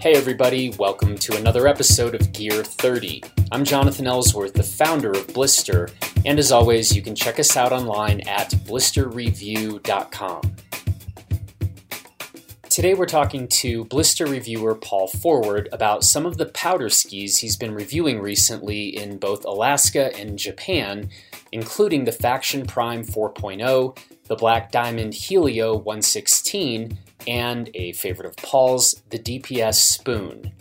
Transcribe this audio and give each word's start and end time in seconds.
Hey, 0.00 0.14
everybody, 0.14 0.70
welcome 0.78 1.18
to 1.18 1.36
another 1.36 1.68
episode 1.68 2.14
of 2.14 2.32
Gear 2.32 2.64
30. 2.64 3.22
I'm 3.52 3.66
Jonathan 3.66 4.06
Ellsworth, 4.06 4.54
the 4.54 4.62
founder 4.62 5.10
of 5.10 5.26
Blister, 5.34 5.90
and 6.24 6.38
as 6.38 6.50
always, 6.50 6.96
you 6.96 7.02
can 7.02 7.14
check 7.14 7.38
us 7.38 7.54
out 7.54 7.70
online 7.70 8.26
at 8.26 8.48
blisterreview.com. 8.48 10.56
Today, 12.70 12.94
we're 12.94 13.04
talking 13.04 13.46
to 13.48 13.84
Blister 13.84 14.24
reviewer 14.24 14.74
Paul 14.74 15.08
Forward 15.08 15.68
about 15.70 16.02
some 16.02 16.24
of 16.24 16.38
the 16.38 16.46
powder 16.46 16.88
skis 16.88 17.36
he's 17.36 17.58
been 17.58 17.74
reviewing 17.74 18.20
recently 18.20 18.96
in 18.96 19.18
both 19.18 19.44
Alaska 19.44 20.16
and 20.16 20.38
Japan, 20.38 21.10
including 21.52 22.06
the 22.06 22.12
Faction 22.12 22.64
Prime 22.64 23.04
4.0, 23.04 23.98
the 24.28 24.36
Black 24.36 24.72
Diamond 24.72 25.12
Helio 25.12 25.76
116, 25.76 26.98
and 27.26 27.70
a 27.74 27.92
favorite 27.92 28.26
of 28.26 28.36
Paul's, 28.36 29.02
the 29.10 29.18
DPS 29.18 29.74
Spoon. 29.74 30.52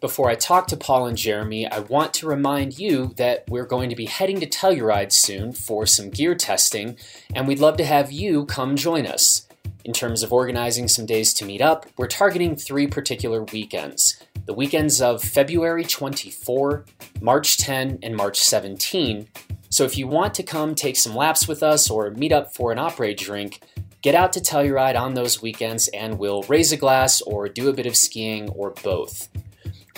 Before 0.00 0.30
I 0.30 0.34
talk 0.34 0.66
to 0.68 0.78
Paul 0.78 1.06
and 1.06 1.16
Jeremy, 1.16 1.66
I 1.70 1.80
want 1.80 2.14
to 2.14 2.26
remind 2.26 2.78
you 2.78 3.12
that 3.16 3.44
we're 3.48 3.66
going 3.66 3.90
to 3.90 3.96
be 3.96 4.06
heading 4.06 4.40
to 4.40 4.46
Telluride 4.46 5.12
soon 5.12 5.52
for 5.52 5.84
some 5.84 6.08
gear 6.08 6.34
testing, 6.34 6.96
and 7.34 7.46
we'd 7.46 7.60
love 7.60 7.76
to 7.76 7.84
have 7.84 8.10
you 8.10 8.46
come 8.46 8.76
join 8.76 9.06
us. 9.06 9.46
In 9.84 9.92
terms 9.92 10.22
of 10.22 10.32
organizing 10.32 10.88
some 10.88 11.06
days 11.06 11.32
to 11.34 11.44
meet 11.44 11.62
up, 11.62 11.86
we're 11.96 12.06
targeting 12.06 12.56
three 12.56 12.86
particular 12.86 13.42
weekends. 13.44 14.22
The 14.46 14.54
weekends 14.54 15.00
of 15.00 15.22
February 15.22 15.84
24, 15.84 16.84
March 17.20 17.56
10, 17.58 18.00
and 18.02 18.16
March 18.16 18.38
17, 18.40 19.28
so 19.70 19.84
if 19.84 19.96
you 19.96 20.08
want 20.08 20.34
to 20.34 20.42
come 20.42 20.74
take 20.74 20.96
some 20.96 21.14
laps 21.14 21.46
with 21.46 21.62
us 21.62 21.88
or 21.88 22.10
meet 22.10 22.32
up 22.32 22.52
for 22.54 22.72
an 22.72 22.78
après 22.78 23.16
drink, 23.16 23.60
get 24.02 24.16
out 24.16 24.32
to 24.32 24.40
Telluride 24.40 24.98
on 24.98 25.14
those 25.14 25.40
weekends 25.40 25.86
and 25.88 26.18
we'll 26.18 26.42
raise 26.42 26.72
a 26.72 26.76
glass 26.76 27.20
or 27.20 27.48
do 27.48 27.68
a 27.68 27.72
bit 27.72 27.86
of 27.86 27.96
skiing 27.96 28.48
or 28.50 28.70
both. 28.82 29.28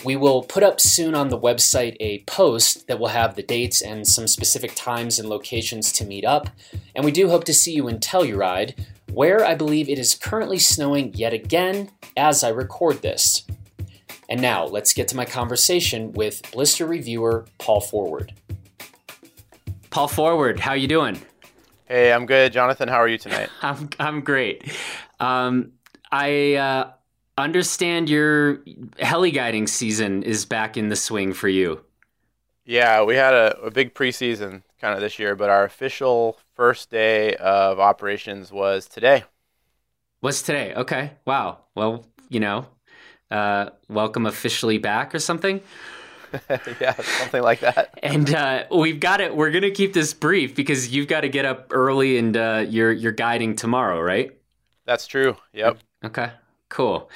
We 0.05 0.15
will 0.17 0.43
put 0.43 0.63
up 0.63 0.81
soon 0.81 1.15
on 1.15 1.31
the 1.31 1.39
website 1.39 1.97
a 2.01 2.23
post 2.25 2.87
that 2.89 2.99
will 2.99 3.09
have 3.09 3.35
the 3.35 3.43
dates 3.43 3.81
and 3.81 4.07
some 4.07 4.27
specific 4.27 4.73
times 4.75 5.19
and 5.19 5.29
locations 5.29 5.91
to 5.93 6.05
meet 6.05 6.25
up, 6.25 6.51
and 6.95 7.05
we 7.05 7.13
do 7.13 7.31
hope 7.31 7.45
to 7.45 7.55
see 7.55 7.73
you 7.73 7.89
in 7.89 7.99
Telluride, 7.99 8.75
where 9.13 9.45
I 9.45 9.55
believe 9.55 9.89
it 9.89 9.99
is 9.99 10.15
currently 10.15 10.59
snowing 10.59 11.13
yet 11.15 11.35
again 11.35 11.91
as 12.17 12.43
I 12.43 12.49
record 12.49 13.03
this. 13.03 13.45
And 14.29 14.41
now, 14.41 14.65
let's 14.65 14.95
get 14.95 15.09
to 15.09 15.17
my 15.17 15.27
conversation 15.27 16.13
with 16.13 16.41
blister 16.53 16.87
reviewer 16.87 17.45
Paul 17.59 17.83
Forward. 17.83 18.33
Paul 19.91 20.09
Forward, 20.09 20.59
how 20.59 20.73
you 20.73 20.89
doing? 20.89 21.21
Hey, 21.85 22.11
I'm 22.11 22.25
good, 22.25 22.55
Jonathan. 22.55 22.89
How 22.89 22.97
are 22.97 23.09
you 23.09 23.19
tonight? 23.19 23.51
I'm 23.63 23.91
I'm 23.99 24.21
great. 24.23 24.73
Um, 25.21 25.73
I 26.11 26.55
uh, 26.55 26.93
understand 27.37 28.09
your 28.09 28.63
heli 28.99 29.31
guiding 29.31 29.67
season 29.67 30.23
is 30.23 30.47
back 30.47 30.79
in 30.79 30.89
the 30.89 30.97
swing 30.97 31.35
for 31.35 31.49
you. 31.49 31.85
Yeah, 32.65 33.03
we 33.03 33.17
had 33.17 33.35
a, 33.35 33.59
a 33.61 33.71
big 33.71 33.93
preseason 33.93 34.63
kind 34.81 34.95
of 34.95 35.01
this 35.01 35.19
year, 35.19 35.37
but 35.37 35.51
our 35.51 35.65
official 35.65 36.39
first 36.55 36.91
day 36.91 37.35
of 37.37 37.81
operations 37.81 38.53
was 38.53 38.87
today. 38.87 39.25
Was 40.21 40.43
today? 40.43 40.75
Okay. 40.75 41.13
Wow. 41.25 41.59
Well, 41.75 42.07
you 42.29 42.41
know, 42.41 42.67
uh, 43.31 43.71
welcome 43.89 44.27
officially 44.27 44.79
back 44.79 45.15
or 45.15 45.19
something. 45.19 45.61
yeah, 46.81 46.95
something 46.95 47.43
like 47.43 47.61
that. 47.61 47.99
and 48.03 48.35
uh, 48.35 48.65
we've 48.71 49.01
got 49.01 49.21
it. 49.21 49.35
We're 49.37 49.51
gonna 49.51 49.71
keep 49.71 49.93
this 49.93 50.15
brief 50.15 50.55
because 50.55 50.89
you've 50.89 51.09
got 51.09 51.23
to 51.23 51.29
get 51.29 51.45
up 51.45 51.69
early 51.71 52.19
and 52.19 52.37
uh, 52.37 52.65
you're 52.69 52.93
you're 52.93 53.13
guiding 53.13 53.55
tomorrow, 53.55 54.01
right? 54.01 54.37
That's 54.87 55.07
true. 55.07 55.37
Yep. 55.53 55.79
Okay. 56.05 56.31
Cool. 56.69 57.11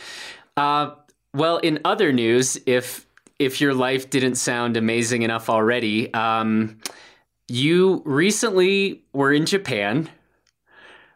Uh, 0.57 0.91
well, 1.35 1.59
in 1.59 1.81
other 1.85 2.13
news, 2.13 2.59
if 2.67 3.07
if 3.39 3.61
your 3.61 3.75
life 3.75 4.11
didn't 4.11 4.37
sound 4.37 4.77
amazing 4.77 5.23
enough 5.23 5.51
already, 5.51 6.13
um, 6.15 6.79
you 7.49 8.03
recently 8.05 9.03
were 9.13 9.33
in 9.33 9.47
Japan, 9.47 10.09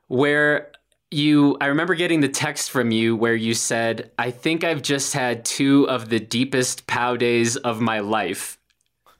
where 0.08 0.70
you 1.10 1.56
i 1.60 1.66
remember 1.66 1.94
getting 1.94 2.20
the 2.20 2.28
text 2.28 2.70
from 2.70 2.90
you 2.90 3.16
where 3.16 3.34
you 3.34 3.52
said 3.52 4.10
i 4.18 4.30
think 4.30 4.62
i've 4.62 4.82
just 4.82 5.12
had 5.12 5.44
two 5.44 5.88
of 5.88 6.08
the 6.08 6.20
deepest 6.20 6.86
pow 6.86 7.16
days 7.16 7.56
of 7.56 7.80
my 7.80 8.00
life. 8.00 8.58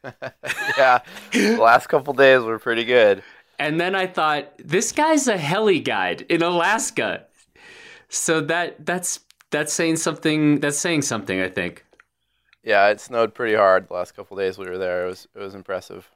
Yeah 0.78 1.00
the 1.32 1.59
last 1.59 1.88
couple 1.88 2.15
days 2.15 2.43
were 2.43 2.59
pretty 2.59 2.84
good. 2.84 3.22
And 3.59 3.81
then 3.81 3.94
i 3.94 4.06
thought 4.06 4.53
this 4.59 4.93
guy's 4.93 5.26
a 5.26 5.37
heli 5.37 5.81
guide 5.81 6.22
in 6.28 6.43
alaska. 6.43 7.26
So 8.09 8.41
that 8.43 8.87
that's 8.87 9.20
that's 9.50 9.72
saying 9.72 9.97
something 9.97 10.60
that's 10.60 10.78
saying 10.78 11.03
something 11.03 11.41
i 11.41 11.49
think. 11.49 11.84
Yeah 12.62 12.88
it 12.88 13.00
snowed 13.00 13.34
pretty 13.34 13.56
hard 13.56 13.88
the 13.88 13.94
last 13.94 14.12
couple 14.15 14.37
days 14.37 14.59
we 14.59 14.66
were 14.69 14.78
there. 14.78 15.06
It 15.06 15.09
was 15.09 15.28
it 15.34 15.41
was 15.41 15.54
impressive 15.54 16.09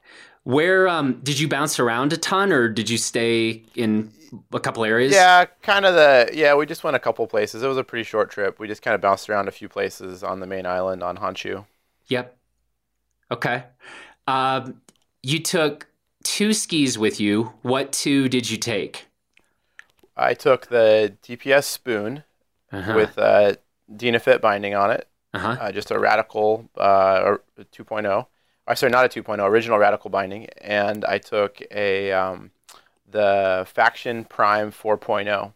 where 0.45 0.89
um, 0.89 1.21
did 1.23 1.39
you 1.39 1.49
bounce 1.49 1.81
around 1.81 2.13
a 2.13 2.17
ton, 2.17 2.53
or 2.53 2.69
did 2.69 2.89
you 2.89 2.99
stay 2.99 3.63
in 3.75 4.13
a 4.53 4.61
couple 4.61 4.85
areas? 4.85 5.13
Yeah, 5.13 5.47
kind 5.63 5.85
of 5.85 5.95
the 5.95 6.31
yeah. 6.33 6.55
We 6.55 6.67
just 6.67 6.85
went 6.85 6.97
a 6.97 7.01
couple 7.01 7.27
places. 7.27 7.63
It 7.63 7.67
was 7.67 7.79
a 7.79 7.85
pretty 7.85 8.05
short 8.05 8.31
trip. 8.31 8.59
We 8.59 8.69
just 8.69 8.83
kind 8.83 8.95
of 8.95 9.01
bounced 9.01 9.29
around 9.29 9.49
a 9.49 9.53
few 9.53 9.69
places 9.69 10.23
on 10.23 10.41
the 10.41 10.47
main 10.47 10.67
island 10.67 11.03
on 11.03 11.17
Honshu. 11.17 11.65
Yep. 12.09 12.37
Okay. 13.31 13.65
Um, 14.27 14.83
you 15.23 15.41
took 15.41 15.89
two 16.23 16.53
skis 16.53 16.99
with 16.99 17.19
you. 17.19 17.55
What 17.63 17.93
two 17.93 18.29
did 18.29 18.51
you 18.51 18.59
take? 18.59 19.07
I 20.17 20.35
took 20.35 20.67
the 20.67 21.17
DPS 21.23 21.65
spoon 21.65 22.23
uh-huh. 22.71 22.93
with 22.95 23.19
a 23.19 23.59
Dynafit 23.91 24.41
binding 24.41 24.75
on 24.75 24.91
it. 24.91 25.09
Uh-huh. 25.33 25.57
Uh, 25.61 25.73
just 25.73 25.91
a 25.91 25.99
radical 25.99 26.69
uh, 26.77 27.39
2.0 27.59 28.27
or 28.67 28.75
sorry, 28.77 28.91
not 28.91 29.05
a 29.05 29.09
2.0, 29.09 29.47
original 29.47 29.79
radical 29.79 30.11
binding, 30.11 30.47
and 30.59 31.05
I 31.05 31.19
took 31.19 31.61
a 31.71 32.13
um, 32.13 32.51
the 33.09 33.67
Faction 33.73 34.25
Prime 34.25 34.73
4.0. 34.73 35.53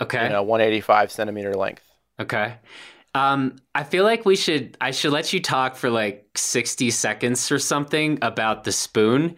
Okay. 0.00 0.24
You 0.24 0.28
know, 0.28 0.42
185 0.42 1.10
centimeter 1.10 1.54
length. 1.54 1.82
Okay. 2.20 2.54
Um, 3.14 3.56
I 3.74 3.84
feel 3.84 4.04
like 4.04 4.24
we 4.24 4.36
should. 4.36 4.76
I 4.80 4.90
should 4.90 5.12
let 5.12 5.32
you 5.32 5.40
talk 5.40 5.76
for 5.76 5.90
like 5.90 6.28
60 6.36 6.90
seconds 6.90 7.50
or 7.50 7.58
something 7.58 8.18
about 8.22 8.64
the 8.64 8.72
spoon. 8.72 9.36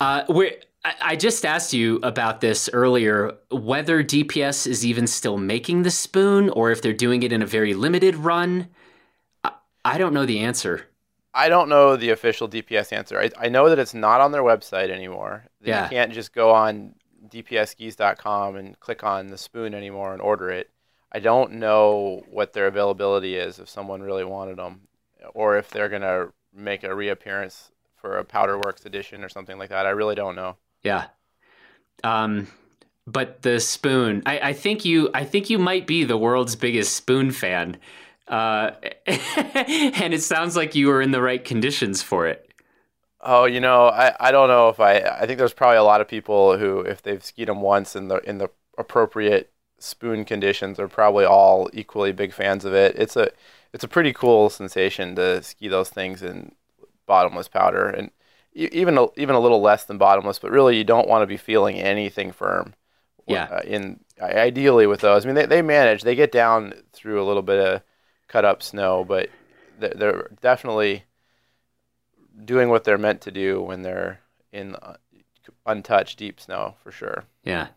Uh, 0.00 0.24
where 0.26 0.52
I 1.02 1.16
just 1.16 1.44
asked 1.44 1.74
you 1.74 2.00
about 2.02 2.40
this 2.40 2.70
earlier 2.72 3.34
whether 3.50 4.02
DPS 4.02 4.66
is 4.66 4.86
even 4.86 5.06
still 5.06 5.36
making 5.36 5.82
the 5.82 5.90
spoon 5.90 6.48
or 6.50 6.70
if 6.70 6.80
they're 6.80 6.94
doing 6.94 7.22
it 7.22 7.32
in 7.32 7.42
a 7.42 7.46
very 7.46 7.74
limited 7.74 8.16
run. 8.16 8.68
I 9.84 9.98
don't 9.98 10.14
know 10.14 10.24
the 10.24 10.40
answer. 10.40 10.86
I 11.32 11.48
don't 11.48 11.68
know 11.68 11.96
the 11.96 12.10
official 12.10 12.48
DPS 12.48 12.92
answer. 12.92 13.20
I, 13.20 13.30
I 13.38 13.48
know 13.48 13.68
that 13.68 13.78
it's 13.78 13.94
not 13.94 14.20
on 14.20 14.32
their 14.32 14.42
website 14.42 14.90
anymore. 14.90 15.44
Yeah. 15.62 15.84
You 15.84 15.90
can't 15.90 16.12
just 16.12 16.32
go 16.32 16.50
on 16.50 16.94
dpsskis.com 17.28 18.56
and 18.56 18.78
click 18.80 19.04
on 19.04 19.28
the 19.28 19.38
spoon 19.38 19.74
anymore 19.74 20.12
and 20.12 20.20
order 20.20 20.50
it. 20.50 20.70
I 21.12 21.20
don't 21.20 21.52
know 21.52 22.24
what 22.30 22.52
their 22.52 22.66
availability 22.66 23.36
is 23.36 23.58
if 23.58 23.68
someone 23.68 24.00
really 24.00 24.24
wanted 24.24 24.58
them 24.58 24.82
or 25.34 25.56
if 25.56 25.70
they're 25.70 25.88
going 25.88 26.02
to 26.02 26.32
make 26.52 26.84
a 26.84 26.94
reappearance 26.94 27.70
for 27.96 28.18
a 28.18 28.24
Powderworks 28.24 28.86
edition 28.86 29.22
or 29.22 29.28
something 29.28 29.58
like 29.58 29.70
that. 29.70 29.86
I 29.86 29.90
really 29.90 30.14
don't 30.14 30.36
know. 30.36 30.56
Yeah. 30.82 31.06
Um, 32.02 32.48
but 33.06 33.42
the 33.42 33.60
spoon, 33.60 34.22
I, 34.24 34.38
I 34.38 34.52
think 34.52 34.84
you, 34.84 35.10
I 35.12 35.24
think 35.24 35.50
you 35.50 35.58
might 35.58 35.86
be 35.86 36.04
the 36.04 36.16
world's 36.16 36.56
biggest 36.56 36.96
spoon 36.96 37.30
fan, 37.30 37.76
uh, 38.28 38.72
and 39.06 40.14
it 40.14 40.22
sounds 40.22 40.56
like 40.56 40.74
you 40.74 40.88
were 40.88 41.02
in 41.02 41.10
the 41.10 41.22
right 41.22 41.44
conditions 41.44 42.02
for 42.02 42.26
it. 42.26 42.46
Oh, 43.20 43.44
you 43.44 43.60
know, 43.60 43.88
I, 43.88 44.14
I 44.18 44.30
don't 44.30 44.48
know 44.48 44.70
if 44.70 44.80
I 44.80 45.00
I 45.00 45.26
think 45.26 45.38
there's 45.38 45.52
probably 45.52 45.76
a 45.76 45.84
lot 45.84 46.00
of 46.00 46.08
people 46.08 46.56
who 46.56 46.80
if 46.80 47.02
they've 47.02 47.22
skied 47.22 47.48
them 47.48 47.60
once 47.60 47.94
in 47.94 48.08
the 48.08 48.16
in 48.28 48.38
the 48.38 48.50
appropriate 48.78 49.52
spoon 49.78 50.24
conditions 50.24 50.78
are 50.78 50.88
probably 50.88 51.24
all 51.24 51.68
equally 51.72 52.12
big 52.12 52.32
fans 52.32 52.64
of 52.64 52.72
it. 52.72 52.94
It's 52.96 53.16
a 53.16 53.30
it's 53.72 53.84
a 53.84 53.88
pretty 53.88 54.12
cool 54.12 54.48
sensation 54.48 55.16
to 55.16 55.42
ski 55.42 55.68
those 55.68 55.90
things 55.90 56.22
in 56.22 56.52
bottomless 57.06 57.48
powder 57.48 57.88
and 57.88 58.10
even 58.52 58.98
a, 58.98 59.06
even 59.16 59.34
a 59.34 59.40
little 59.40 59.60
less 59.60 59.84
than 59.84 59.98
bottomless, 59.98 60.38
but 60.38 60.50
really 60.50 60.76
you 60.76 60.84
don't 60.84 61.08
want 61.08 61.22
to 61.22 61.26
be 61.26 61.36
feeling 61.36 61.76
anything 61.76 62.32
firm. 62.32 62.74
Yeah. 63.26 63.44
Uh, 63.44 63.60
in 63.64 64.00
ideally 64.20 64.86
with 64.86 65.00
those, 65.00 65.24
I 65.24 65.28
mean 65.28 65.36
they 65.36 65.46
they 65.46 65.62
manage 65.62 66.02
they 66.02 66.14
get 66.14 66.32
down 66.32 66.74
through 66.92 67.22
a 67.22 67.26
little 67.26 67.42
bit 67.42 67.60
of 67.60 67.82
cut 68.30 68.44
up 68.44 68.62
snow, 68.62 69.04
but 69.04 69.28
they're, 69.78 69.92
they're 69.94 70.30
definitely 70.40 71.04
doing 72.44 72.68
what 72.68 72.84
they're 72.84 72.98
meant 72.98 73.20
to 73.22 73.30
do 73.30 73.60
when 73.60 73.82
they're 73.82 74.20
in 74.52 74.76
uh, 74.76 74.94
untouched 75.66 76.18
deep 76.18 76.40
snow 76.40 76.76
for 76.82 76.92
sure. 76.92 77.24
Yeah. 77.44 77.68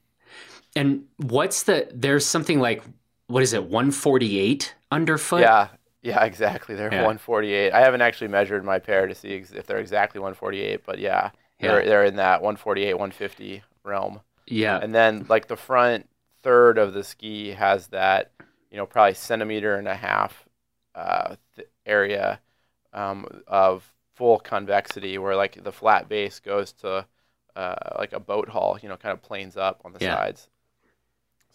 And 0.76 1.06
what's 1.18 1.64
the 1.64 1.88
there's 1.94 2.26
something 2.26 2.60
like 2.60 2.84
what 3.28 3.44
is 3.44 3.54
it 3.54 3.64
148 3.64 4.76
underfoot? 4.92 5.42
Yeah. 5.42 5.70
Yeah, 6.02 6.24
exactly. 6.26 6.76
They're 6.76 6.92
yeah. 6.92 6.98
148. 6.98 7.72
I 7.72 7.80
haven't 7.80 8.02
actually 8.02 8.28
measured 8.28 8.66
my 8.66 8.78
pair 8.78 9.08
to 9.08 9.16
see 9.16 9.36
if 9.36 9.66
they're 9.66 9.78
exactly 9.78 10.20
148, 10.20 10.82
but 10.86 11.00
yeah, 11.00 11.32
yeah. 11.60 11.68
They're 11.68 11.86
they're 11.86 12.06
in 12.06 12.18
that 12.18 12.42
148 12.42 12.94
150 12.94 13.64
realm. 13.84 14.20
Yeah. 14.46 14.80
And 14.82 14.94
then 14.94 15.26
like 15.30 15.48
the 15.48 15.56
front 15.56 16.10
third 16.44 16.78
of 16.78 16.94
the 16.94 17.06
ski 17.06 17.52
has 17.52 17.88
that, 17.88 18.32
you 18.74 18.80
know, 18.80 18.88
probably 18.88 19.14
centimeter 19.14 19.76
and 19.76 19.88
a 19.88 19.94
half 19.94 20.46
uh, 20.96 21.36
th- 21.56 21.68
area 21.86 22.40
um, 22.92 23.28
of 23.48 23.94
full 24.16 24.40
convexity 24.40 25.20
where 25.20 25.36
like 25.36 25.64
the 25.64 25.72
flat 25.72 26.10
base 26.10 26.40
goes 26.40 26.74
to 26.74 27.06
uh, 27.56 27.76
like 28.00 28.14
a 28.14 28.20
boat 28.20 28.50
hull, 28.50 28.80
you 28.82 28.90
know, 28.90 28.98
kind 28.98 29.14
of 29.14 29.22
planes 29.22 29.56
up 29.56 29.82
on 29.86 29.94
the 29.94 30.00
yeah. 30.02 30.16
sides. 30.16 30.50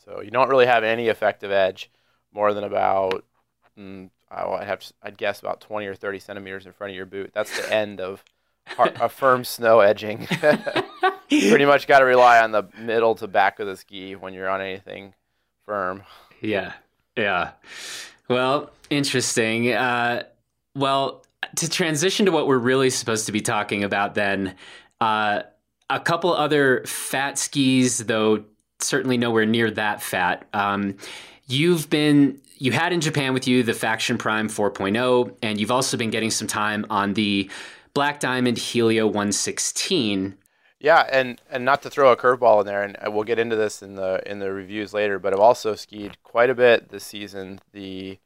So 0.05 0.23
you 0.23 0.31
don't 0.31 0.49
really 0.49 0.67
have 0.67 0.85
any 0.85 1.09
effective 1.09 1.51
edge 1.51 1.91
more 2.33 2.55
than 2.55 2.63
about, 2.63 3.25
mm, 3.77 4.11
I'd 4.31 4.69
have 4.69 4.85
I'd 5.03 5.19
guess 5.19 5.41
about 5.41 5.61
20 5.61 5.87
or 5.87 5.97
30 5.97 6.21
centimeters 6.21 6.67
in 6.67 6.73
front 6.73 6.93
of 6.93 6.97
your 6.97 7.07
boot. 7.07 7.33
That's 7.35 7.55
the 7.61 7.73
end 7.75 8.01
of 8.01 8.23
a 8.79 9.09
firm 9.09 9.43
snow 9.43 9.81
edging. 9.81 10.29
Pretty 11.29 11.65
much 11.65 11.89
got 11.89 11.99
to 11.99 12.05
rely 12.05 12.41
on 12.41 12.53
the 12.53 12.69
middle 12.79 13.17
to 13.17 13.27
back 13.27 13.59
of 13.59 13.67
the 13.67 13.77
ski 13.77 14.15
when 14.15 14.35
you're 14.35 14.49
on 14.49 14.61
anything 14.61 15.15
firm. 15.67 16.05
Yeah, 16.41 16.75
yeah. 17.19 17.51
Well, 18.29 18.71
interesting. 18.91 19.73
Uh, 19.73 20.25
well, 20.75 21.25
to 21.57 21.69
transition 21.69 22.27
to 22.27 22.33
what 22.33 22.47
we're 22.47 22.59
really 22.59 22.91
supposed 22.91 23.27
to 23.27 23.33
be 23.33 23.41
talking 23.41 23.85
about, 23.85 24.15
then 24.15 24.55
uh, 25.01 25.43
a 25.91 26.01
couple 26.01 26.33
other 26.33 26.85
fat 26.87 27.39
skis, 27.39 27.99
though 27.99 28.45
certainly 28.81 29.17
nowhere 29.17 29.47
near 29.47 29.71
that 29.73 30.03
fat. 30.03 30.47
Um, 30.53 30.97
you've 31.47 31.91
been 31.91 32.41
you 32.59 32.73
had 32.73 32.93
in 32.93 33.01
Japan 33.01 33.35
with 33.35 33.47
you 33.47 33.63
the 33.63 33.75
Faction 33.75 34.19
Prime 34.19 34.49
4.0, 34.49 35.37
and 35.43 35.61
you've 35.61 35.71
also 35.71 35.97
been 35.97 36.11
getting 36.11 36.31
some 36.31 36.49
time 36.49 36.85
on 36.91 37.15
the 37.15 37.51
Black 37.95 38.21
Diamond 38.21 38.59
Helio 38.59 39.07
116. 39.07 40.37
Yeah, 40.81 41.05
and 41.11 41.41
and 41.51 41.65
not 41.65 41.83
to 41.83 41.91
throw 41.91 42.13
a 42.13 42.17
curveball 42.17 42.61
in 42.61 42.67
there, 42.67 42.83
and 42.85 42.97
we'll 43.13 43.25
get 43.25 43.41
into 43.41 43.57
this 43.57 43.83
in 43.83 43.97
the 43.97 44.23
in 44.25 44.39
the 44.39 44.53
reviews 44.53 44.95
later, 44.95 45.19
but 45.19 45.33
I've 45.33 45.41
also 45.41 45.75
skied 45.75 46.23
quite 46.23 46.51
a 46.51 46.55
bit 46.55 46.91
this 46.91 47.05
season. 47.05 47.61
The 47.73 48.19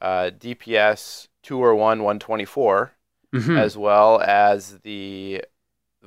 uh, 0.00 0.30
DPS 0.38 1.26
Tour 1.42 1.74
One 1.74 2.04
124, 2.04 2.92
mm-hmm. 3.34 3.56
as 3.56 3.76
well 3.76 4.20
as 4.20 4.78
the 4.80 5.44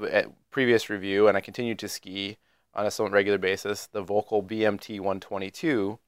uh, 0.01 0.24
previous 0.51 0.90
review, 0.90 1.28
and 1.28 1.36
I 1.36 1.42
continue 1.42 1.75
to 1.75 1.90
ski 1.90 2.38
on 2.74 2.86
a 2.86 2.92
somewhat 2.92 3.12
regular 3.12 3.38
basis. 3.38 3.88
The 3.88 4.04
Volkl 4.04 4.48
BMT 4.48 5.00
122, 5.00 6.00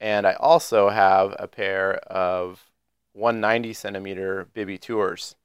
and 0.00 0.26
I 0.26 0.32
also 0.32 0.88
have 0.88 1.36
a 1.38 1.46
pair 1.46 1.98
of 2.08 2.68
190 3.12 3.72
centimeter 3.74 4.48
Bibby 4.52 4.76
Tours. 4.76 5.36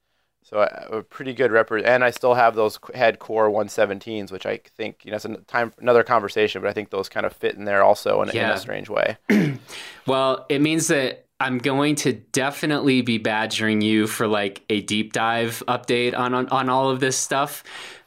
So 0.46 0.60
a, 0.60 0.98
a 0.98 1.02
pretty 1.02 1.34
good 1.34 1.52
rep, 1.52 1.72
and 1.72 2.04
I 2.04 2.12
still 2.12 2.36
have 2.36 2.54
those 2.54 2.78
head 2.94 3.18
Kore 3.18 3.50
117s, 3.50 4.32
which 4.32 4.46
I 4.46 4.58
think 4.78 5.04
you 5.04 5.10
know 5.10 5.16
it's 5.16 5.26
a 5.26 5.38
time 5.38 5.74
another 5.80 6.04
conversation, 6.04 6.62
but 6.62 6.68
I 6.68 6.74
think 6.74 6.92
those 6.92 7.10
kind 7.10 7.26
of 7.26 7.34
fit 7.34 7.56
in 7.56 7.66
there 7.66 7.84
also 7.84 8.22
in, 8.22 8.30
yeah. 8.32 8.52
in 8.52 8.56
a 8.56 8.60
strange 8.60 8.88
way. 8.88 9.18
well, 10.06 10.46
it 10.48 10.62
means 10.62 10.88
that 10.90 11.26
I'm 11.40 11.58
going 11.58 11.96
to 11.96 12.14
definitely 12.14 13.02
be 13.02 13.18
badgering 13.18 13.82
you 13.82 14.06
for 14.06 14.28
like 14.28 14.62
a 14.70 14.82
deep 14.82 15.14
dive 15.14 15.64
update 15.68 16.16
on 16.16 16.36
on, 16.36 16.48
on 16.50 16.70
all 16.70 16.92
of 16.92 17.00
this 17.00 17.18
stuff. 17.18 17.64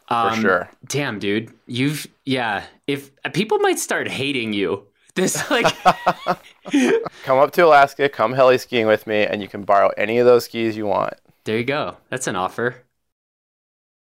Um, 0.07 0.37
for 0.37 0.41
sure. 0.41 0.71
Damn, 0.87 1.19
dude, 1.19 1.53
you've 1.67 2.07
yeah. 2.25 2.67
If 2.87 3.11
people 3.33 3.59
might 3.59 3.81
start 3.81 4.07
hating 4.07 4.53
you, 4.53 4.87
this 5.17 5.51
like 5.51 5.75
come 7.25 7.39
up 7.39 7.51
to 7.55 7.67
Alaska, 7.67 8.09
come 8.09 8.33
heli 8.33 8.59
skiing 8.59 8.87
with 8.87 9.09
me, 9.09 9.27
and 9.27 9.43
you 9.43 9.49
can 9.49 9.65
borrow 9.65 9.89
any 9.97 10.19
of 10.19 10.25
those 10.27 10.45
skis 10.45 10.77
you 10.77 10.87
want. 10.87 11.15
There 11.49 11.57
you 11.57 11.65
go. 11.65 11.97
That's 12.11 12.27
an 12.27 12.37
offer. 12.37 12.85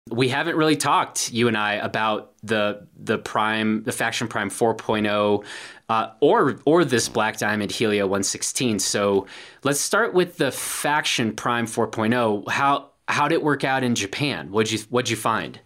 We 0.09 0.27
haven't 0.27 0.57
really 0.57 0.75
talked 0.75 1.31
you 1.31 1.47
and 1.47 1.55
I 1.55 1.75
about 1.75 2.33
the 2.43 2.85
the 3.01 3.17
prime 3.17 3.83
the 3.83 3.93
faction 3.93 4.27
prime 4.27 4.49
4.0 4.49 5.45
uh, 5.87 6.09
or 6.19 6.59
or 6.65 6.83
this 6.83 7.07
black 7.07 7.37
diamond 7.37 7.71
helio 7.71 8.03
116 8.07 8.79
so 8.79 9.25
let's 9.63 9.79
start 9.79 10.13
with 10.13 10.35
the 10.35 10.51
faction 10.51 11.33
prime 11.33 11.65
4.0 11.65 12.49
how 12.49 12.89
how 13.07 13.29
did 13.29 13.35
it 13.35 13.43
work 13.43 13.63
out 13.63 13.85
in 13.85 13.95
Japan? 13.95 14.51
What'd 14.51 14.73
you 14.73 14.79
what'd 14.89 15.09
you 15.09 15.15
find? 15.15 15.61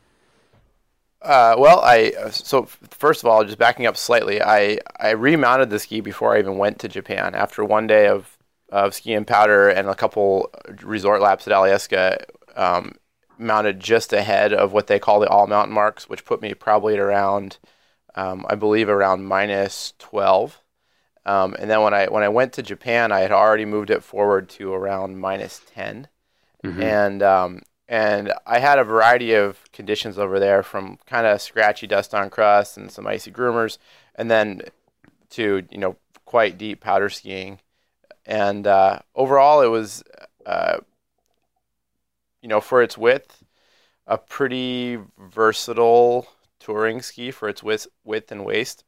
Uh, 1.24 1.56
well, 1.58 1.80
I 1.80 2.12
so 2.30 2.66
first 2.92 3.24
of 3.24 3.30
all, 3.30 3.44
just 3.44 3.58
backing 3.58 3.88
up 3.88 3.98
slightly, 3.98 4.44
I, 4.44 4.78
I 5.00 5.12
remounted 5.12 5.72
the 5.72 5.80
ski 5.80 6.02
before 6.02 6.36
I 6.36 6.40
even 6.40 6.60
went 6.60 6.78
to 6.80 6.88
Japan. 6.88 7.34
After 7.34 7.66
one 7.66 7.88
day 7.88 8.08
of 8.10 8.33
of 8.74 8.96
ski 8.96 9.14
and 9.14 9.28
powder 9.28 9.70
and 9.70 9.88
a 9.88 9.94
couple 9.94 10.50
resort 10.82 11.22
laps 11.22 11.48
at 11.48 11.54
Alyeska, 11.54 12.26
um, 12.56 12.96
mounted 13.38 13.80
just 13.80 14.12
ahead 14.12 14.52
of 14.52 14.74
what 14.74 14.88
they 14.88 14.98
call 14.98 15.20
the 15.20 15.30
all 15.30 15.46
mountain 15.46 15.76
marks, 15.76 16.10
which 16.10 16.26
put 16.26 16.42
me 16.42 16.56
probably 16.56 16.96
at 16.96 17.00
around, 17.00 17.60
um, 18.16 18.48
I 18.50 18.56
believe, 18.56 18.90
around 18.90 19.26
minus 19.26 19.94
12. 20.00 20.60
Um, 21.24 21.56
and 21.60 21.70
then 21.70 21.82
when 21.84 21.94
I 21.94 22.08
when 22.08 22.24
I 22.24 22.30
went 22.30 22.52
to 22.54 22.64
Japan, 22.64 23.12
I 23.12 23.20
had 23.20 23.32
already 23.32 23.64
moved 23.64 23.92
it 23.92 24.04
forward 24.04 24.50
to 24.50 24.74
around 24.74 25.20
minus 25.20 25.62
10, 25.74 26.08
mm-hmm. 26.66 26.82
and 26.82 27.24
um, 27.24 27.62
and 27.88 28.34
I 28.46 28.58
had 28.58 28.80
a 28.80 28.84
variety 28.84 29.34
of 29.34 29.72
conditions 29.72 30.18
over 30.18 30.40
there, 30.40 30.64
from 30.64 30.98
kind 31.06 31.28
of 31.28 31.42
scratchy 31.42 31.86
dust 31.86 32.14
on 32.14 32.32
crust 32.32 32.76
and 32.76 32.92
some 32.92 33.06
icy 33.06 33.32
groomers, 33.32 33.78
and 34.16 34.32
then 34.32 34.64
to 35.30 35.64
you 35.70 35.78
know 35.78 35.96
quite 36.26 36.58
deep 36.58 36.82
powder 36.82 37.08
skiing, 37.08 37.60
and 38.26 38.66
uh, 38.68 39.00
overall 39.16 39.62
it 39.62 39.68
was 39.68 40.04
uh, 40.46 40.78
you 42.44 42.50
know, 42.50 42.62
for 42.62 42.84
its 42.84 42.98
width, 42.98 43.44
a 44.06 44.18
pretty 44.18 45.00
versatile 45.18 46.28
touring 46.60 47.02
ski 47.02 47.32
for 47.32 47.48
its 47.50 47.64
width, 47.64 47.88
width 48.04 48.32
and 48.32 48.46
waist. 48.46 48.84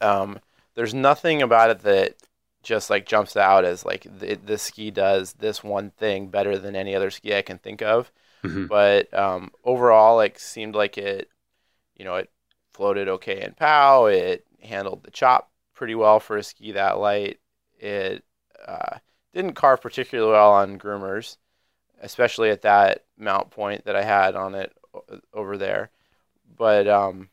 Um, 0.00 0.38
there's 0.74 0.94
nothing 0.94 1.42
about 1.42 1.70
it 1.70 1.80
that 1.80 2.14
just 2.62 2.88
like 2.88 3.04
jumps 3.04 3.36
out 3.36 3.64
as 3.64 3.84
like 3.84 4.06
the, 4.18 4.36
this 4.36 4.62
ski 4.62 4.92
does 4.92 5.34
this 5.34 5.64
one 5.64 5.90
thing 5.90 6.28
better 6.28 6.56
than 6.56 6.76
any 6.76 6.94
other 6.94 7.10
ski 7.10 7.34
I 7.34 7.42
can 7.42 7.58
think 7.58 7.82
of. 7.82 8.12
Mm-hmm. 8.44 8.66
But 8.66 9.12
um, 9.12 9.50
overall, 9.64 10.14
like 10.16 10.38
seemed 10.38 10.76
like 10.76 10.96
it, 10.96 11.28
you 11.96 12.04
know, 12.04 12.14
it 12.14 12.30
floated 12.72 13.08
okay 13.08 13.42
in 13.42 13.54
POW. 13.54 14.06
It 14.06 14.46
handled 14.62 15.02
the 15.02 15.10
chop 15.10 15.50
pretty 15.74 15.96
well 15.96 16.20
for 16.20 16.36
a 16.36 16.44
ski 16.44 16.72
that 16.72 16.98
light. 16.98 17.40
It 17.80 18.24
uh, 18.66 18.98
didn't 19.32 19.54
carve 19.54 19.80
particularly 19.80 20.32
well 20.32 20.52
on 20.52 20.78
groomers 20.78 21.36
especially 22.02 22.50
at 22.50 22.62
that 22.62 23.04
mount 23.16 23.50
point 23.50 23.84
that 23.84 23.96
I 23.96 24.02
had 24.02 24.34
on 24.34 24.54
it 24.54 24.76
over 25.32 25.56
there. 25.56 25.90
but 26.56 26.88
um, 26.88 27.30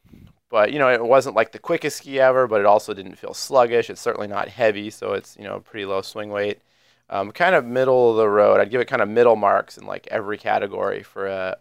but 0.49 0.71
you 0.71 0.79
know 0.79 0.89
it 0.89 1.03
wasn't 1.03 1.35
like 1.35 1.51
the 1.51 1.59
quickest 1.59 1.97
ski 1.97 2.19
ever, 2.19 2.47
but 2.47 2.61
it 2.61 2.65
also 2.65 2.93
didn't 2.93 3.17
feel 3.17 3.33
sluggish. 3.33 3.89
It's 3.89 4.01
certainly 4.01 4.27
not 4.27 4.47
heavy, 4.47 4.89
so 4.89 5.13
it's 5.13 5.35
you 5.37 5.43
know 5.43 5.59
pretty 5.59 5.85
low 5.85 6.01
swing 6.01 6.29
weight. 6.29 6.61
Um, 7.09 7.31
kind 7.31 7.55
of 7.55 7.65
middle 7.65 8.11
of 8.11 8.17
the 8.17 8.29
road. 8.29 8.59
I'd 8.59 8.69
give 8.69 8.81
it 8.81 8.87
kind 8.87 9.01
of 9.01 9.09
middle 9.09 9.35
marks 9.35 9.77
in 9.77 9.85
like 9.85 10.07
every 10.11 10.37
category 10.37 11.03
for 11.03 11.27
a, 11.27 11.57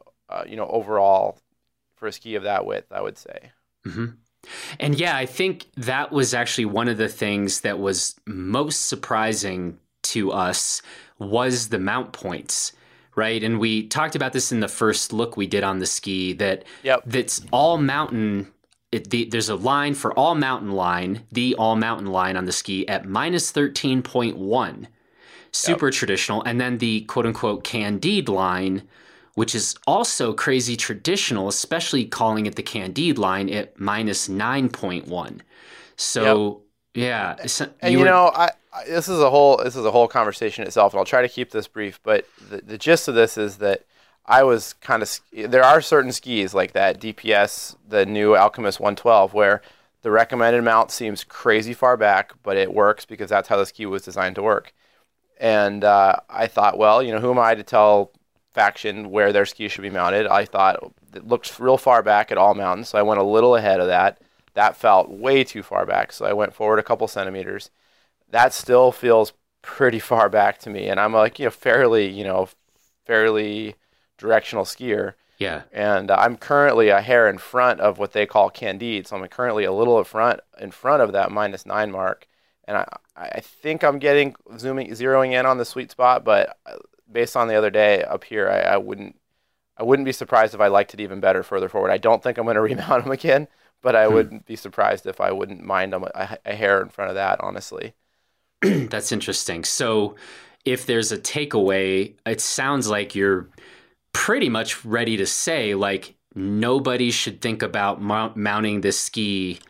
you 0.47 0.57
know 0.57 0.67
overall 0.69 1.39
for 1.97 2.07
a 2.07 2.13
ski 2.13 2.35
of 2.37 2.45
that 2.45 2.67
width. 2.67 2.93
I 2.93 3.01
would 3.03 3.19
say. 3.19 3.51
Mm-hmm. 3.87 4.07
And 4.81 4.99
yeah, 4.99 5.17
I 5.17 5.27
think 5.27 5.67
that 5.77 6.13
was 6.13 6.35
actually 6.35 6.67
one 6.67 6.89
of 6.89 6.97
the 6.97 7.09
things 7.09 7.61
that 7.61 7.79
was 7.79 8.15
most 8.27 8.87
surprising 8.87 9.79
to 10.05 10.33
us 10.33 10.83
was 11.19 11.69
the 11.69 11.79
mount 11.79 12.13
points 12.13 12.73
right? 13.19 13.43
And 13.43 13.59
we 13.59 13.89
talked 13.89 14.15
about 14.15 14.33
this 14.33 14.53
in 14.53 14.61
the 14.61 14.69
first 14.69 15.13
look 15.13 15.37
we 15.37 15.49
did 15.49 15.65
on 15.65 15.81
the 15.81 15.87
ski 15.87 16.33
that 16.35 16.65
yep. 16.85 17.03
that's 17.05 17.45
all 17.51 17.77
mountain. 17.77 18.47
It, 18.93 19.11
the, 19.11 19.25
there's 19.25 19.49
a 19.49 19.57
line 19.57 19.95
for 19.95 20.17
all 20.17 20.37
mountain 20.37 20.71
line, 20.71 21.25
the 21.33 21.57
all 21.57 21.75
mountain 21.75 22.07
line 22.07 22.37
on 22.37 22.45
the 22.45 22.53
ski 22.53 22.87
at 22.87 23.07
minus 23.07 23.51
13.1, 23.51 24.87
super 25.51 25.87
yep. 25.87 25.95
traditional. 25.95 26.45
And 26.45 26.61
then 26.61 26.79
the 26.79 27.01
quote 27.03 27.27
unquote 27.27 27.65
Candide 27.65 28.29
line, 28.29 28.85
which 29.35 29.55
is 29.55 29.77
also 29.87 30.33
crazy 30.33 30.77
traditional, 30.77 31.49
especially 31.49 32.05
calling 32.05 32.47
it 32.47 32.57
the 32.57 32.63
Candide 32.63 33.19
line 33.19 33.49
at 33.51 33.79
minus 33.79 34.29
9.1. 34.29 35.41
So, 35.97 36.63
yep. 36.95 37.39
yeah. 37.39 37.47
So 37.47 37.69
and 37.81 37.93
you, 37.93 37.99
you 37.99 38.05
were, 38.05 38.11
know, 38.11 38.33
I, 38.35 38.51
this 38.87 39.09
is 39.09 39.21
a 39.21 39.31
whole 39.31 39.59
this 39.59 39.77
is 39.77 39.85
a 39.85 39.91
whole 39.91 40.09
conversation 40.09 40.67
itself, 40.67 40.93
and 40.93 40.99
I'll 40.99 41.05
try 41.05 41.23
to 41.23 41.29
keep 41.29 41.51
this 41.51 41.67
brief. 41.67 42.01
But 42.03 42.27
the, 42.51 42.59
the 42.59 42.79
gist 42.79 43.09
of 43.09 43.15
this 43.15 43.37
is 43.37 43.59
that 43.59 43.85
I 44.27 44.43
was 44.43 44.75
kind 44.75 45.03
of 45.03 45.21
there 45.33 45.65
are 45.65 45.81
certain 45.81 46.13
skis 46.13 46.55
like 46.55 46.73
that 46.73 47.01
DPS, 47.01 47.77
the 47.89 48.07
new 48.07 48.37
Alchemist 48.37 48.79
112, 48.79 49.35
where 49.35 49.63
the 50.03 50.11
recommended 50.11 50.63
mount 50.63 50.91
seems 50.91 51.25
crazy 51.25 51.73
far 51.73 51.97
back, 51.97 52.33
but 52.43 52.57
it 52.57 52.73
works 52.73 53.05
because 53.05 53.31
that's 53.31 53.49
how 53.49 53.57
the 53.57 53.67
ski 53.67 53.87
was 53.87 54.03
designed 54.03 54.37
to 54.37 54.43
work. 54.43 54.73
And 55.41 55.85
uh, 55.85 56.17
I 56.29 56.47
thought, 56.47 56.79
well, 56.79 57.03
you 57.03 57.13
know, 57.13 57.21
who 57.21 57.31
am 57.31 57.39
I 57.39 57.55
to 57.55 57.63
tell 57.63 58.13
Faction 58.59 59.11
where 59.11 59.33
their 59.33 59.47
ski 59.47 59.69
should 59.69 59.83
be 59.83 59.91
mounted? 59.91 60.27
I 60.27 60.45
thought 60.45 60.93
it 61.15 61.27
looked 61.27 61.59
real 61.59 61.77
far 61.77 62.03
back 62.03 62.33
at 62.33 62.39
all 62.39 62.55
mountains, 62.55 62.89
so 62.89 62.99
I 62.99 63.03
went 63.03 63.21
a 63.21 63.25
little 63.25 63.57
ahead 63.57 63.81
of 63.81 63.87
that. 63.87 64.21
That 64.55 64.77
felt 64.77 65.11
way 65.11 65.45
too 65.45 65.63
far 65.63 65.87
back, 65.87 66.13
so 66.13 66.27
I 66.27 66.33
went 66.33 66.55
forward 66.55 66.79
a 66.79 66.83
couple 66.83 67.07
centimeters 67.09 67.71
that 68.31 68.53
still 68.53 68.93
feels 68.93 69.33
pretty 69.63 69.99
far 69.99 70.29
back 70.29 70.59
to 70.59 70.71
me. 70.71 70.89
And 70.89 71.01
I'm 71.01 71.13
like, 71.13 71.39
you 71.39 71.47
know, 71.47 71.51
fairly, 71.51 72.09
you 72.09 72.25
know, 72.25 72.49
fairly 73.07 73.75
directional 74.17 74.65
skier. 74.65 75.15
Yeah. 75.39 75.63
And 75.73 76.11
uh, 76.11 76.17
I'm 76.19 76.37
currently 76.37 76.89
a 76.89 77.01
hair 77.01 77.29
in 77.29 77.39
front 77.39 77.81
of 77.81 77.99
what 77.99 78.13
they 78.13 78.27
call 78.27 78.51
Candide. 78.51 79.07
So 79.07 79.17
I'm 79.17 79.27
currently 79.29 79.65
a 79.65 79.73
little 79.73 79.99
in 79.99 80.05
front 80.05 80.41
in 80.59 80.71
front 80.71 81.03
of 81.03 81.13
that 81.13 81.31
minus 81.31 81.65
nine 81.65 81.91
mark. 81.91 82.27
And 82.65 82.77
I, 82.77 82.87
I 83.17 83.41
think 83.41 83.83
I'm 83.83 83.99
getting 83.99 84.35
zooming 84.59 84.91
zeroing 84.91 85.33
in 85.33 85.47
on 85.47 85.59
the 85.59 85.65
sweet 85.65 85.91
spot, 85.91 86.25
but 86.25 86.59
uh, 86.67 86.77
based 87.11 87.37
on 87.37 87.49
the 87.49 87.55
other 87.55 87.71
day 87.71 88.03
up 88.05 88.25
here, 88.25 88.49
I, 88.49 88.61
I 88.61 88.77
wouldn't 88.77 89.17
I 89.79 89.85
wouldn't 89.85 90.07
be 90.07 90.13
surprised 90.13 90.55
if 90.55 90.61
I 90.61 90.67
liked 90.67 90.93
it 90.93 91.01
even 91.01 91.21
better 91.21 91.43
further 91.43 91.69
forward. 91.69 91.91
I 91.91 91.99
don't 91.99 92.23
think 92.23 92.37
I'm 92.37 92.45
going 92.45 92.55
to 92.57 92.61
remount 92.61 93.05
them 93.05 93.13
again, 93.13 93.49
but 93.83 93.95
I 93.95 94.07
hmm. 94.07 94.15
wouldn't 94.15 94.47
be 94.47 94.57
surprised 94.57 95.07
if 95.07 95.21
I 95.21 95.33
wouldn't 95.33 95.65
mind 95.65 95.93
them 95.93 96.05
a, 96.15 96.39
a 96.45 96.55
hair 96.55 96.83
in 96.83 96.89
front 96.89 97.11
of 97.11 97.15
that, 97.15 97.41
honestly. 97.41 97.95
That's 98.63 99.13
interesting. 99.13 99.65
So, 99.65 100.17
if 100.65 100.85
there's 100.85 101.13
a 101.13 101.19
takeaway, 101.19 102.15
it 102.27 102.41
sounds 102.41 102.91
like 102.91 103.15
you're 103.15 103.49
pretty 104.13 104.49
much 104.49 104.85
ready 104.85 105.17
to 105.17 105.25
say, 105.25 105.75
like, 105.75 106.15
nobody 106.35 107.11
should 107.11 107.41
think 107.41 107.63
about 107.63 108.03
mount- 108.03 108.37
mounting 108.37 108.81
this 108.81 108.99
ski. 108.99 109.61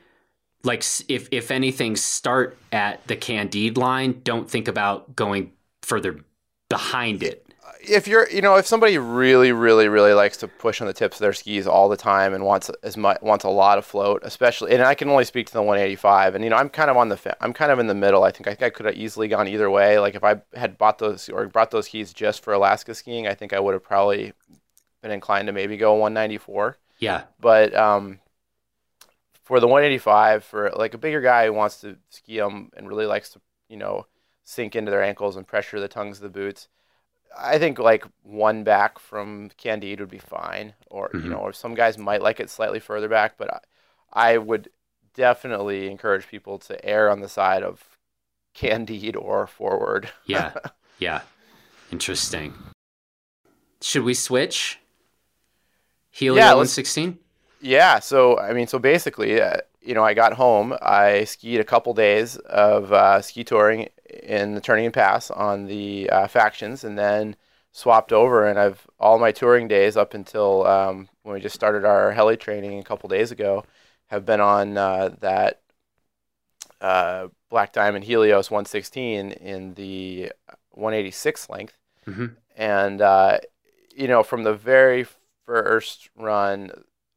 Like, 0.64 0.82
if, 1.08 1.28
if 1.30 1.50
anything, 1.50 1.94
start 1.94 2.56
at 2.72 3.06
the 3.06 3.14
Candide 3.14 3.76
line. 3.76 4.22
Don't 4.24 4.50
think 4.50 4.66
about 4.66 5.14
going 5.14 5.52
further 5.82 6.24
behind 6.68 7.22
it 7.22 7.48
if 7.80 8.06
you're, 8.06 8.28
you 8.30 8.42
know, 8.42 8.56
if 8.56 8.66
somebody 8.66 8.98
really, 8.98 9.52
really, 9.52 9.88
really 9.88 10.12
likes 10.12 10.36
to 10.38 10.48
push 10.48 10.80
on 10.80 10.86
the 10.86 10.92
tips 10.92 11.16
of 11.16 11.20
their 11.20 11.32
skis 11.32 11.66
all 11.66 11.88
the 11.88 11.96
time 11.96 12.34
and 12.34 12.44
wants 12.44 12.70
as 12.82 12.96
much, 12.96 13.20
wants 13.22 13.44
a 13.44 13.48
lot 13.48 13.78
of 13.78 13.84
float, 13.84 14.20
especially, 14.24 14.72
and 14.72 14.82
I 14.82 14.94
can 14.94 15.08
only 15.08 15.24
speak 15.24 15.46
to 15.46 15.52
the 15.52 15.62
185, 15.62 16.34
and 16.34 16.44
you 16.44 16.50
know, 16.50 16.56
I'm 16.56 16.68
kind 16.68 16.90
of 16.90 16.96
on 16.96 17.08
the, 17.08 17.36
I'm 17.42 17.52
kind 17.52 17.70
of 17.70 17.78
in 17.78 17.86
the 17.86 17.94
middle. 17.94 18.24
I 18.24 18.30
think 18.30 18.48
I, 18.48 18.50
think 18.54 18.62
I 18.62 18.70
could 18.70 18.86
have 18.86 18.96
easily 18.96 19.28
gone 19.28 19.48
either 19.48 19.70
way. 19.70 19.98
Like 19.98 20.14
if 20.14 20.24
I 20.24 20.40
had 20.54 20.78
bought 20.78 20.98
those 20.98 21.28
or 21.28 21.46
brought 21.46 21.70
those 21.70 21.86
skis 21.86 22.12
just 22.12 22.42
for 22.42 22.52
Alaska 22.52 22.94
skiing, 22.94 23.26
I 23.26 23.34
think 23.34 23.52
I 23.52 23.60
would 23.60 23.74
have 23.74 23.84
probably 23.84 24.32
been 25.02 25.10
inclined 25.10 25.46
to 25.46 25.52
maybe 25.52 25.76
go 25.76 25.94
194. 25.94 26.76
Yeah. 26.98 27.24
But 27.40 27.74
um, 27.74 28.18
for 29.44 29.60
the 29.60 29.68
185, 29.68 30.44
for 30.44 30.70
like 30.76 30.94
a 30.94 30.98
bigger 30.98 31.20
guy 31.20 31.46
who 31.46 31.52
wants 31.52 31.80
to 31.82 31.96
ski 32.10 32.38
them 32.38 32.70
and 32.76 32.88
really 32.88 33.06
likes 33.06 33.30
to, 33.30 33.40
you 33.68 33.76
know, 33.76 34.06
sink 34.48 34.74
into 34.74 34.90
their 34.90 35.02
ankles 35.02 35.36
and 35.36 35.46
pressure 35.46 35.78
the 35.78 35.88
tongues 35.88 36.18
of 36.18 36.22
the 36.22 36.28
boots 36.28 36.68
I 37.36 37.58
think 37.58 37.78
like 37.78 38.04
one 38.22 38.64
back 38.64 38.98
from 38.98 39.50
Candide 39.56 40.00
would 40.00 40.10
be 40.10 40.18
fine, 40.18 40.74
or 40.90 41.08
mm-hmm. 41.08 41.24
you 41.24 41.30
know, 41.30 41.38
or 41.38 41.52
some 41.52 41.74
guys 41.74 41.98
might 41.98 42.22
like 42.22 42.40
it 42.40 42.50
slightly 42.50 42.80
further 42.80 43.08
back, 43.08 43.34
but 43.36 43.52
I, 43.52 43.60
I 44.12 44.38
would 44.38 44.70
definitely 45.14 45.90
encourage 45.90 46.28
people 46.28 46.58
to 46.60 46.84
err 46.84 47.10
on 47.10 47.20
the 47.20 47.28
side 47.28 47.62
of 47.62 47.98
Candide 48.54 49.16
or 49.16 49.46
forward. 49.46 50.10
yeah, 50.26 50.54
yeah, 50.98 51.22
interesting. 51.92 52.54
Should 53.80 54.04
we 54.04 54.14
switch? 54.14 54.80
Helio 56.10 56.40
yeah, 56.40 56.48
116. 56.48 57.18
Yeah, 57.60 58.00
so 58.00 58.38
I 58.38 58.52
mean, 58.52 58.66
so 58.66 58.78
basically, 58.78 59.40
uh, 59.40 59.58
you 59.80 59.94
know, 59.94 60.02
I 60.02 60.14
got 60.14 60.32
home. 60.32 60.74
I 60.82 61.24
skied 61.24 61.60
a 61.60 61.64
couple 61.64 61.94
days 61.94 62.36
of 62.36 62.92
uh, 62.92 63.22
ski 63.22 63.44
touring 63.44 63.88
in 64.08 64.54
the 64.54 64.60
Turnagain 64.60 64.92
Pass 64.92 65.30
on 65.30 65.66
the 65.66 66.08
uh, 66.10 66.28
factions, 66.28 66.84
and 66.84 66.98
then 66.98 67.36
swapped 67.72 68.12
over. 68.12 68.46
And 68.46 68.58
I've 68.58 68.86
all 68.98 69.18
my 69.18 69.32
touring 69.32 69.68
days 69.68 69.96
up 69.96 70.14
until 70.14 70.66
um, 70.66 71.08
when 71.22 71.34
we 71.34 71.40
just 71.40 71.54
started 71.54 71.84
our 71.84 72.12
heli 72.12 72.36
training 72.36 72.78
a 72.78 72.84
couple 72.84 73.08
days 73.08 73.30
ago 73.30 73.64
have 74.08 74.24
been 74.24 74.40
on 74.40 74.76
uh, 74.76 75.10
that 75.20 75.60
uh, 76.80 77.28
Black 77.50 77.72
Diamond 77.72 78.04
Helios 78.04 78.50
116 78.50 79.32
in 79.32 79.74
the 79.74 80.32
186 80.70 81.50
length, 81.50 81.76
mm-hmm. 82.06 82.26
and 82.56 83.00
uh, 83.00 83.38
you 83.94 84.08
know 84.08 84.22
from 84.22 84.44
the 84.44 84.54
very 84.54 85.06
first 85.44 86.10
run 86.16 86.70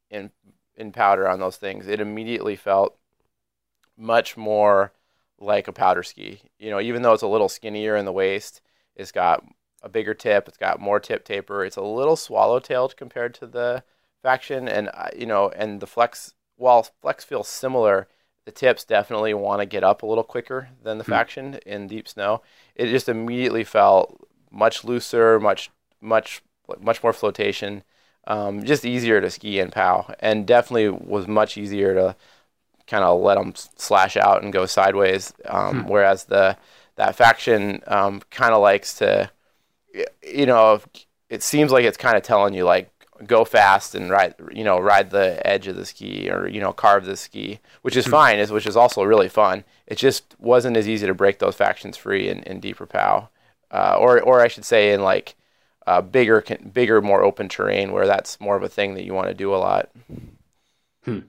in 0.10 0.32
in 0.76 0.92
powder 0.92 1.28
on 1.28 1.40
those 1.40 1.58
things, 1.58 1.88
it 1.88 2.00
immediately 2.00 2.56
felt 2.56 2.98
much 3.98 4.36
more 4.36 4.94
like 5.42 5.68
a 5.68 5.74
powder 5.74 6.04
ski. 6.04 6.42
You 6.60 6.70
know, 6.70 6.80
even 6.80 7.02
though 7.02 7.14
it's 7.14 7.24
a 7.24 7.28
little 7.28 7.50
skinnier 7.50 7.96
in 7.96 8.06
the 8.06 8.12
waist, 8.12 8.62
it's 8.96 9.12
got 9.12 9.44
a 9.82 9.90
bigger 9.90 10.14
tip. 10.14 10.48
It's 10.48 10.58
got 10.58 10.80
more 10.80 11.00
tip 11.00 11.26
taper. 11.26 11.66
It's 11.66 11.78
a 11.78 11.82
little 11.82 12.16
swallow-tailed 12.16 12.96
compared 12.96 13.34
to 13.36 13.48
the 13.48 13.84
Faction, 14.22 14.68
and 14.68 14.90
uh, 14.94 15.08
you 15.18 15.26
know, 15.26 15.50
and 15.50 15.80
the 15.80 15.88
Flex. 15.88 16.36
While 16.56 16.84
Flex 17.02 17.24
feels 17.24 17.48
similar, 17.48 18.08
the 18.46 18.52
tips 18.52 18.84
definitely 18.84 19.34
want 19.34 19.62
to 19.62 19.66
get 19.66 19.84
up 19.84 20.04
a 20.04 20.06
little 20.06 20.24
quicker 20.24 20.70
than 20.84 21.00
the 21.00 21.04
mm. 21.04 21.10
Faction 21.10 21.56
in 21.66 21.88
deep 21.88 22.08
snow. 22.08 22.44
It 22.76 22.92
just 22.92 23.10
immediately 23.10 23.64
felt 23.64 24.28
much 24.52 24.84
looser, 24.84 25.40
much 25.40 25.72
much 26.00 26.44
much 26.80 27.02
more 27.02 27.14
flotation, 27.14 27.84
um, 28.28 28.64
just 28.64 28.86
easier 28.86 29.20
to 29.20 29.32
ski 29.32 29.60
in 29.60 29.72
POW, 29.72 30.14
and 30.20 30.46
definitely 30.46 30.90
was 30.90 31.28
much 31.28 31.58
easier 31.58 31.96
to 31.96 32.16
kind 32.92 33.06
of 33.06 33.22
let 33.22 33.36
them 33.36 33.54
slash 33.56 34.18
out 34.18 34.44
and 34.44 34.52
go 34.52 34.66
sideways. 34.66 35.34
Um, 35.46 35.84
hmm. 35.84 35.90
Whereas 35.90 36.26
the 36.26 36.58
that 36.98 37.16
faction 37.16 37.82
um, 37.88 38.22
kind 38.30 38.54
of 38.54 38.62
likes 38.62 38.96
to, 38.96 39.32
you 40.22 40.46
know, 40.46 40.82
it 41.30 41.42
seems 41.42 41.72
like 41.72 41.86
it's 41.86 41.98
kind 41.98 42.18
of 42.18 42.24
telling 42.24 42.54
you 42.54 42.66
like 42.66 42.92
go 43.26 43.46
fast 43.46 43.96
and 43.96 44.10
ride, 44.10 44.36
you 44.52 44.66
know, 44.66 44.78
ride 44.78 45.10
the 45.10 45.46
edge 45.48 45.68
of 45.68 45.78
the 45.78 45.86
ski 45.86 46.30
or 46.30 46.50
you 46.50 46.60
know 46.60 46.74
carve 46.74 47.06
the 47.06 47.16
ski, 47.16 47.62
which 47.82 47.96
is 47.96 48.06
hmm. 48.06 48.12
fine, 48.12 48.40
is 48.40 48.52
which 48.52 48.68
is 48.68 48.76
also 48.76 49.04
really 49.04 49.30
fun. 49.30 49.64
It 49.88 49.98
just 49.98 50.36
wasn't 50.38 50.76
as 50.76 50.88
easy 50.88 51.08
to 51.08 51.14
break 51.14 51.40
those 51.40 51.56
factions 51.56 51.96
free 51.96 52.28
in, 52.28 52.44
in 52.44 52.60
deeper 52.60 52.86
POW, 52.86 53.30
uh, 53.72 53.96
or 53.98 54.20
or 54.22 54.42
I 54.42 54.50
should 54.50 54.66
say 54.66 54.92
in 54.92 55.02
like 55.02 55.36
uh, 55.88 56.02
bigger 56.02 56.44
bigger 56.74 57.02
more 57.02 57.24
open 57.24 57.48
terrain 57.48 57.94
where 57.94 58.06
that's 58.06 58.40
more 58.42 58.58
of 58.58 58.64
a 58.64 58.70
thing 58.70 58.96
that 58.96 59.06
you 59.06 59.14
want 59.14 59.30
to 59.30 59.34
do 59.34 59.56
a 59.56 59.58
lot. 59.58 59.90
Hmm. 61.06 61.20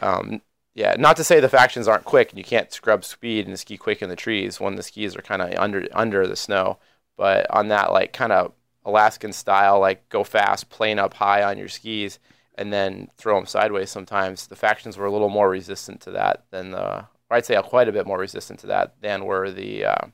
Um, 0.00 0.40
yeah, 0.74 0.96
not 0.98 1.16
to 1.16 1.24
say 1.24 1.40
the 1.40 1.48
factions 1.48 1.86
aren't 1.86 2.04
quick 2.04 2.30
and 2.30 2.38
you 2.38 2.44
can't 2.44 2.72
scrub 2.72 3.04
speed 3.04 3.46
and 3.46 3.58
ski 3.58 3.76
quick 3.76 4.02
in 4.02 4.08
the 4.08 4.16
trees 4.16 4.60
when 4.60 4.74
the 4.74 4.82
skis 4.82 5.16
are 5.16 5.22
kind 5.22 5.40
of 5.40 5.54
under 5.54 5.86
under 5.92 6.26
the 6.26 6.36
snow. 6.36 6.78
But 7.16 7.46
on 7.50 7.68
that 7.68 7.92
like 7.92 8.12
kind 8.12 8.32
of 8.32 8.52
Alaskan 8.84 9.32
style, 9.32 9.80
like 9.80 10.08
go 10.08 10.24
fast, 10.24 10.68
plane 10.70 10.98
up 10.98 11.14
high 11.14 11.42
on 11.42 11.58
your 11.58 11.68
skis, 11.68 12.18
and 12.56 12.72
then 12.72 13.08
throw 13.16 13.36
them 13.36 13.46
sideways. 13.46 13.90
Sometimes 13.90 14.46
the 14.46 14.56
factions 14.56 14.96
were 14.96 15.06
a 15.06 15.12
little 15.12 15.28
more 15.28 15.48
resistant 15.48 16.00
to 16.02 16.10
that 16.10 16.44
than 16.50 16.70
the, 16.70 17.06
I'd 17.30 17.46
say 17.46 17.60
quite 17.62 17.88
a 17.88 17.92
bit 17.92 18.06
more 18.06 18.18
resistant 18.18 18.60
to 18.60 18.66
that 18.68 18.94
than 19.00 19.24
were 19.24 19.50
the 19.50 19.86
uh, 19.86 20.06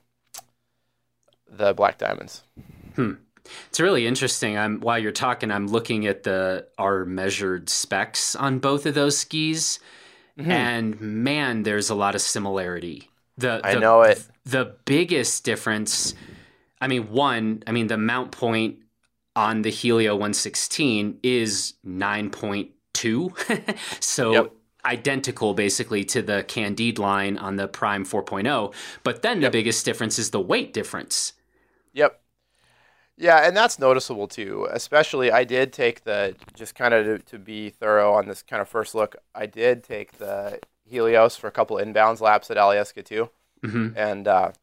the 1.49 1.73
black 1.73 1.97
diamonds. 1.97 2.43
Hmm. 2.95 3.13
It's 3.69 3.79
really 3.79 4.07
interesting. 4.07 4.57
I'm 4.57 4.79
while 4.79 4.99
you're 4.99 5.11
talking, 5.11 5.51
I'm 5.51 5.67
looking 5.67 6.05
at 6.05 6.23
the 6.23 6.67
our 6.77 7.05
measured 7.05 7.69
specs 7.69 8.35
on 8.35 8.59
both 8.59 8.85
of 8.85 8.93
those 8.93 9.17
skis, 9.17 9.79
mm-hmm. 10.37 10.51
and 10.51 11.01
man, 11.01 11.63
there's 11.63 11.89
a 11.89 11.95
lot 11.95 12.15
of 12.15 12.21
similarity. 12.21 13.09
The, 13.37 13.59
the 13.63 13.67
I 13.67 13.73
know 13.75 14.01
it. 14.01 14.23
The 14.45 14.75
biggest 14.85 15.43
difference, 15.43 16.13
I 16.79 16.87
mean, 16.87 17.11
one, 17.11 17.63
I 17.67 17.71
mean, 17.71 17.87
the 17.87 17.97
mount 17.97 18.31
point 18.31 18.77
on 19.35 19.61
the 19.61 19.69
Helio 19.69 20.13
116 20.13 21.19
is 21.23 21.73
9.2, 21.85 23.77
so. 24.03 24.33
Yep 24.33 24.53
identical 24.85 25.53
basically 25.53 26.03
to 26.03 26.21
the 26.21 26.43
Candide 26.47 26.99
line 26.99 27.37
on 27.37 27.55
the 27.55 27.67
Prime 27.67 28.05
4.0. 28.05 28.73
But 29.03 29.21
then 29.21 29.39
the 29.39 29.43
yep. 29.43 29.51
biggest 29.51 29.85
difference 29.85 30.17
is 30.17 30.31
the 30.31 30.41
weight 30.41 30.73
difference. 30.73 31.33
Yep. 31.93 32.20
Yeah, 33.21 33.47
and 33.47 33.55
that's 33.55 33.77
noticeable 33.77 34.27
too. 34.27 34.67
Especially, 34.71 35.31
I 35.31 35.43
did 35.43 35.71
take 35.71 36.05
the 36.05 36.35
just 36.55 36.73
kind 36.73 36.91
of 36.91 37.05
to, 37.05 37.19
to, 37.19 37.37
be 37.37 37.69
thorough 37.69 38.13
on 38.13 38.27
this 38.27 38.41
kind 38.41 38.63
of 38.63 38.67
first 38.67 38.95
look. 38.95 39.15
I 39.35 39.45
did 39.45 39.83
take 39.83 40.13
the 40.13 40.59
Helios 40.89 41.35
for 41.35 41.45
a 41.45 41.51
couple 41.51 41.77
inbounds 41.77 42.19
laps 42.19 42.49
at 42.49 42.57
Alyeska 42.57 43.05
too, 43.05 43.29
mm-hmm. 43.63 43.95
and 43.95 44.27
uh, 44.27 44.53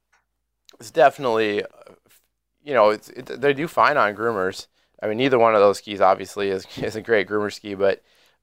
it's 0.81 0.91
definitely, 0.91 1.63
you 2.65 2.75
know, 2.75 2.91
it's 2.91 3.11
it, 3.11 3.41
they 3.41 3.53
do 3.53 3.69
fine 3.69 3.97
on 3.97 4.17
groomers. 4.17 4.67
I 5.01 5.07
mean, 5.07 5.19
neither 5.19 5.39
one 5.39 5.55
of 5.55 5.61
those 5.61 5.79
skis 5.79 6.01
obviously 6.01 6.49
is 6.49 6.67
is 6.79 6.97
a 6.97 7.01
great 7.01 7.29
groomer 7.29 7.53
ski, 7.53 7.77
but 7.77 8.03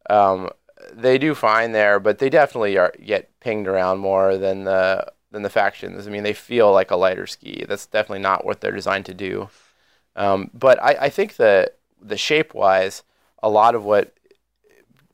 um, 0.10 0.50
they 0.94 1.18
do 1.18 1.36
fine 1.36 1.74
there. 1.74 2.00
But 2.00 2.20
they 2.20 2.30
definitely 2.30 2.78
are 2.78 2.94
get 3.04 3.38
pinged 3.42 3.68
around 3.68 3.98
more 3.98 4.38
than 4.38 4.64
the 4.64 5.12
than 5.32 5.42
the 5.42 5.50
factions. 5.50 6.08
I 6.08 6.10
mean, 6.10 6.24
they 6.24 6.32
feel 6.32 6.72
like 6.72 6.90
a 6.90 6.96
lighter 6.96 7.28
ski. 7.28 7.66
That's 7.68 7.86
definitely 7.86 8.20
not 8.20 8.46
what 8.46 8.62
they're 8.62 8.72
designed 8.72 9.08
to 9.08 9.14
do. 9.14 9.50
Um, 10.16 10.50
but 10.54 10.82
I, 10.82 10.98
I 11.02 11.10
think 11.10 11.36
that 11.38 11.78
the 12.02 12.18
shape 12.18 12.54
wise, 12.54 13.04
a 13.44 13.50
lot 13.50 13.76
of 13.76 13.84
what 13.84 14.16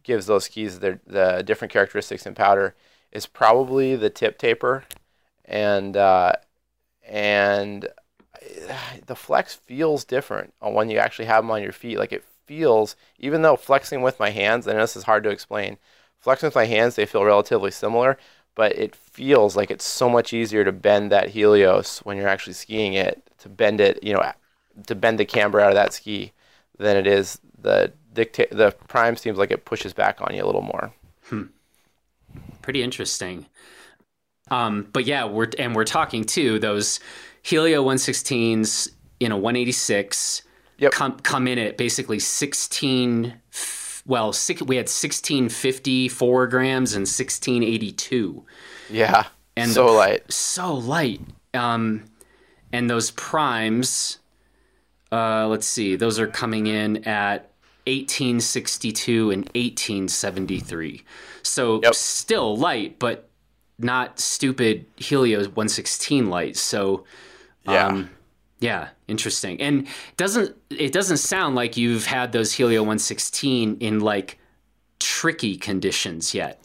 gives 0.03 0.25
those 0.25 0.45
skis 0.45 0.79
their 0.79 0.99
the 1.05 1.43
different 1.45 1.71
characteristics 1.71 2.25
in 2.25 2.33
powder 2.33 2.75
is 3.11 3.25
probably 3.25 3.95
the 3.95 4.09
tip 4.09 4.37
taper, 4.37 4.83
and 5.45 5.97
uh, 5.97 6.33
and 7.07 7.87
the 9.05 9.15
flex 9.15 9.55
feels 9.55 10.03
different 10.03 10.53
when 10.59 10.89
you 10.89 10.97
actually 10.97 11.25
have 11.25 11.43
them 11.43 11.51
on 11.51 11.63
your 11.63 11.71
feet. 11.71 11.97
Like 11.97 12.11
it 12.13 12.23
feels, 12.45 12.95
even 13.19 13.41
though 13.41 13.55
flexing 13.55 14.01
with 14.01 14.19
my 14.19 14.29
hands, 14.29 14.67
and 14.67 14.79
this 14.79 14.95
is 14.95 15.03
hard 15.03 15.23
to 15.23 15.29
explain, 15.29 15.77
flexing 16.19 16.47
with 16.47 16.55
my 16.55 16.65
hands 16.65 16.95
they 16.95 17.05
feel 17.05 17.23
relatively 17.23 17.71
similar, 17.71 18.17
but 18.55 18.73
it 18.77 18.95
feels 18.95 19.55
like 19.55 19.71
it's 19.71 19.85
so 19.85 20.09
much 20.09 20.33
easier 20.33 20.63
to 20.63 20.71
bend 20.71 21.11
that 21.11 21.29
Helios 21.29 21.99
when 21.99 22.17
you're 22.17 22.27
actually 22.27 22.53
skiing 22.53 22.93
it 22.93 23.23
to 23.39 23.49
bend 23.49 23.79
it, 23.81 24.03
you 24.03 24.13
know, 24.13 24.31
to 24.87 24.95
bend 24.95 25.19
the 25.19 25.25
camber 25.25 25.59
out 25.59 25.69
of 25.69 25.75
that 25.75 25.93
ski 25.93 26.33
than 26.77 26.97
it 26.97 27.07
is 27.07 27.39
the 27.61 27.93
dictate. 28.13 28.51
The 28.51 28.71
prime 28.87 29.15
seems 29.15 29.37
like 29.37 29.51
it 29.51 29.65
pushes 29.65 29.93
back 29.93 30.19
on 30.21 30.33
you 30.33 30.43
a 30.43 30.45
little 30.45 30.61
more. 30.61 30.93
Hmm. 31.23 31.43
Pretty 32.61 32.83
interesting. 32.83 33.45
Um, 34.49 34.87
but 34.91 35.05
yeah, 35.05 35.25
we're 35.25 35.49
and 35.57 35.75
we're 35.75 35.85
talking 35.85 36.23
too 36.23 36.59
those 36.59 36.99
Helio 37.41 37.83
116s 37.83 38.89
in 39.19 39.31
a 39.31 39.37
186 39.37 40.41
yep. 40.77 40.91
come 40.91 41.17
come 41.19 41.47
in 41.47 41.57
at 41.57 41.77
basically 41.77 42.19
16 42.19 43.33
well 44.05 44.33
six, 44.33 44.61
we 44.61 44.75
had 44.75 44.83
1654 44.83 46.47
grams 46.47 46.93
and 46.93 47.01
1682 47.01 48.43
yeah 48.89 49.25
and 49.55 49.71
so 49.71 49.85
the, 49.85 49.91
light 49.91 50.33
so 50.33 50.73
light 50.73 51.21
um, 51.53 52.03
and 52.73 52.89
those 52.89 53.11
primes 53.11 54.17
uh, 55.11 55.47
let's 55.47 55.67
see, 55.67 55.95
those 55.95 56.19
are 56.19 56.27
coming 56.27 56.67
in 56.67 57.07
at 57.07 57.51
1862 57.87 59.31
and 59.31 59.43
1873. 59.55 61.03
So 61.43 61.81
yep. 61.83 61.95
still 61.95 62.55
light, 62.55 62.99
but 62.99 63.29
not 63.79 64.19
stupid 64.19 64.85
Helio 64.97 65.39
116 65.39 66.29
light. 66.29 66.55
So 66.57 67.05
yeah. 67.63 67.87
Um, 67.87 68.09
yeah, 68.59 68.89
interesting. 69.07 69.59
And 69.59 69.87
doesn't 70.17 70.55
it 70.69 70.93
doesn't 70.93 71.17
sound 71.17 71.55
like 71.55 71.77
you've 71.77 72.05
had 72.05 72.31
those 72.31 72.53
Helio 72.53 72.81
116 72.81 73.77
in 73.79 73.99
like 73.99 74.37
tricky 74.99 75.57
conditions 75.57 76.33
yet. 76.35 76.61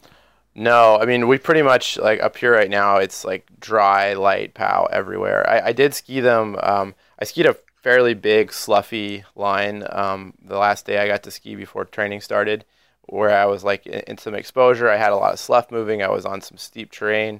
No, 0.53 0.97
I 0.99 1.05
mean 1.05 1.27
we 1.27 1.39
pretty 1.39 1.63
much 1.63 1.97
like 1.97 2.21
up 2.21 2.37
here 2.37 2.53
right 2.53 2.69
now. 2.69 2.97
It's 2.97 3.25
like 3.25 3.49
dry, 3.59 4.13
light 4.13 4.53
pow 4.53 4.87
everywhere. 4.91 5.47
I, 5.49 5.69
I 5.69 5.71
did 5.71 5.95
ski 5.95 6.19
them. 6.19 6.55
Um, 6.61 6.93
I 7.19 7.25
skied 7.25 7.47
a 7.47 7.55
fairly 7.87 8.13
big, 8.13 8.51
sloughy 8.51 9.23
line 9.33 9.81
um, 9.91 10.33
the 10.43 10.57
last 10.57 10.85
day 10.85 10.97
I 10.97 11.07
got 11.07 11.23
to 11.23 11.31
ski 11.31 11.55
before 11.55 11.85
training 11.85 12.19
started, 12.19 12.65
where 13.03 13.29
I 13.29 13.45
was 13.45 13.63
like 13.63 13.87
in, 13.87 14.17
some 14.17 14.35
exposure. 14.35 14.89
I 14.89 14.97
had 14.97 15.13
a 15.13 15.15
lot 15.15 15.31
of 15.31 15.39
slough 15.39 15.71
moving. 15.71 16.03
I 16.03 16.09
was 16.09 16.25
on 16.25 16.41
some 16.41 16.57
steep 16.57 16.91
terrain, 16.91 17.39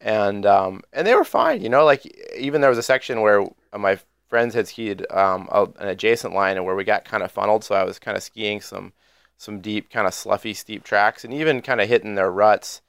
and 0.00 0.46
um, 0.46 0.82
and 0.92 1.04
they 1.04 1.16
were 1.16 1.24
fine. 1.24 1.60
You 1.60 1.70
know, 1.70 1.84
like 1.84 2.06
even 2.38 2.60
there 2.60 2.70
was 2.70 2.78
a 2.78 2.84
section 2.84 3.20
where 3.20 3.44
my 3.76 3.98
friends 4.28 4.54
had 4.54 4.68
skied 4.68 5.04
um, 5.10 5.48
an 5.80 5.88
adjacent 5.88 6.34
line 6.34 6.56
and 6.56 6.64
where 6.64 6.76
we 6.76 6.84
got 6.84 7.04
kind 7.04 7.24
of 7.24 7.32
funneled. 7.32 7.64
So 7.64 7.74
I 7.74 7.82
was 7.82 7.98
kind 7.98 8.16
of 8.16 8.22
skiing 8.22 8.60
some 8.60 8.92
some 9.38 9.60
deep, 9.60 9.90
kind 9.90 10.06
of 10.06 10.14
sloughy, 10.14 10.54
steep 10.54 10.84
tracks, 10.84 11.24
and 11.24 11.34
even 11.34 11.62
kind 11.62 11.80
of 11.80 11.88
hitting 11.88 12.14
their 12.14 12.30
ruts. 12.30 12.80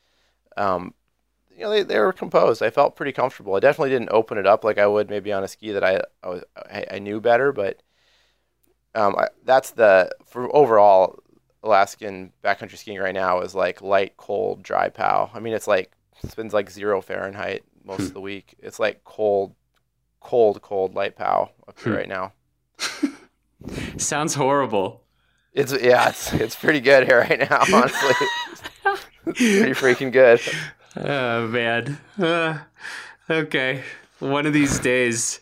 Um, 0.55 0.93
you 1.61 1.67
know, 1.67 1.73
they, 1.73 1.83
they 1.83 1.99
were 1.99 2.11
composed. 2.11 2.63
I 2.63 2.71
felt 2.71 2.95
pretty 2.95 3.11
comfortable. 3.11 3.53
I 3.53 3.59
definitely 3.59 3.91
didn't 3.91 4.09
open 4.11 4.39
it 4.39 4.47
up 4.47 4.63
like 4.63 4.79
I 4.79 4.87
would 4.87 5.11
maybe 5.11 5.31
on 5.31 5.43
a 5.43 5.47
ski 5.47 5.71
that 5.73 5.83
I 5.83 6.01
I, 6.23 6.27
was, 6.27 6.43
I, 6.57 6.85
I 6.93 6.99
knew 6.99 7.21
better, 7.21 7.51
but 7.51 7.83
um, 8.95 9.15
I, 9.15 9.27
that's 9.45 9.69
the 9.69 10.09
for 10.25 10.53
overall 10.55 11.19
Alaskan 11.61 12.33
backcountry 12.43 12.77
skiing 12.77 12.97
right 12.97 13.13
now 13.13 13.41
is 13.41 13.53
like 13.53 13.83
light, 13.83 14.17
cold, 14.17 14.63
dry 14.63 14.89
pow. 14.89 15.29
I 15.35 15.39
mean, 15.39 15.53
it's 15.53 15.67
like 15.67 15.91
it 16.23 16.31
spins 16.31 16.51
like 16.51 16.71
zero 16.71 16.99
Fahrenheit 16.99 17.63
most 17.85 17.99
of 17.99 18.07
hmm. 18.07 18.13
the 18.13 18.21
week. 18.21 18.55
It's 18.57 18.79
like 18.79 19.03
cold, 19.03 19.53
cold, 20.19 20.63
cold 20.63 20.95
light 20.95 21.15
pow 21.15 21.51
up 21.67 21.79
here 21.79 21.93
hmm. 21.93 21.99
right 21.99 22.09
now. 22.09 22.33
Sounds 23.97 24.33
horrible. 24.33 25.03
It's 25.53 25.79
yeah, 25.79 26.09
it's 26.09 26.33
it's 26.33 26.55
pretty 26.55 26.79
good 26.79 27.05
here 27.05 27.19
right 27.19 27.47
now. 27.47 27.63
Honestly, 27.71 28.13
pretty 29.25 29.73
freaking 29.73 30.11
good. 30.11 30.41
Oh 30.95 31.47
man. 31.47 31.97
Uh, 32.19 32.59
okay. 33.29 33.83
One 34.19 34.45
of 34.45 34.53
these 34.53 34.79
days. 34.79 35.39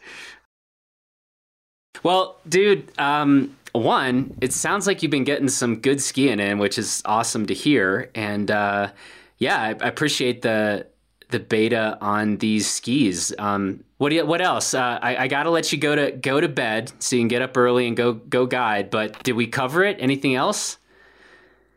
Well, 2.03 2.37
dude, 2.47 2.91
um, 2.97 3.57
one, 3.73 4.37
it 4.41 4.53
sounds 4.53 4.87
like 4.87 5.03
you've 5.03 5.11
been 5.11 5.23
getting 5.23 5.49
some 5.49 5.77
good 5.77 6.01
skiing 6.01 6.39
in, 6.39 6.57
which 6.59 6.77
is 6.77 7.01
awesome 7.05 7.45
to 7.47 7.53
hear. 7.53 8.09
And 8.15 8.49
uh, 8.49 8.91
yeah, 9.37 9.61
I, 9.61 9.87
appreciate 9.87 10.41
the 10.41 10.87
the 11.29 11.39
beta 11.39 11.97
on 12.01 12.37
these 12.37 12.69
skis. 12.69 13.33
Um, 13.37 13.83
what 13.97 14.09
do 14.09 14.15
you, 14.15 14.25
what 14.25 14.41
else? 14.41 14.73
Uh, 14.73 14.97
I, 15.01 15.17
I 15.17 15.27
got 15.27 15.43
to 15.43 15.51
let 15.51 15.71
you 15.71 15.77
go 15.77 15.95
to 15.95 16.11
go 16.11 16.41
to 16.41 16.47
bed 16.47 16.91
so 16.99 17.15
you 17.15 17.21
can 17.21 17.27
get 17.27 17.41
up 17.41 17.55
early 17.55 17.87
and 17.87 17.95
go 17.95 18.13
go 18.13 18.45
guide. 18.45 18.89
But 18.89 19.21
did 19.23 19.33
we 19.33 19.45
cover 19.45 19.83
it? 19.83 19.97
Anything 19.99 20.35
else? 20.35 20.78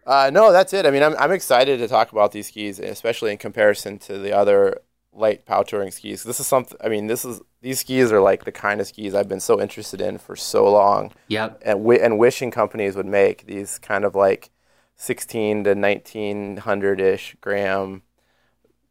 Uh, 0.07 0.31
no, 0.33 0.53
that's 0.53 0.73
it. 0.73 0.85
I 0.87 0.91
mean, 0.91 1.03
I'm, 1.03 1.17
I'm 1.17 1.33
excited 1.33 1.79
to 1.79 1.89
talk 1.89 2.13
about 2.13 2.33
these 2.33 2.49
skis, 2.49 2.79
especially 2.79 3.31
in 3.31 3.39
comparison 3.39 3.99
to 4.01 4.19
the 4.19 4.33
other 4.33 4.81
light 5.13 5.45
pow 5.45 5.63
touring 5.63 5.91
skis. 5.91 6.23
This 6.25 6.41
is 6.41 6.47
something. 6.47 6.77
I 6.83 6.89
mean, 6.89 7.07
this 7.07 7.25
is 7.25 7.41
these 7.61 7.81
skis 7.81 8.11
are 8.11 8.21
like 8.21 8.45
the 8.45 8.53
kind 8.53 8.81
of 8.81 8.87
skis 8.87 9.15
I've 9.15 9.29
been 9.29 9.41
so 9.41 9.61
interested 9.61 10.01
in 10.01 10.19
for 10.19 10.35
so 10.35 10.71
long. 10.71 11.13
Yep. 11.29 11.63
And 11.65 11.79
w- 11.81 12.01
and 12.03 12.19
wishing 12.19 12.51
companies 12.51 12.97
would 12.97 13.07
make 13.07 13.47
these 13.47 13.79
kind 13.79 14.05
of 14.05 14.15
like 14.15 14.51
16 14.97 15.65
to 15.65 15.75
1900 15.75 17.01
ish 17.01 17.37
gram 17.41 18.03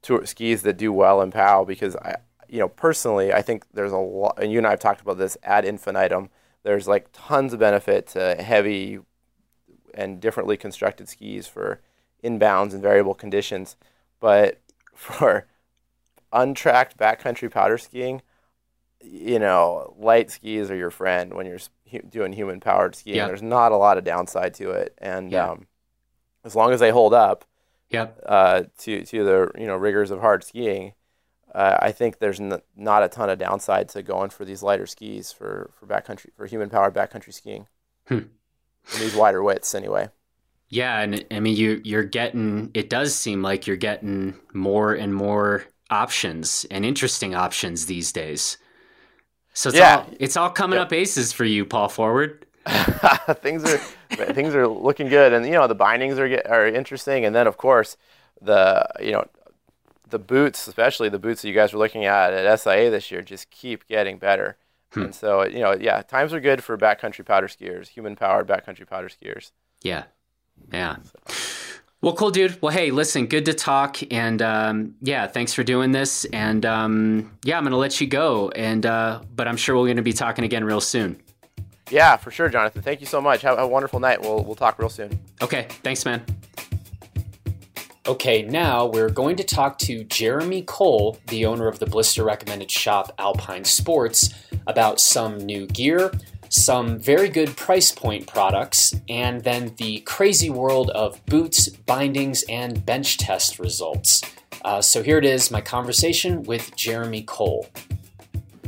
tour 0.02 0.26
skis 0.26 0.62
that 0.64 0.78
do 0.78 0.92
well 0.92 1.22
in 1.22 1.32
pow 1.32 1.64
because 1.64 1.96
I, 1.98 2.16
you 2.48 2.60
know, 2.60 2.68
personally, 2.68 3.34
I 3.34 3.42
think 3.42 3.66
there's 3.74 3.92
a 3.92 3.98
lot. 3.98 4.40
And 4.42 4.52
you 4.52 4.58
and 4.58 4.68
I 4.68 4.72
have 4.72 4.80
talked 4.80 5.02
about 5.02 5.18
this 5.18 5.38
ad 5.44 5.66
infinitum. 5.66 6.30
There's 6.64 6.88
like 6.88 7.08
tons 7.12 7.54
of 7.54 7.60
benefit 7.60 8.08
to 8.08 8.36
heavy 8.36 9.00
and 9.94 10.20
differently 10.20 10.58
constructed 10.58 11.10
skis 11.10 11.48
for 11.48 11.82
inbounds 12.24 12.74
and 12.74 12.82
variable 12.82 13.14
conditions. 13.14 13.76
But 14.20 14.60
for 14.96 15.48
untracked 16.32 16.98
backcountry 16.98 17.52
powder 17.52 17.78
skiing, 17.78 18.22
you 19.02 19.40
know, 19.40 19.96
light 19.98 20.32
skis 20.32 20.70
are 20.70 20.76
your 20.76 20.92
friend 20.92 21.34
when 21.34 21.46
you're 21.46 21.60
doing 22.10 22.34
human 22.34 22.60
powered 22.60 22.96
skiing. 22.96 23.18
There's 23.28 23.42
not 23.42 23.72
a 23.72 23.78
lot 23.78 23.98
of 23.98 24.04
downside 24.04 24.54
to 24.56 24.72
it, 24.72 24.94
and 25.00 25.34
um, 25.34 25.68
as 26.44 26.56
long 26.56 26.72
as 26.72 26.80
they 26.80 26.92
hold 26.92 27.14
up, 27.14 27.46
yep. 27.90 28.20
uh, 28.26 28.64
to 28.80 29.04
to 29.04 29.24
the 29.24 29.52
you 29.60 29.66
know 29.66 29.76
rigors 29.76 30.12
of 30.12 30.20
hard 30.20 30.44
skiing, 30.44 30.94
uh, 31.56 31.78
I 31.80 31.92
think 31.92 32.20
there's 32.20 32.40
n- 32.40 32.62
not 32.76 33.04
a 33.04 33.10
ton 33.10 33.32
of 33.32 33.40
downside 33.40 33.90
to 33.90 34.04
going 34.04 34.30
for 34.30 34.46
these 34.46 34.62
lighter 34.62 34.86
skis 34.86 35.32
for 35.32 35.72
for 35.74 35.88
backcountry 35.88 36.30
for 36.38 36.46
human 36.46 36.70
powered 36.70 36.94
backcountry 36.94 37.34
skiing. 37.34 37.68
Hmm 38.08 38.20
these 39.00 39.16
wider 39.16 39.42
widths 39.44 39.76
anyway. 39.76 40.10
Yeah, 40.70 41.00
and 41.00 41.26
I 41.32 41.40
mean 41.40 41.56
you 41.56 41.82
you're 41.84 42.04
getting 42.04 42.72
it 42.74 42.90
does 42.90 43.14
seem 43.14 43.42
like 43.42 43.68
you're 43.68 43.78
getting 43.78 44.36
more 44.54 44.94
and 44.94 45.14
more 45.14 45.66
options 45.90 46.66
and 46.72 46.86
interesting 46.86 47.36
options 47.36 47.86
these 47.86 48.12
days. 48.12 48.58
So 49.54 49.70
it's 49.70 49.78
yeah. 49.78 49.98
all 49.98 50.06
it's 50.20 50.38
all 50.38 50.50
coming 50.50 50.78
yep. 50.78 50.88
up 50.88 50.94
aces 50.94 51.34
for 51.34 51.44
you, 51.44 51.66
Paul 51.66 51.90
Forward. 51.90 52.46
things 53.36 53.64
are 53.66 53.78
things 54.34 54.56
are 54.56 54.68
looking 54.68 55.10
good, 55.10 55.34
and 55.34 55.46
you 55.46 55.52
know 55.52 55.68
the 55.68 55.76
bindings 55.76 56.18
are 56.18 56.42
are 56.48 56.68
interesting, 56.68 57.26
and 57.26 57.36
then 57.36 57.48
of 57.48 57.58
course 57.58 57.98
the 58.42 58.88
you 59.02 59.12
know 59.12 59.26
the 60.10 60.20
boots, 60.20 60.68
especially 60.68 61.10
the 61.10 61.20
boots 61.20 61.42
that 61.42 61.48
you 61.48 61.54
guys 61.54 61.74
were 61.74 61.80
looking 61.80 62.06
at 62.06 62.34
at 62.34 62.60
SIA 62.60 62.90
this 62.90 63.12
year, 63.12 63.22
just 63.22 63.50
keep 63.50 63.88
getting 63.88 64.18
better. 64.18 64.58
Hmm. 64.94 65.04
And 65.04 65.16
so 65.16 65.46
you 65.46 65.60
know, 65.60 65.74
yeah, 65.74 66.02
times 66.02 66.34
are 66.34 66.40
good 66.40 66.64
for 66.64 66.78
backcountry 66.78 67.26
powder 67.26 67.48
skiers, 67.48 67.88
human 67.88 68.16
powered 68.16 68.48
backcountry 68.48 68.88
powder 68.88 69.10
skiers. 69.10 69.52
Yeah, 69.82 70.04
yeah. 70.72 70.98
So. 71.04 71.34
Well, 72.02 72.14
cool, 72.14 72.32
dude. 72.32 72.60
Well, 72.64 72.74
hey, 72.74 72.90
listen, 72.90 73.28
good 73.28 73.46
to 73.46 73.54
talk, 73.54 73.98
and 74.12 74.42
um, 74.42 74.96
yeah, 75.02 75.28
thanks 75.28 75.54
for 75.54 75.64
doing 75.64 75.92
this. 75.92 76.26
And 76.26 76.66
um, 76.66 77.38
yeah, 77.44 77.58
I'm 77.58 77.64
gonna 77.64 77.78
let 77.78 78.02
you 78.02 78.08
go, 78.08 78.50
and 78.50 78.86
uh, 78.86 79.22
but 79.36 79.48
I'm 79.48 79.58
sure 79.58 79.78
we're 79.78 79.88
gonna 79.88 80.02
be 80.02 80.14
talking 80.14 80.44
again 80.44 80.64
real 80.64 80.82
soon. 80.82 81.22
Yeah, 81.92 82.16
for 82.16 82.32
sure, 82.32 82.50
Jonathan. 82.50 82.82
Thank 82.82 83.02
you 83.02 83.08
so 83.08 83.22
much. 83.22 83.42
Have 83.44 83.60
a 83.60 83.68
wonderful 83.68 84.00
night. 84.00 84.20
We'll 84.22 84.44
we'll 84.44 84.56
talk 84.56 84.80
real 84.80 84.90
soon. 84.90 85.20
Okay, 85.42 85.68
thanks, 85.84 86.04
man. 86.04 86.24
Okay, 88.08 88.42
now 88.42 88.88
we're 88.88 89.12
going 89.12 89.36
to 89.36 89.44
talk 89.44 89.78
to 89.80 90.04
Jeremy 90.06 90.64
Cole, 90.64 91.20
the 91.28 91.46
owner 91.46 91.68
of 91.68 91.78
the 91.78 91.86
blister 91.86 92.24
recommended 92.24 92.72
shop 92.72 93.14
Alpine 93.20 93.64
Sports, 93.64 94.34
about 94.66 95.00
some 95.00 95.38
new 95.38 95.68
gear, 95.68 96.12
some 96.50 96.98
very 96.98 97.30
good 97.30 97.56
price 97.56 97.92
point 97.92 98.26
products, 98.26 98.96
and 99.08 99.44
then 99.44 99.76
the 99.78 100.00
crazy 100.00 100.50
world 100.50 100.90
of 100.90 101.24
boots, 101.28 101.70
bindings, 101.70 102.44
and 102.50 102.84
bench 102.84 103.20
test 103.20 103.60
results. 103.60 104.24
Uh, 104.66 104.82
so 104.82 105.04
here 105.04 105.20
it 105.20 105.26
is 105.26 105.52
my 105.52 105.62
conversation 105.62 106.42
with 106.42 106.76
Jeremy 106.76 107.22
Cole. 107.22 107.70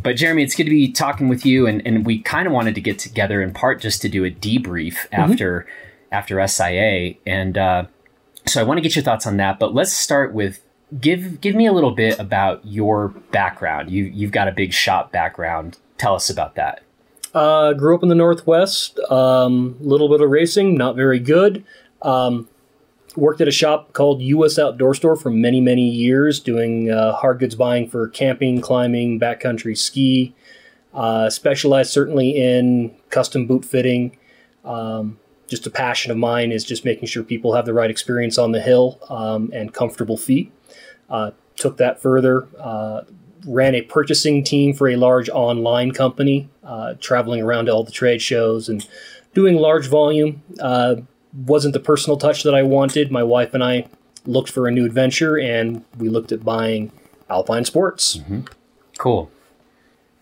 But 0.04 0.16
Jeremy, 0.16 0.44
it's 0.44 0.54
good 0.54 0.66
to 0.66 0.70
be 0.70 0.92
talking 0.92 1.28
with 1.28 1.44
you, 1.44 1.66
and, 1.66 1.82
and 1.88 2.06
we 2.06 2.20
kind 2.22 2.46
of 2.46 2.54
wanted 2.54 2.76
to 2.76 2.82
get 2.82 3.00
together 3.00 3.42
in 3.42 3.52
part 3.52 3.82
just 3.82 4.00
to 4.04 4.10
do 4.10 4.26
a 4.26 4.30
debrief 4.30 4.94
mm-hmm. 4.94 5.16
after 5.16 5.66
after 6.12 6.48
SIA, 6.48 7.16
and 7.26 7.58
uh, 7.58 7.86
so 8.46 8.62
I 8.62 8.64
want 8.64 8.78
to 8.78 8.82
get 8.82 8.96
your 8.96 9.04
thoughts 9.04 9.26
on 9.28 9.38
that. 9.38 9.60
But 9.60 9.74
let's 9.74 9.94
start 9.94 10.34
with 10.34 10.62
give 11.00 11.42
give 11.42 11.56
me 11.56 11.66
a 11.66 11.74
little 11.74 11.92
bit 11.92 12.20
about 12.20 12.66
your 12.66 13.10
background. 13.32 13.92
You 13.92 14.06
you've 14.06 14.32
got 14.32 14.48
a 14.48 14.52
big 14.52 14.74
shop 14.74 15.12
background. 15.12 15.78
Tell 15.98 16.16
us 16.16 16.30
about 16.30 16.56
that. 16.56 16.84
Uh, 17.34 17.74
grew 17.74 17.96
up 17.96 18.04
in 18.04 18.10
the 18.10 18.16
Northwest. 18.16 19.00
A 19.10 19.14
um, 19.14 19.76
little 19.80 20.08
bit 20.08 20.22
of 20.22 20.30
racing, 20.30 20.76
not 20.76 20.96
very 20.96 21.20
good. 21.20 21.66
Um, 22.04 22.48
worked 23.16 23.42
at 23.42 23.48
a 23.48 23.52
shop 23.52 23.94
called 23.94 24.22
U.S. 24.22 24.60
Outdoor 24.60 24.94
Store 24.94 25.16
for 25.16 25.32
many, 25.32 25.60
many 25.60 25.88
years, 25.90 26.40
doing 26.40 26.92
uh, 26.92 27.14
hard 27.14 27.40
goods 27.40 27.56
buying 27.56 27.90
for 27.90 28.08
camping, 28.10 28.62
climbing, 28.62 29.20
backcountry 29.20 29.78
ski. 29.78 30.36
Uh, 30.94 31.28
specialized 31.28 31.92
certainly 31.92 32.38
in 32.38 32.96
custom 33.10 33.48
boot 33.48 33.66
fitting. 33.66 34.16
Um, 34.64 35.18
just 35.48 35.68
a 35.68 35.70
passion 35.70 36.12
of 36.12 36.18
mine 36.18 36.52
is 36.52 36.64
just 36.64 36.86
making 36.86 37.08
sure 37.08 37.24
people 37.24 37.54
have 37.54 37.66
the 37.66 37.74
right 37.74 37.90
experience 37.90 38.38
on 38.38 38.52
the 38.52 38.62
hill 38.62 39.00
um, 39.10 39.50
and 39.54 39.74
comfortable 39.74 40.18
feet. 40.18 40.52
Uh, 41.10 41.32
took 41.56 41.78
that 41.78 42.02
further. 42.02 42.48
Uh, 42.60 43.02
ran 43.46 43.76
a 43.76 43.82
purchasing 43.82 44.44
team 44.44 44.74
for 44.74 44.88
a 44.88 44.96
large 44.96 45.30
online 45.30 45.92
company, 45.92 46.50
uh, 46.64 46.94
traveling 47.00 47.42
around 47.42 47.66
to 47.66 47.72
all 47.72 47.84
the 47.84 47.92
trade 47.92 48.22
shows 48.22 48.70
and 48.70 48.88
doing 49.34 49.56
large 49.56 49.88
volume. 49.88 50.42
Uh, 50.60 50.96
wasn't 51.34 51.74
the 51.74 51.80
personal 51.80 52.18
touch 52.18 52.44
that 52.44 52.56
I 52.56 52.64
wanted. 52.64 53.12
My 53.12 53.24
wife 53.24 53.54
and 53.54 53.64
I 53.64 53.88
looked 54.26 54.52
for 54.52 54.68
a 54.68 54.72
new 54.72 54.86
adventure, 54.86 55.38
and 55.38 55.84
we 55.98 56.10
looked 56.10 56.32
at 56.32 56.44
buying 56.44 56.92
Alpine 57.30 57.66
Sports. 57.66 58.18
Mm-hmm. 58.18 58.42
Cool. 58.98 59.32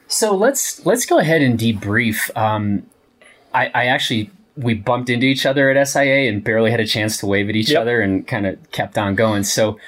So 0.08 0.36
let's 0.36 0.86
let's 0.86 1.06
go 1.06 1.20
ahead 1.20 1.42
and 1.42 1.60
debrief. 1.60 2.36
Um, 2.36 2.88
I, 3.54 3.68
I 3.68 3.86
actually 3.86 4.32
we 4.58 4.74
bumped 4.74 5.10
into 5.10 5.26
each 5.26 5.46
other 5.46 5.70
at 5.70 5.88
SIA 5.88 6.30
and 6.30 6.44
barely 6.44 6.72
had 6.72 6.80
a 6.80 6.86
chance 6.86 7.18
to 7.18 7.26
wave 7.26 7.50
at 7.50 7.56
each 7.56 7.72
yep. 7.72 7.82
other 7.82 8.02
and 8.02 8.28
kind 8.28 8.46
of 8.46 8.72
kept 8.72 8.98
on 8.98 9.16
going. 9.16 9.44
So 9.44 9.80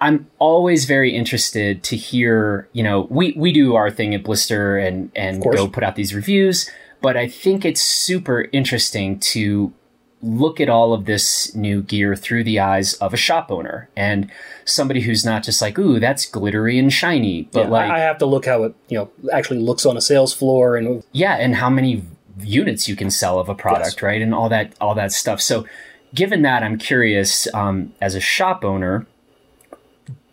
I'm 0.00 0.28
always 0.38 0.84
very 0.84 1.14
interested 1.14 1.82
to 1.84 1.96
hear, 1.96 2.68
you 2.72 2.82
know, 2.82 3.08
we, 3.10 3.34
we 3.36 3.52
do 3.52 3.74
our 3.74 3.90
thing 3.90 4.14
at 4.14 4.22
Blister 4.22 4.78
and, 4.78 5.10
and 5.16 5.42
go 5.42 5.66
put 5.66 5.82
out 5.82 5.96
these 5.96 6.14
reviews, 6.14 6.70
but 7.00 7.16
I 7.16 7.28
think 7.28 7.64
it's 7.64 7.82
super 7.82 8.48
interesting 8.52 9.18
to 9.20 9.72
look 10.20 10.60
at 10.60 10.68
all 10.68 10.92
of 10.92 11.04
this 11.04 11.54
new 11.54 11.82
gear 11.82 12.16
through 12.16 12.42
the 12.42 12.58
eyes 12.58 12.94
of 12.94 13.14
a 13.14 13.16
shop 13.16 13.50
owner 13.50 13.88
and 13.96 14.30
somebody 14.64 15.00
who's 15.00 15.24
not 15.24 15.44
just 15.44 15.62
like, 15.62 15.78
ooh, 15.78 16.00
that's 16.00 16.26
glittery 16.26 16.78
and 16.78 16.92
shiny, 16.92 17.42
but 17.52 17.64
yeah, 17.64 17.68
like 17.68 17.90
I 17.90 18.00
have 18.00 18.18
to 18.18 18.26
look 18.26 18.46
how 18.46 18.64
it, 18.64 18.74
you 18.88 18.98
know, 18.98 19.10
actually 19.32 19.60
looks 19.60 19.86
on 19.86 19.96
a 19.96 20.00
sales 20.00 20.34
floor 20.34 20.76
and 20.76 21.04
yeah, 21.12 21.34
and 21.36 21.54
how 21.54 21.70
many 21.70 22.04
units 22.42 22.88
you 22.88 22.96
can 22.96 23.10
sell 23.10 23.38
of 23.38 23.48
a 23.48 23.54
product, 23.54 23.96
yes. 23.96 24.02
right? 24.02 24.22
And 24.22 24.34
all 24.34 24.48
that 24.48 24.74
all 24.80 24.94
that 24.94 25.12
stuff. 25.12 25.40
So 25.40 25.66
given 26.14 26.42
that, 26.42 26.62
I'm 26.62 26.78
curious, 26.78 27.52
um, 27.54 27.92
as 28.00 28.14
a 28.14 28.20
shop 28.20 28.64
owner, 28.64 29.06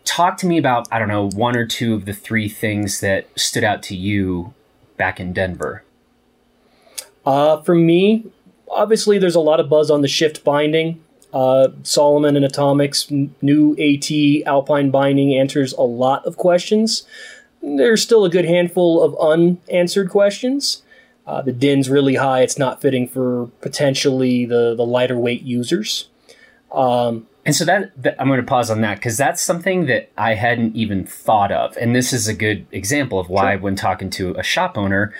talk 0.04 0.38
to 0.38 0.46
me 0.46 0.58
about 0.58 0.88
I 0.90 0.98
don't 0.98 1.08
know 1.08 1.28
one 1.30 1.56
or 1.56 1.66
two 1.66 1.94
of 1.94 2.04
the 2.04 2.12
three 2.12 2.48
things 2.48 3.00
that 3.00 3.26
stood 3.36 3.64
out 3.64 3.82
to 3.84 3.96
you 3.96 4.54
back 4.96 5.20
in 5.20 5.32
Denver. 5.32 5.82
Uh, 7.24 7.60
for 7.62 7.74
me, 7.74 8.26
obviously, 8.70 9.18
there's 9.18 9.34
a 9.34 9.40
lot 9.40 9.60
of 9.60 9.68
buzz 9.68 9.90
on 9.90 10.00
the 10.00 10.08
shift 10.08 10.44
binding. 10.44 11.02
Uh, 11.32 11.68
Salomon 11.82 12.36
and 12.36 12.44
Atomics 12.44 13.10
new 13.10 13.76
AT 13.78 14.46
Alpine 14.46 14.90
binding 14.90 15.34
answers 15.34 15.72
a 15.74 15.82
lot 15.82 16.24
of 16.24 16.36
questions. 16.36 17.06
There's 17.60 18.00
still 18.00 18.24
a 18.24 18.30
good 18.30 18.44
handful 18.44 19.02
of 19.02 19.16
unanswered 19.18 20.08
questions. 20.08 20.82
Uh, 21.26 21.42
the 21.42 21.52
DIN's 21.52 21.90
really 21.90 22.14
high. 22.14 22.42
It's 22.42 22.58
not 22.58 22.80
fitting 22.80 23.08
for 23.08 23.50
potentially 23.60 24.44
the, 24.44 24.74
the 24.74 24.86
lighter 24.86 25.18
weight 25.18 25.42
users. 25.42 26.08
Um, 26.72 27.26
and 27.44 27.54
so 27.54 27.64
that, 27.64 27.90
that 28.02 28.16
I'm 28.20 28.26
going 28.28 28.40
to 28.40 28.46
pause 28.46 28.70
on 28.70 28.80
that 28.80 28.96
because 28.96 29.16
that's 29.16 29.40
something 29.40 29.86
that 29.86 30.10
I 30.16 30.34
hadn't 30.34 30.76
even 30.76 31.06
thought 31.06 31.52
of. 31.52 31.76
And 31.76 31.94
this 31.94 32.12
is 32.12 32.28
a 32.28 32.34
good 32.34 32.66
example 32.72 33.18
of 33.18 33.28
why, 33.28 33.54
sure. 33.54 33.60
when 33.62 33.76
talking 33.76 34.10
to 34.10 34.34
a 34.36 34.42
shop 34.42 34.76
owner, 34.76 35.12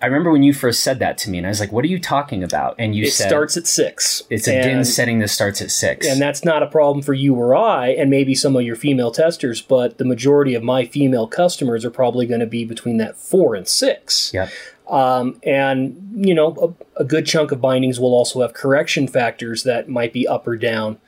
I 0.00 0.06
remember 0.06 0.30
when 0.30 0.44
you 0.44 0.52
first 0.52 0.84
said 0.84 1.00
that 1.00 1.18
to 1.18 1.30
me, 1.30 1.38
and 1.38 1.46
I 1.46 1.50
was 1.50 1.58
like, 1.58 1.72
"What 1.72 1.84
are 1.84 1.88
you 1.88 1.98
talking 1.98 2.44
about?" 2.44 2.76
And 2.78 2.94
you 2.94 3.04
it 3.04 3.12
said, 3.12 3.26
"It 3.26 3.30
starts 3.30 3.56
at 3.56 3.66
six. 3.66 4.22
It's 4.30 4.46
a 4.46 4.62
DIN 4.62 4.84
setting 4.84 5.18
that 5.18 5.28
starts 5.28 5.60
at 5.60 5.72
six, 5.72 6.06
and 6.06 6.20
that's 6.20 6.44
not 6.44 6.62
a 6.62 6.66
problem 6.66 7.02
for 7.02 7.14
you 7.14 7.34
or 7.34 7.56
I, 7.56 7.88
and 7.88 8.08
maybe 8.08 8.34
some 8.34 8.54
of 8.54 8.62
your 8.62 8.76
female 8.76 9.10
testers. 9.10 9.60
But 9.60 9.98
the 9.98 10.04
majority 10.04 10.54
of 10.54 10.62
my 10.62 10.84
female 10.84 11.26
customers 11.26 11.84
are 11.84 11.90
probably 11.90 12.26
going 12.26 12.40
to 12.40 12.46
be 12.46 12.64
between 12.64 12.98
that 12.98 13.16
four 13.16 13.56
and 13.56 13.66
six. 13.66 14.30
Yep. 14.32 14.50
Um, 14.88 15.38
and 15.42 16.10
you 16.14 16.34
know, 16.34 16.74
a, 16.98 17.02
a, 17.02 17.04
good 17.04 17.26
chunk 17.26 17.52
of 17.52 17.60
bindings 17.60 18.00
will 18.00 18.14
also 18.14 18.40
have 18.40 18.54
correction 18.54 19.06
factors 19.06 19.62
that 19.64 19.88
might 19.88 20.14
be 20.14 20.26
up 20.26 20.46
or 20.46 20.56
down, 20.56 20.98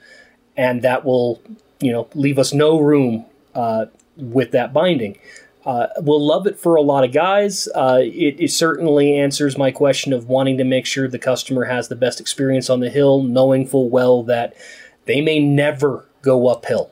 and 0.55 0.83
that 0.83 1.05
will 1.05 1.41
you 1.81 1.91
know 1.91 2.07
leave 2.15 2.39
us 2.39 2.53
no 2.53 2.79
room 2.79 3.25
uh, 3.55 3.87
with 4.17 4.51
that 4.51 4.75
binding. 4.75 5.19
Uh, 5.65 5.87
we'll 5.99 6.25
love 6.25 6.47
it 6.47 6.59
for 6.59 6.75
a 6.75 6.83
lot 6.83 7.05
of 7.05 7.13
guys. 7.13 7.69
Uh, 7.75 8.01
it, 8.03 8.37
it, 8.39 8.51
certainly 8.51 9.17
answers 9.17 9.59
my 9.59 9.71
question 9.71 10.13
of 10.13 10.27
wanting 10.27 10.57
to 10.57 10.65
make 10.65 10.87
sure 10.87 11.07
the 11.07 11.19
customer 11.19 11.65
has 11.65 11.89
the 11.89 11.97
best 11.97 12.21
experience 12.21 12.71
on 12.71 12.81
the 12.81 12.91
hill, 12.91 13.23
knowing 13.23 13.67
full 13.67 13.89
well 13.89 14.23
that 14.23 14.55
they 15.05 15.21
may 15.21 15.39
never 15.39 16.07
go 16.23 16.49
uphill. 16.49 16.91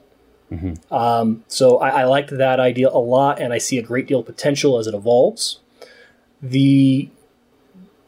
Mm-hmm. 0.51 0.95
Um, 0.95 1.45
so 1.49 1.79
I, 1.79 2.03
I 2.03 2.05
like 2.05 2.29
that 2.29 2.61
idea 2.61 2.89
a 2.89 2.99
lot, 2.99 3.41
and 3.41 3.53
I 3.53 3.59
see 3.59 3.79
a 3.79 3.83
great 3.83 4.07
deal 4.07 4.21
of 4.21 4.27
potential 4.27 4.79
as 4.79 4.87
it 4.87 4.95
evolves 4.95 5.61
the 6.43 7.11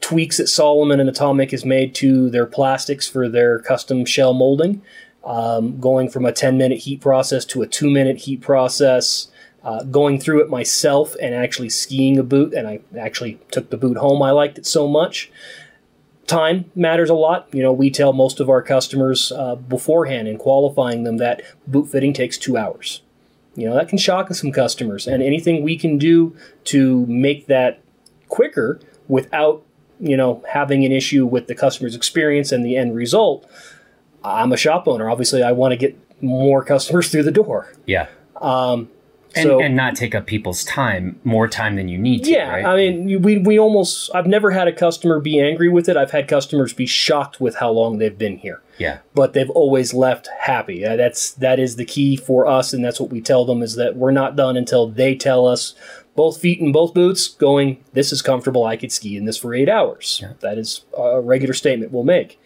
tweaks 0.00 0.38
that 0.38 0.48
Salomon 0.48 1.00
and 1.00 1.08
Atomic 1.08 1.50
has 1.52 1.64
made 1.64 1.94
to 1.96 2.30
their 2.30 2.46
plastics 2.46 3.06
for 3.08 3.28
their 3.28 3.58
custom 3.58 4.04
shell 4.04 4.32
molding, 4.32 4.82
um, 5.24 5.78
going 5.78 6.08
from 6.08 6.24
a 6.24 6.32
10 6.32 6.56
minute 6.58 6.78
heat 6.78 7.00
process 7.00 7.44
to 7.46 7.62
a 7.62 7.66
two 7.66 7.90
minute 7.90 8.18
heat 8.18 8.40
process. 8.40 9.28
Uh, 9.62 9.82
going 9.84 10.18
through 10.18 10.42
it 10.42 10.48
myself 10.48 11.14
and 11.20 11.34
actually 11.34 11.68
skiing 11.68 12.18
a 12.18 12.22
boot, 12.22 12.54
and 12.54 12.66
I 12.66 12.80
actually 12.98 13.38
took 13.50 13.68
the 13.68 13.76
boot 13.76 13.98
home. 13.98 14.22
I 14.22 14.30
liked 14.30 14.56
it 14.56 14.64
so 14.64 14.88
much. 14.88 15.30
Time 16.26 16.70
matters 16.74 17.10
a 17.10 17.14
lot. 17.14 17.46
You 17.52 17.62
know, 17.62 17.70
we 17.70 17.90
tell 17.90 18.14
most 18.14 18.40
of 18.40 18.48
our 18.48 18.62
customers 18.62 19.30
uh, 19.30 19.56
beforehand 19.56 20.28
in 20.28 20.38
qualifying 20.38 21.04
them 21.04 21.18
that 21.18 21.42
boot 21.66 21.90
fitting 21.90 22.14
takes 22.14 22.38
two 22.38 22.56
hours. 22.56 23.02
You 23.54 23.68
know, 23.68 23.74
that 23.74 23.90
can 23.90 23.98
shock 23.98 24.32
some 24.32 24.50
customers, 24.50 25.06
and 25.06 25.22
anything 25.22 25.62
we 25.62 25.76
can 25.76 25.98
do 25.98 26.34
to 26.64 27.04
make 27.04 27.46
that 27.48 27.82
quicker 28.30 28.80
without 29.08 29.62
you 30.00 30.16
know 30.16 30.42
having 30.48 30.84
an 30.84 30.92
issue 30.92 31.26
with 31.26 31.46
the 31.46 31.54
customer's 31.54 31.94
experience 31.94 32.52
and 32.52 32.64
the 32.64 32.76
end 32.76 32.94
result 32.94 33.46
i'm 34.24 34.52
a 34.52 34.56
shop 34.56 34.88
owner. 34.88 35.10
Obviously 35.10 35.42
i 35.42 35.52
want 35.52 35.72
to 35.72 35.76
get 35.76 35.98
more 36.22 36.64
customers 36.64 37.08
through 37.12 37.22
the 37.22 37.32
door. 37.32 37.72
Yeah. 37.86 38.08
Um, 38.36 38.88
and, 39.36 39.46
so, 39.46 39.60
and 39.60 39.76
not 39.76 39.94
take 39.94 40.14
up 40.14 40.26
people's 40.26 40.64
time 40.64 41.20
more 41.22 41.46
time 41.46 41.76
than 41.76 41.86
you 41.86 41.96
need 41.96 42.24
to 42.24 42.30
yeah 42.30 42.50
right? 42.50 42.64
i 42.64 42.74
mean 42.74 43.22
we, 43.22 43.38
we 43.38 43.60
almost 43.60 44.10
i've 44.12 44.26
never 44.26 44.50
had 44.50 44.66
a 44.66 44.72
customer 44.72 45.20
be 45.20 45.38
angry 45.38 45.68
with 45.68 45.88
it. 45.88 45.96
I've 45.96 46.10
had 46.10 46.26
customers 46.26 46.72
be 46.72 46.86
shocked 46.86 47.40
with 47.40 47.54
how 47.56 47.70
long 47.70 47.98
they've 47.98 48.16
been 48.16 48.38
here. 48.38 48.60
Yeah. 48.78 48.98
But 49.14 49.34
they've 49.34 49.50
always 49.50 49.94
left 49.94 50.28
happy. 50.40 50.82
That's 50.82 51.32
that 51.32 51.60
is 51.60 51.76
the 51.76 51.84
key 51.84 52.16
for 52.16 52.46
us 52.46 52.72
and 52.72 52.84
that's 52.84 52.98
what 52.98 53.10
we 53.10 53.20
tell 53.20 53.44
them 53.44 53.62
is 53.62 53.76
that 53.76 53.94
we're 53.94 54.10
not 54.10 54.34
done 54.34 54.56
until 54.56 54.88
they 54.88 55.14
tell 55.14 55.46
us 55.46 55.74
both 56.20 56.38
feet 56.38 56.60
in 56.60 56.70
both 56.70 56.92
boots, 56.92 57.28
going, 57.28 57.82
this 57.94 58.12
is 58.12 58.20
comfortable. 58.20 58.66
I 58.66 58.76
could 58.76 58.92
ski 58.92 59.16
in 59.16 59.24
this 59.24 59.38
for 59.38 59.54
eight 59.54 59.70
hours. 59.70 60.18
Yeah. 60.20 60.34
That 60.40 60.58
is 60.58 60.84
a 60.94 61.18
regular 61.18 61.54
statement 61.54 61.92
we'll 61.92 62.04
make. 62.04 62.38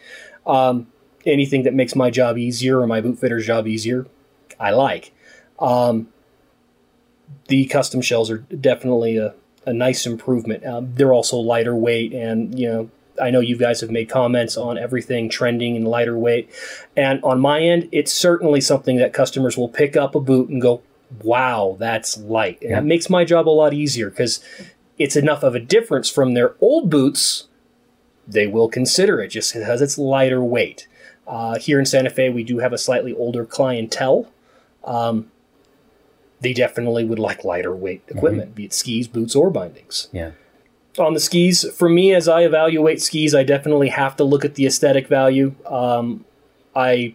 Um, 0.46 0.86
anything 1.26 1.64
that 1.64 1.74
makes 1.74 1.96
my 1.96 2.08
job 2.08 2.38
easier 2.38 2.80
or 2.80 2.86
my 2.86 3.00
boot 3.00 3.18
fitter's 3.18 3.44
job 3.44 3.66
easier, 3.66 4.06
I 4.60 4.70
like. 4.70 5.12
Um, 5.58 6.06
the 7.48 7.66
custom 7.66 8.00
shells 8.00 8.30
are 8.30 8.38
definitely 8.38 9.16
a, 9.16 9.34
a 9.66 9.72
nice 9.72 10.06
improvement. 10.06 10.64
Um, 10.64 10.94
they're 10.94 11.12
also 11.12 11.38
lighter 11.38 11.74
weight, 11.74 12.12
and 12.12 12.56
you 12.56 12.68
know, 12.68 12.90
I 13.20 13.30
know 13.30 13.40
you 13.40 13.56
guys 13.56 13.80
have 13.80 13.90
made 13.90 14.08
comments 14.08 14.56
on 14.56 14.78
everything 14.78 15.28
trending 15.28 15.74
in 15.74 15.84
lighter 15.84 16.16
weight, 16.16 16.48
and 16.96 17.18
on 17.24 17.40
my 17.40 17.60
end, 17.60 17.88
it's 17.90 18.12
certainly 18.12 18.60
something 18.60 18.98
that 18.98 19.12
customers 19.12 19.56
will 19.56 19.68
pick 19.68 19.96
up 19.96 20.14
a 20.14 20.20
boot 20.20 20.48
and 20.48 20.62
go, 20.62 20.80
"Wow, 21.22 21.76
that's 21.78 22.16
light," 22.16 22.62
and 22.62 22.72
that 22.72 22.84
makes 22.84 23.10
my 23.10 23.24
job 23.24 23.48
a 23.48 23.50
lot 23.50 23.74
easier 23.74 24.10
because 24.10 24.42
it's 24.98 25.16
enough 25.16 25.42
of 25.42 25.54
a 25.54 25.60
difference 25.60 26.08
from 26.08 26.34
their 26.34 26.54
old 26.60 26.90
boots. 26.90 27.48
They 28.26 28.46
will 28.46 28.68
consider 28.68 29.20
it 29.20 29.28
just 29.28 29.52
because 29.52 29.82
it's 29.82 29.98
lighter 29.98 30.42
weight. 30.42 30.88
Uh, 31.26 31.58
here 31.58 31.78
in 31.78 31.86
Santa 31.86 32.10
Fe, 32.10 32.28
we 32.28 32.44
do 32.44 32.58
have 32.58 32.72
a 32.72 32.78
slightly 32.78 33.12
older 33.14 33.44
clientele. 33.44 34.30
Um, 34.84 35.30
they 36.40 36.52
definitely 36.52 37.04
would 37.04 37.18
like 37.18 37.44
lighter 37.44 37.74
weight 37.74 38.02
equipment, 38.08 38.50
mm-hmm. 38.50 38.56
be 38.56 38.64
it 38.66 38.74
skis, 38.74 39.08
boots, 39.08 39.34
or 39.34 39.50
bindings. 39.50 40.08
Yeah. 40.12 40.32
On 40.98 41.14
the 41.14 41.20
skis, 41.20 41.68
for 41.74 41.88
me, 41.88 42.14
as 42.14 42.28
I 42.28 42.42
evaluate 42.42 43.02
skis, 43.02 43.34
I 43.34 43.42
definitely 43.42 43.88
have 43.88 44.14
to 44.16 44.24
look 44.24 44.44
at 44.44 44.54
the 44.54 44.66
aesthetic 44.66 45.08
value. 45.08 45.54
Um, 45.66 46.24
I 46.76 47.14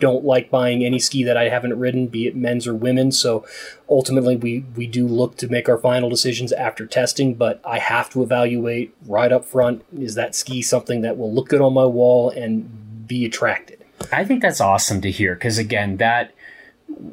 don't 0.00 0.24
like 0.24 0.50
buying 0.50 0.84
any 0.84 0.98
ski 0.98 1.22
that 1.24 1.36
I 1.36 1.48
haven't 1.48 1.78
ridden, 1.78 2.06
be 2.06 2.26
it 2.26 2.34
men's 2.34 2.66
or 2.66 2.74
women's. 2.74 3.18
So 3.18 3.46
ultimately, 3.88 4.36
we, 4.36 4.64
we 4.74 4.86
do 4.86 5.06
look 5.06 5.36
to 5.38 5.48
make 5.48 5.68
our 5.68 5.78
final 5.78 6.08
decisions 6.08 6.52
after 6.52 6.86
testing, 6.86 7.34
but 7.34 7.60
I 7.64 7.78
have 7.78 8.10
to 8.10 8.22
evaluate 8.22 8.94
right 9.06 9.30
up 9.30 9.44
front 9.44 9.84
is 9.96 10.14
that 10.14 10.34
ski 10.34 10.62
something 10.62 11.02
that 11.02 11.16
will 11.16 11.32
look 11.32 11.48
good 11.48 11.60
on 11.60 11.74
my 11.74 11.84
wall 11.84 12.30
and 12.30 13.06
be 13.06 13.24
attracted? 13.24 13.84
I 14.12 14.24
think 14.24 14.42
that's 14.42 14.60
awesome 14.60 15.00
to 15.02 15.10
hear 15.10 15.34
because, 15.34 15.58
again, 15.58 15.98
that, 15.98 16.32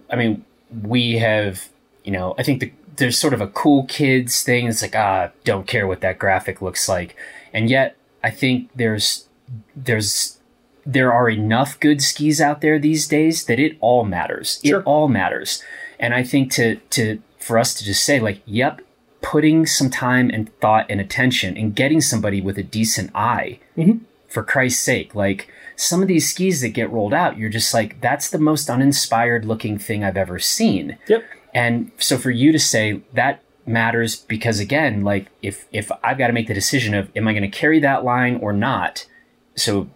I 0.10 0.16
mean, 0.16 0.46
we 0.84 1.18
have, 1.18 1.70
you 2.04 2.12
know, 2.12 2.36
I 2.38 2.44
think 2.44 2.62
the, 2.62 2.72
there's 2.96 3.20
sort 3.20 3.34
of 3.34 3.42
a 3.42 3.48
cool 3.48 3.86
kids 3.86 4.44
thing. 4.44 4.68
It's 4.68 4.82
like, 4.82 4.96
ah, 4.96 5.32
don't 5.44 5.68
care 5.68 5.88
what 5.88 6.02
that 6.02 6.20
graphic 6.20 6.62
looks 6.62 6.88
like. 6.88 7.16
And 7.54 7.70
yet, 7.70 7.98
I 8.24 8.32
think 8.32 8.70
there's, 8.76 9.28
there's, 9.76 10.40
there 10.86 11.12
are 11.12 11.30
enough 11.30 11.80
good 11.80 12.02
skis 12.02 12.40
out 12.40 12.62
there 12.62 12.78
these 12.80 13.08
days 13.08 13.46
that 13.46 13.60
it 13.60 13.78
all 13.80 14.04
matters. 14.04 14.60
Sure. 14.64 14.80
It 14.80 14.84
all 14.86 15.08
matters. 15.08 15.64
And 16.00 16.14
I 16.14 16.24
think 16.24 16.52
to, 16.54 16.76
to, 16.92 17.22
for 17.40 17.58
us 17.58 17.74
to 17.76 17.84
just 17.84 18.04
say, 18.04 18.20
like, 18.20 18.42
yep, 18.46 18.82
putting 19.22 19.66
some 19.66 19.90
time 19.90 20.30
and 20.30 20.54
thought 20.60 20.86
and 20.90 21.02
attention 21.02 21.58
and 21.58 21.76
getting 21.76 22.02
somebody 22.02 22.42
with 22.42 22.58
a 22.58 22.64
decent 22.64 23.12
eye, 23.16 23.60
mm-hmm. 23.78 24.04
for 24.28 24.44
Christ's 24.44 24.84
sake, 24.84 25.16
like, 25.16 25.50
some 25.76 26.02
of 26.02 26.08
these 26.08 26.30
skis 26.30 26.62
that 26.62 26.70
get 26.70 26.90
rolled 26.90 27.14
out, 27.14 27.38
you're 27.38 27.50
just 27.50 27.74
like, 27.74 28.00
that's 28.02 28.30
the 28.30 28.40
most 28.40 28.70
uninspired 28.70 29.46
looking 29.46 29.78
thing 29.78 30.04
I've 30.04 30.18
ever 30.18 30.40
seen. 30.40 30.98
Yep. 31.08 31.24
And 31.54 31.92
so 31.98 32.18
for 32.18 32.32
you 32.32 32.52
to 32.52 32.60
say 32.60 33.02
that 33.14 33.42
matters 33.66 34.16
because 34.16 34.60
again, 34.60 35.04
like 35.04 35.28
if 35.42 35.66
if 35.72 35.92
I've 36.04 36.18
got 36.18 36.28
to 36.28 36.34
make 36.34 36.48
the 36.48 36.54
decision 36.54 36.94
of 36.94 37.10
am 37.16 37.28
I 37.28 37.34
going 37.34 37.50
to 37.50 37.58
carry 37.58 37.80
that 37.80 38.04
line 38.04 38.38
or 38.38 38.54
not, 38.54 39.08
so 39.56 39.90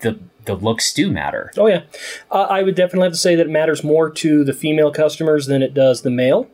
the 0.00 0.18
the 0.44 0.54
looks 0.54 0.92
do 0.92 1.10
matter. 1.10 1.52
Oh 1.56 1.66
yeah, 1.66 1.82
uh, 2.30 2.42
I 2.42 2.62
would 2.62 2.74
definitely 2.74 3.06
have 3.06 3.12
to 3.12 3.18
say 3.18 3.34
that 3.34 3.46
it 3.46 3.50
matters 3.50 3.82
more 3.84 4.10
to 4.10 4.44
the 4.44 4.52
female 4.52 4.92
customers 4.92 5.46
than 5.46 5.62
it 5.62 5.74
does 5.74 6.02
the 6.02 6.10
male. 6.10 6.48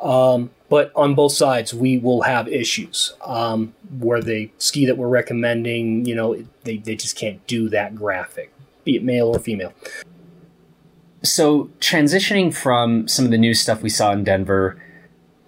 Um, 0.00 0.50
but 0.68 0.92
on 0.94 1.14
both 1.14 1.32
sides, 1.32 1.74
we 1.74 1.98
will 1.98 2.22
have 2.22 2.48
issues 2.48 3.14
um, 3.24 3.74
where 3.98 4.22
the 4.22 4.50
ski 4.56 4.86
that 4.86 4.96
we're 4.96 5.08
recommending, 5.08 6.06
you 6.06 6.14
know, 6.14 6.42
they, 6.62 6.78
they 6.78 6.96
just 6.96 7.16
can't 7.16 7.44
do 7.46 7.68
that 7.68 7.94
graphic, 7.94 8.52
be 8.84 8.96
it 8.96 9.02
male 9.02 9.28
or 9.28 9.38
female. 9.38 9.74
So, 11.22 11.70
transitioning 11.80 12.54
from 12.54 13.08
some 13.08 13.26
of 13.26 13.30
the 13.30 13.36
new 13.36 13.52
stuff 13.52 13.82
we 13.82 13.90
saw 13.90 14.12
in 14.12 14.24
Denver, 14.24 14.80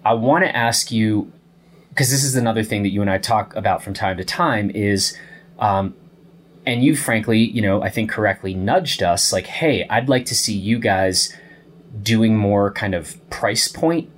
I 0.05 0.13
want 0.13 0.43
to 0.43 0.55
ask 0.55 0.91
you 0.91 1.31
because 1.89 2.11
this 2.11 2.23
is 2.23 2.35
another 2.35 2.63
thing 2.63 2.83
that 2.83 2.89
you 2.89 3.01
and 3.01 3.09
I 3.09 3.17
talk 3.17 3.55
about 3.55 3.83
from 3.83 3.93
time 3.93 4.17
to 4.17 4.23
time 4.23 4.69
is, 4.71 5.17
um, 5.59 5.95
and 6.65 6.83
you 6.83 6.95
frankly, 6.95 7.39
you 7.39 7.61
know, 7.61 7.81
I 7.81 7.89
think 7.89 8.09
correctly 8.09 8.53
nudged 8.53 9.03
us 9.03 9.33
like, 9.33 9.47
hey, 9.47 9.85
I'd 9.89 10.09
like 10.09 10.25
to 10.27 10.35
see 10.35 10.53
you 10.53 10.79
guys 10.79 11.35
doing 12.01 12.37
more 12.37 12.71
kind 12.71 12.95
of 12.95 13.17
price 13.29 13.67
point 13.67 14.09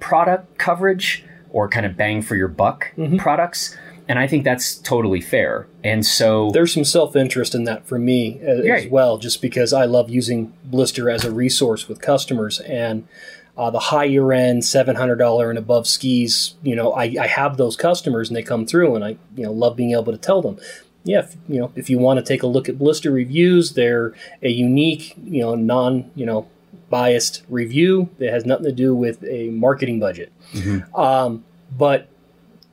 product 0.00 0.58
coverage 0.58 1.24
or 1.50 1.68
kind 1.68 1.86
of 1.86 1.96
bang 1.96 2.22
for 2.22 2.36
your 2.36 2.48
buck 2.48 2.92
mm-hmm. 2.96 3.16
products. 3.18 3.76
And 4.08 4.18
I 4.18 4.26
think 4.26 4.42
that's 4.44 4.74
totally 4.74 5.20
fair. 5.20 5.68
And 5.84 6.04
so 6.04 6.50
there's 6.50 6.74
some 6.74 6.84
self 6.84 7.14
interest 7.14 7.54
in 7.54 7.64
that 7.64 7.86
for 7.86 7.98
me 7.98 8.40
as, 8.40 8.68
right. 8.68 8.86
as, 8.86 8.90
well, 8.90 9.18
just 9.18 9.40
because 9.40 9.72
I 9.72 9.84
love 9.84 10.10
using 10.10 10.52
Blister 10.64 11.08
as 11.08 11.24
a 11.24 11.30
resource 11.30 11.88
with 11.88 12.00
customers. 12.00 12.58
And 12.60 13.06
uh, 13.56 13.70
the 13.70 13.78
higher 13.78 14.32
end 14.32 14.62
$700 14.62 15.48
and 15.48 15.58
above 15.58 15.86
skis, 15.86 16.54
you 16.62 16.74
know, 16.74 16.92
I, 16.92 17.14
I 17.20 17.26
have 17.26 17.56
those 17.56 17.76
customers 17.76 18.28
and 18.28 18.36
they 18.36 18.42
come 18.42 18.66
through 18.66 18.96
and 18.96 19.04
I, 19.04 19.10
you 19.36 19.44
know, 19.44 19.52
love 19.52 19.76
being 19.76 19.92
able 19.92 20.12
to 20.12 20.18
tell 20.18 20.42
them, 20.42 20.58
yeah, 21.04 21.20
if, 21.20 21.36
you 21.48 21.60
know, 21.60 21.72
if 21.76 21.88
you 21.88 21.98
want 21.98 22.18
to 22.18 22.24
take 22.24 22.42
a 22.42 22.46
look 22.46 22.68
at 22.68 22.78
blister 22.78 23.10
reviews, 23.10 23.72
they're 23.72 24.14
a 24.42 24.50
unique, 24.50 25.14
you 25.24 25.40
know, 25.40 25.54
non, 25.54 26.10
you 26.14 26.26
know, 26.26 26.48
biased 26.90 27.42
review. 27.48 28.10
It 28.18 28.30
has 28.30 28.44
nothing 28.44 28.66
to 28.66 28.72
do 28.72 28.94
with 28.94 29.24
a 29.24 29.48
marketing 29.50 30.00
budget. 30.00 30.32
Mm-hmm. 30.52 30.94
Um, 30.94 31.44
but 31.76 32.08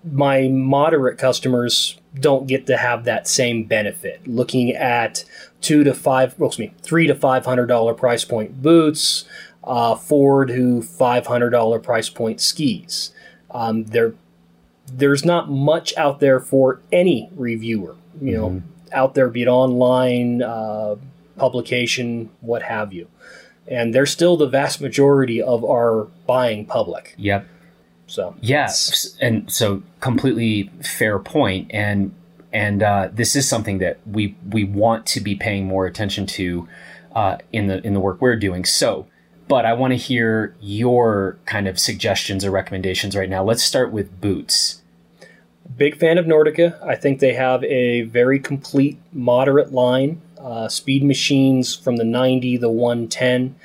my 0.03 0.47
moderate 0.47 1.17
customers 1.17 1.97
don't 2.19 2.47
get 2.47 2.65
to 2.67 2.77
have 2.77 3.05
that 3.05 3.27
same 3.27 3.63
benefit. 3.63 4.27
Looking 4.27 4.71
at 4.71 5.23
two 5.61 5.83
to 5.83 5.93
five, 5.93 6.37
well, 6.37 6.49
excuse 6.49 6.69
me, 6.69 6.75
three 6.81 7.07
to 7.07 7.15
five 7.15 7.45
hundred 7.45 7.67
dollar 7.67 7.93
price 7.93 8.25
point 8.25 8.61
boots, 8.61 9.25
uh, 9.63 9.95
four 9.95 10.45
to 10.45 10.81
five 10.81 11.27
hundred 11.27 11.51
dollar 11.51 11.79
price 11.79 12.09
point 12.09 12.41
skis. 12.41 13.11
Um, 13.51 13.85
there, 13.85 14.13
there's 14.91 15.23
not 15.23 15.49
much 15.49 15.95
out 15.97 16.19
there 16.19 16.39
for 16.39 16.81
any 16.91 17.29
reviewer. 17.35 17.95
You 18.21 18.37
know, 18.37 18.49
mm-hmm. 18.49 18.67
out 18.93 19.13
there, 19.15 19.29
be 19.29 19.43
it 19.43 19.47
online, 19.47 20.41
uh, 20.41 20.95
publication, 21.37 22.29
what 22.41 22.63
have 22.63 22.93
you 22.93 23.07
and 23.67 23.93
they're 23.93 24.05
still 24.05 24.37
the 24.37 24.47
vast 24.47 24.81
majority 24.81 25.41
of 25.41 25.63
our 25.63 26.07
buying 26.25 26.65
public. 26.65 27.13
Yep. 27.17 27.45
So 28.07 28.35
yes, 28.39 29.17
and 29.19 29.51
so 29.51 29.83
completely 29.99 30.71
fair 30.81 31.19
point, 31.19 31.69
and 31.71 32.13
and 32.53 32.81
uh, 32.81 33.09
this 33.11 33.35
is 33.35 33.47
something 33.47 33.79
that 33.79 33.99
we 34.07 34.37
we 34.49 34.63
want 34.63 35.05
to 35.07 35.19
be 35.19 35.35
paying 35.35 35.67
more 35.67 35.85
attention 35.85 36.25
to 36.27 36.67
uh, 37.13 37.37
in 37.51 37.67
the 37.67 37.85
in 37.85 37.93
the 37.93 37.99
work 37.99 38.21
we're 38.21 38.37
doing. 38.37 38.63
So, 38.63 39.07
but 39.49 39.65
I 39.65 39.73
want 39.73 39.91
to 39.91 39.97
hear 39.97 40.55
your 40.61 41.37
kind 41.45 41.67
of 41.67 41.77
suggestions 41.77 42.45
or 42.45 42.51
recommendations 42.51 43.13
right 43.13 43.29
now. 43.29 43.43
Let's 43.43 43.63
start 43.63 43.91
with 43.91 44.21
boots. 44.21 44.81
Big 45.77 45.97
fan 45.97 46.17
of 46.17 46.25
Nordica. 46.25 46.81
I 46.83 46.95
think 46.95 47.19
they 47.19 47.33
have 47.33 47.63
a 47.63 48.01
very 48.03 48.39
complete, 48.39 48.99
moderate 49.13 49.71
line 49.71 50.21
uh, 50.39 50.67
speed 50.67 51.03
machines 51.03 51.75
from 51.75 51.97
the 51.97 52.03
90, 52.03 52.57
the 52.57 52.69
110 52.69 53.55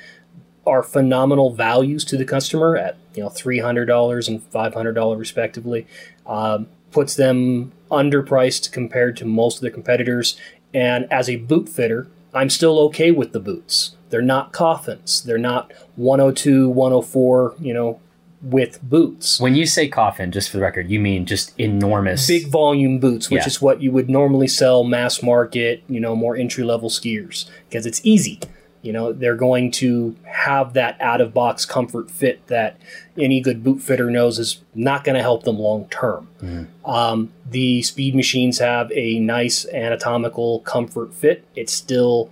are 0.65 0.83
phenomenal 0.83 1.53
values 1.53 2.05
to 2.05 2.17
the 2.17 2.25
customer 2.25 2.77
at 2.77 2.97
you 3.13 3.21
know 3.21 3.29
$300 3.29 4.27
and 4.27 4.51
$500 4.51 5.19
respectively. 5.19 5.87
Um, 6.25 6.67
puts 6.91 7.15
them 7.15 7.71
underpriced 7.91 8.71
compared 8.71 9.17
to 9.17 9.25
most 9.25 9.55
of 9.55 9.61
their 9.61 9.71
competitors. 9.71 10.39
And 10.73 11.11
as 11.11 11.29
a 11.29 11.37
boot 11.37 11.67
fitter, 11.67 12.07
I'm 12.33 12.49
still 12.49 12.79
okay 12.81 13.11
with 13.11 13.31
the 13.33 13.39
boots. 13.39 13.95
They're 14.09 14.21
not 14.21 14.51
coffins. 14.51 15.23
They're 15.23 15.37
not 15.37 15.71
102, 15.95 16.69
104, 16.69 17.55
you 17.59 17.73
know, 17.73 17.99
with 18.43 18.81
boots. 18.83 19.39
When 19.39 19.55
you 19.55 19.65
say 19.65 19.87
coffin, 19.87 20.31
just 20.31 20.49
for 20.49 20.57
the 20.57 20.63
record, 20.63 20.89
you 20.89 20.99
mean 20.99 21.25
just 21.25 21.57
enormous, 21.59 22.27
big 22.27 22.47
volume 22.47 22.99
boots, 22.99 23.29
which 23.29 23.41
yeah. 23.41 23.47
is 23.47 23.61
what 23.61 23.81
you 23.81 23.91
would 23.91 24.09
normally 24.09 24.47
sell 24.47 24.83
mass 24.83 25.23
market, 25.23 25.81
you 25.87 25.99
know, 25.99 26.15
more 26.15 26.35
entry 26.35 26.63
level 26.63 26.89
skiers 26.89 27.49
because 27.69 27.85
it's 27.85 28.01
easy. 28.05 28.39
You 28.81 28.91
know, 28.91 29.13
they're 29.13 29.37
going 29.37 29.71
to 29.71 30.13
have 30.23 30.73
that 30.73 30.99
out 30.99 31.21
of 31.21 31.33
box 31.33 31.65
comfort 31.65 32.11
fit 32.11 32.45
that 32.47 32.77
any 33.17 33.39
good 33.39 33.63
boot 33.63 33.81
fitter 33.81 34.09
knows 34.09 34.39
is 34.39 34.61
not 34.75 35.05
going 35.05 35.15
to 35.15 35.21
help 35.21 35.43
them 35.43 35.57
long 35.57 35.87
term. 35.87 36.27
Mm-hmm. 36.41 36.89
Um, 36.89 37.31
the 37.49 37.81
speed 37.81 38.13
machines 38.13 38.59
have 38.59 38.91
a 38.91 39.19
nice 39.19 39.65
anatomical 39.67 40.59
comfort 40.59 41.13
fit. 41.13 41.45
It's 41.55 41.71
still 41.71 42.29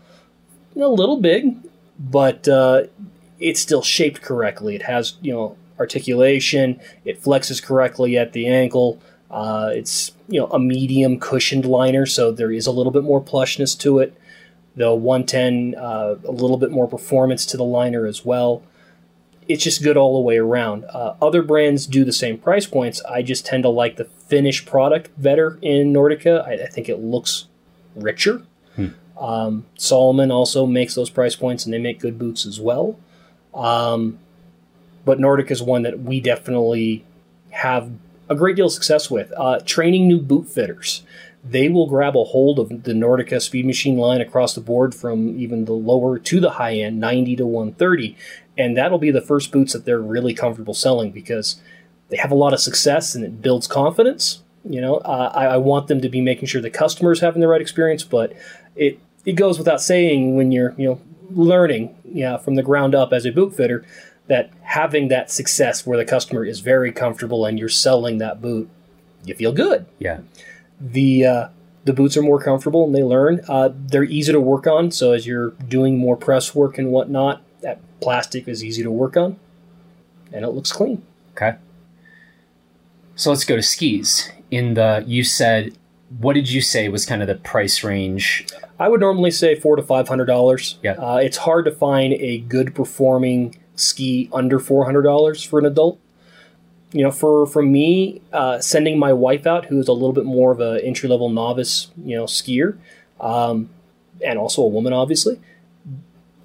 a 0.76 0.80
little 0.80 1.22
big, 1.22 1.56
but 1.98 2.50
uh, 2.50 2.84
it's 3.40 3.62
still 3.62 3.82
shaped 3.82 4.22
correctly. 4.22 4.76
It 4.76 4.84
has, 4.84 5.14
you 5.22 5.32
know, 5.32 5.58
articulation. 5.82 6.80
It 7.04 7.22
flexes 7.22 7.62
correctly 7.62 8.18
at 8.18 8.32
the 8.34 8.48
ankle. 8.48 9.02
Uh, 9.30 9.72
it's 9.74 10.12
you 10.28 10.40
know 10.40 10.48
a 10.48 10.60
medium 10.60 11.20
cushioned 11.20 11.66
liner, 11.66 12.06
so 12.06 12.32
there 12.32 12.52
is 12.52 12.68
a 12.68 12.72
little 12.72 12.92
bit 12.92 13.04
more 13.04 13.22
plushness 13.22 13.78
to 13.80 14.00
it. 14.00 14.14
The 14.76 14.94
110, 14.94 15.76
uh, 15.78 16.16
a 16.26 16.32
little 16.32 16.58
bit 16.58 16.72
more 16.72 16.88
performance 16.88 17.46
to 17.48 17.58
the 17.58 17.66
liner 17.66 18.06
as 18.06 18.24
well. 18.24 18.64
it's 19.48 19.64
just 19.64 19.84
good 19.84 19.98
all 19.98 20.14
the 20.16 20.22
way 20.22 20.38
around. 20.38 20.86
Uh, 20.86 21.16
other 21.22 21.42
brands 21.42 21.86
do 21.88 22.06
the 22.06 22.14
same 22.14 22.38
price 22.38 22.66
points. 22.66 23.02
I 23.04 23.22
just 23.22 23.46
tend 23.46 23.64
to 23.64 23.70
like 23.70 23.98
the 23.98 24.06
finished 24.06 24.66
product 24.66 25.10
better 25.22 25.60
in 25.62 25.92
Nordica. 25.92 26.46
I, 26.48 26.54
I 26.64 26.68
think 26.68 26.88
it 26.88 27.00
looks 27.02 27.48
richer. 27.96 28.44
Hmm. 28.76 28.88
Um, 29.20 29.66
Salomon 29.78 30.32
also 30.32 30.66
makes 30.66 30.96
those 30.96 31.10
price 31.10 31.36
points, 31.36 31.66
and 31.66 31.74
they 31.74 31.80
make 31.80 32.00
good 32.00 32.18
boots 32.18 32.46
as 32.46 32.60
well. 32.60 32.98
Um, 33.54 34.20
but 35.06 35.20
Nordica 35.20 35.52
is 35.52 35.62
one 35.62 35.84
that 35.84 36.00
we 36.00 36.20
definitely 36.20 37.06
have 37.52 37.92
a 38.30 38.36
great 38.36 38.56
deal 38.56 38.68
of 38.68 38.72
success 38.72 39.12
with. 39.12 39.32
Uh, 39.36 39.60
training 39.66 40.08
new 40.08 40.20
boot 40.20 40.48
fitters. 40.48 41.04
They 41.44 41.70
will 41.70 41.88
grab 41.88 42.16
a 42.16 42.24
hold 42.24 42.60
of 42.60 42.84
the 42.84 42.94
Nordica 42.94 43.42
Speed 43.42 43.66
Machine 43.66 43.98
line 43.98 44.22
across 44.22 44.54
the 44.54 44.62
board 44.62 44.94
from 44.94 45.40
even 45.40 45.66
the 45.66 45.74
lower 45.74 46.20
to 46.20 46.40
the 46.40 46.52
high 46.52 46.76
end, 46.76 47.00
90 47.00 47.36
to 47.38 47.46
130. 47.48 48.16
And 48.58 48.78
that'll 48.78 49.00
be 49.00 49.12
the 49.12 49.22
first 49.22 49.52
boots 49.52 49.74
that 49.74 49.86
they're 49.86 50.00
really 50.00 50.34
comfortable 50.34 50.76
selling 50.76 51.12
because 51.12 51.60
they 52.10 52.18
have 52.18 52.32
a 52.32 52.36
lot 52.36 52.54
of 52.54 52.60
success 52.60 53.16
and 53.16 53.26
it 53.26 53.42
builds 53.42 53.68
confidence. 53.68 54.44
You 54.64 54.82
know, 54.82 54.98
uh, 54.98 55.32
I, 55.34 55.46
I, 55.46 55.58
want 55.58 55.88
them 55.88 56.02
to 56.02 56.10
be 56.10 56.22
making 56.22 56.48
sure 56.48 56.62
the 56.62 56.70
customer's 56.70 57.22
having 57.22 57.42
the 57.42 57.48
right 57.48 57.62
experience, 57.62 58.04
but 58.04 58.34
it 58.76 59.00
it 59.26 59.34
goes 59.34 59.58
without 59.58 59.82
saying 59.82 60.36
when 60.36 60.52
you're 60.52 60.76
you 60.78 60.88
know 60.88 61.02
learning 61.32 61.96
yeah 62.04 62.38
from 62.38 62.56
the 62.56 62.64
ground 62.64 62.94
up 62.94 63.12
as 63.14 63.26
a 63.26 63.32
boot 63.32 63.56
fitter 63.56 63.84
that 64.32 64.50
having 64.62 65.10
that 65.10 65.30
success 65.30 65.86
where 65.86 65.98
the 65.98 66.06
customer 66.06 66.46
is 66.46 66.62
very 66.62 66.94
comfortable 66.94 67.46
and 67.46 67.60
you're 67.60 67.68
selling 67.68 68.18
that 68.20 68.42
boot, 68.42 68.70
you 69.26 69.36
feel 69.36 69.52
good. 69.52 69.86
Yeah. 70.00 70.22
The 70.80 71.26
uh, 71.26 71.48
the 71.84 71.92
boots 71.92 72.16
are 72.16 72.22
more 72.22 72.42
comfortable 72.42 72.86
and 72.86 72.96
they 72.96 73.04
learn. 73.04 73.42
Uh, 73.50 73.72
they're 73.74 74.06
easy 74.06 74.32
to 74.32 74.40
work 74.40 74.68
on. 74.68 74.90
So 74.92 75.12
as 75.12 75.28
you're 75.28 75.50
doing 75.68 75.98
more 75.98 76.16
press 76.16 76.56
work 76.56 76.78
and 76.78 76.92
whatnot, 76.92 77.42
that 77.60 77.82
plastic 78.00 78.48
is 78.48 78.64
easy 78.64 78.84
to 78.84 78.92
work 78.92 79.18
on, 79.18 79.38
and 80.32 80.46
it 80.46 80.50
looks 80.52 80.72
clean. 80.72 81.04
Okay. 81.34 81.58
So 83.16 83.32
let's 83.32 83.44
go 83.44 83.58
to 83.58 83.62
skis. 83.62 84.32
In 84.50 84.76
the 84.76 85.04
you 85.06 85.26
said, 85.26 85.78
what 86.20 86.34
did 86.34 86.50
you 86.50 86.62
say 86.62 86.88
was 86.88 87.06
kind 87.06 87.22
of 87.22 87.28
the 87.28 87.36
price 87.36 87.84
range? 87.84 88.48
I 88.80 88.88
would 88.88 89.02
normally 89.02 89.32
say 89.32 89.56
four 89.56 89.76
to 89.76 89.84
five 89.84 90.08
hundred 90.08 90.26
dollars. 90.28 90.80
Yeah. 90.82 90.94
Uh, 90.94 91.18
it's 91.18 91.38
hard 91.38 91.66
to 91.66 91.72
find 91.72 92.14
a 92.14 92.40
good 92.40 92.74
performing 92.74 93.56
ski 93.82 94.30
under 94.32 94.60
four 94.60 94.86
hundred 94.86 95.04
dollars 95.04 95.44
for 95.44 95.60
an 95.60 95.66
adult. 95.66 96.00
You 96.94 97.04
know, 97.04 97.12
for 97.12 97.46
for 97.46 97.62
me, 97.62 98.22
uh, 98.34 98.60
sending 98.60 99.00
my 99.00 99.14
wife 99.14 99.48
out, 99.48 99.66
who 99.66 99.80
is 99.80 99.88
a 99.88 99.94
little 99.94 100.14
bit 100.14 100.26
more 100.26 100.52
of 100.52 100.60
an 100.60 100.80
entry 100.80 101.08
level 101.08 101.30
novice, 101.30 101.90
you 102.04 102.16
know, 102.18 102.26
skier, 102.26 102.78
um, 103.20 103.70
and 104.26 104.38
also 104.38 104.62
a 104.62 104.68
woman, 104.68 104.92
obviously, 104.92 105.40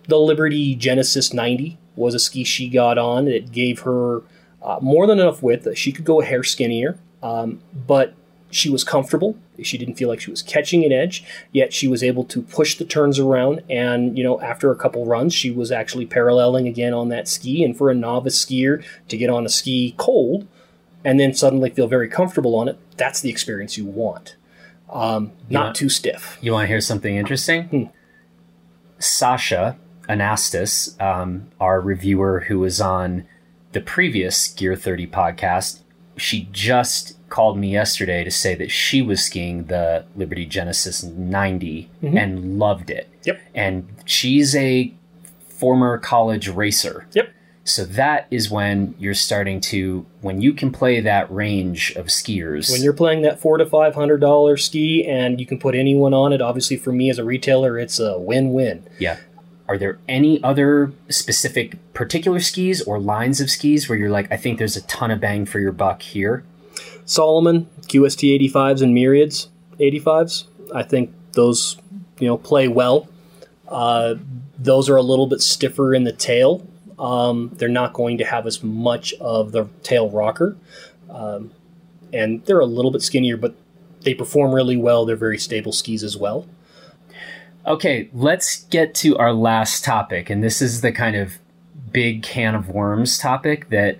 the 0.06 0.18
Liberty 0.18 0.76
Genesis 0.76 1.32
ninety 1.32 1.78
was 1.96 2.14
a 2.14 2.18
ski 2.18 2.44
she 2.44 2.68
got 2.68 2.96
on. 2.96 3.26
It 3.26 3.50
gave 3.50 3.80
her 3.80 4.22
uh, 4.62 4.78
more 4.80 5.06
than 5.08 5.18
enough 5.18 5.42
width. 5.42 5.66
She 5.76 5.90
could 5.90 6.04
go 6.04 6.20
a 6.20 6.24
hair 6.24 6.44
skinnier, 6.44 6.96
um, 7.22 7.60
but 7.86 8.14
she 8.50 8.70
was 8.70 8.84
comfortable. 8.84 9.36
She 9.62 9.78
didn't 9.78 9.94
feel 9.94 10.08
like 10.08 10.20
she 10.20 10.30
was 10.30 10.42
catching 10.42 10.84
an 10.84 10.92
edge, 10.92 11.24
yet 11.52 11.72
she 11.72 11.88
was 11.88 12.02
able 12.02 12.24
to 12.24 12.42
push 12.42 12.76
the 12.76 12.84
turns 12.84 13.18
around. 13.18 13.62
And, 13.68 14.16
you 14.16 14.24
know, 14.24 14.40
after 14.40 14.70
a 14.70 14.76
couple 14.76 15.04
runs, 15.06 15.34
she 15.34 15.50
was 15.50 15.72
actually 15.72 16.06
paralleling 16.06 16.68
again 16.68 16.94
on 16.94 17.08
that 17.08 17.28
ski. 17.28 17.64
And 17.64 17.76
for 17.76 17.90
a 17.90 17.94
novice 17.94 18.44
skier 18.44 18.84
to 19.08 19.16
get 19.16 19.30
on 19.30 19.44
a 19.44 19.48
ski 19.48 19.94
cold 19.96 20.46
and 21.04 21.18
then 21.18 21.34
suddenly 21.34 21.70
feel 21.70 21.88
very 21.88 22.08
comfortable 22.08 22.54
on 22.54 22.68
it, 22.68 22.78
that's 22.96 23.20
the 23.20 23.30
experience 23.30 23.76
you 23.76 23.84
want. 23.84 24.36
Um, 24.90 25.32
not 25.50 25.64
want, 25.64 25.76
too 25.76 25.88
stiff. 25.88 26.38
You 26.40 26.52
want 26.52 26.64
to 26.64 26.68
hear 26.68 26.80
something 26.80 27.16
interesting? 27.16 27.64
Hmm. 27.64 27.84
Sasha 28.98 29.76
Anastas, 30.08 31.00
um, 31.00 31.48
our 31.60 31.80
reviewer 31.80 32.44
who 32.48 32.60
was 32.60 32.80
on 32.80 33.26
the 33.72 33.80
previous 33.80 34.48
Gear 34.48 34.76
30 34.76 35.08
podcast, 35.08 35.82
she 36.16 36.48
just 36.52 37.15
called 37.36 37.58
me 37.58 37.70
yesterday 37.70 38.24
to 38.24 38.30
say 38.30 38.54
that 38.54 38.70
she 38.70 39.02
was 39.02 39.22
skiing 39.22 39.64
the 39.64 40.06
Liberty 40.16 40.46
Genesis 40.46 41.02
90 41.02 41.86
mm-hmm. 42.02 42.16
and 42.16 42.58
loved 42.58 42.88
it. 42.88 43.10
Yep. 43.24 43.38
And 43.54 43.86
she's 44.06 44.56
a 44.56 44.90
former 45.46 45.98
college 45.98 46.48
racer. 46.48 47.06
Yep. 47.12 47.28
So 47.64 47.84
that 47.84 48.26
is 48.30 48.50
when 48.50 48.94
you're 48.98 49.12
starting 49.12 49.60
to 49.72 50.06
when 50.22 50.40
you 50.40 50.54
can 50.54 50.72
play 50.72 50.98
that 51.00 51.30
range 51.30 51.90
of 51.94 52.06
skiers. 52.06 52.72
When 52.72 52.82
you're 52.82 52.94
playing 52.94 53.20
that 53.22 53.38
four 53.38 53.58
to 53.58 53.66
five 53.66 53.94
hundred 53.94 54.22
dollar 54.22 54.56
ski 54.56 55.06
and 55.06 55.38
you 55.38 55.44
can 55.44 55.58
put 55.58 55.74
anyone 55.74 56.14
on 56.14 56.32
it, 56.32 56.40
obviously 56.40 56.78
for 56.78 56.90
me 56.90 57.10
as 57.10 57.18
a 57.18 57.24
retailer, 57.24 57.78
it's 57.78 57.98
a 57.98 58.18
win 58.18 58.54
win. 58.54 58.88
Yeah. 58.98 59.18
Are 59.68 59.76
there 59.76 59.98
any 60.08 60.42
other 60.42 60.94
specific 61.10 61.76
particular 61.92 62.40
skis 62.40 62.80
or 62.80 62.98
lines 62.98 63.42
of 63.42 63.50
skis 63.50 63.90
where 63.90 63.98
you're 63.98 64.08
like, 64.08 64.32
I 64.32 64.38
think 64.38 64.56
there's 64.58 64.76
a 64.76 64.82
ton 64.86 65.10
of 65.10 65.20
bang 65.20 65.44
for 65.44 65.58
your 65.58 65.72
buck 65.72 66.00
here? 66.00 66.42
Salomon, 67.06 67.66
QST 67.82 68.50
85s, 68.50 68.82
and 68.82 68.92
Myriads 68.92 69.48
85s. 69.78 70.44
I 70.74 70.82
think 70.82 71.12
those 71.32 71.76
you 72.18 72.26
know 72.26 72.36
play 72.36 72.68
well. 72.68 73.08
Uh, 73.68 74.16
those 74.58 74.90
are 74.90 74.96
a 74.96 75.02
little 75.02 75.26
bit 75.26 75.40
stiffer 75.40 75.94
in 75.94 76.04
the 76.04 76.12
tail. 76.12 76.66
Um, 76.98 77.50
they're 77.54 77.68
not 77.68 77.92
going 77.92 78.18
to 78.18 78.24
have 78.24 78.46
as 78.46 78.62
much 78.62 79.14
of 79.14 79.52
the 79.52 79.66
tail 79.82 80.10
rocker, 80.10 80.56
um, 81.08 81.52
and 82.12 82.44
they're 82.44 82.60
a 82.60 82.66
little 82.66 82.90
bit 82.90 83.02
skinnier, 83.02 83.36
but 83.36 83.54
they 84.00 84.14
perform 84.14 84.54
really 84.54 84.76
well. 84.76 85.04
They're 85.04 85.16
very 85.16 85.38
stable 85.38 85.72
skis 85.72 86.02
as 86.02 86.16
well. 86.16 86.46
Okay, 87.66 88.08
let's 88.12 88.64
get 88.64 88.94
to 88.96 89.16
our 89.18 89.32
last 89.32 89.84
topic, 89.84 90.30
and 90.30 90.42
this 90.42 90.62
is 90.62 90.80
the 90.80 90.92
kind 90.92 91.16
of 91.16 91.38
big 91.92 92.22
can 92.22 92.54
of 92.54 92.68
worms 92.68 93.18
topic 93.18 93.68
that 93.70 93.98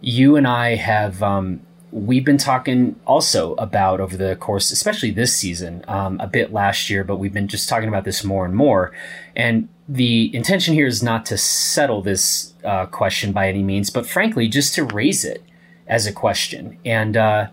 you 0.00 0.36
and 0.36 0.46
I 0.46 0.74
have 0.74 1.22
um, 1.22 1.60
we've 1.92 2.24
been 2.24 2.38
talking 2.38 2.98
also 3.06 3.54
about 3.54 4.00
over 4.00 4.16
the 4.16 4.36
course, 4.36 4.70
especially 4.70 5.10
this 5.10 5.34
season, 5.34 5.84
um, 5.88 6.18
a 6.20 6.26
bit 6.26 6.52
last 6.52 6.90
year, 6.90 7.04
but 7.04 7.16
we've 7.16 7.32
been 7.32 7.48
just 7.48 7.68
talking 7.68 7.88
about 7.88 8.04
this 8.04 8.24
more 8.24 8.44
and 8.44 8.54
more. 8.54 8.92
And 9.34 9.68
the 9.88 10.34
intention 10.34 10.74
here 10.74 10.86
is 10.86 11.02
not 11.02 11.24
to 11.26 11.38
settle 11.38 12.02
this 12.02 12.54
uh, 12.64 12.86
question 12.86 13.32
by 13.32 13.48
any 13.48 13.62
means, 13.62 13.90
but 13.90 14.06
frankly, 14.06 14.48
just 14.48 14.74
to 14.74 14.84
raise 14.84 15.24
it 15.24 15.42
as 15.86 16.06
a 16.06 16.12
question. 16.12 16.76
And 16.84 17.16
uh, 17.16 17.48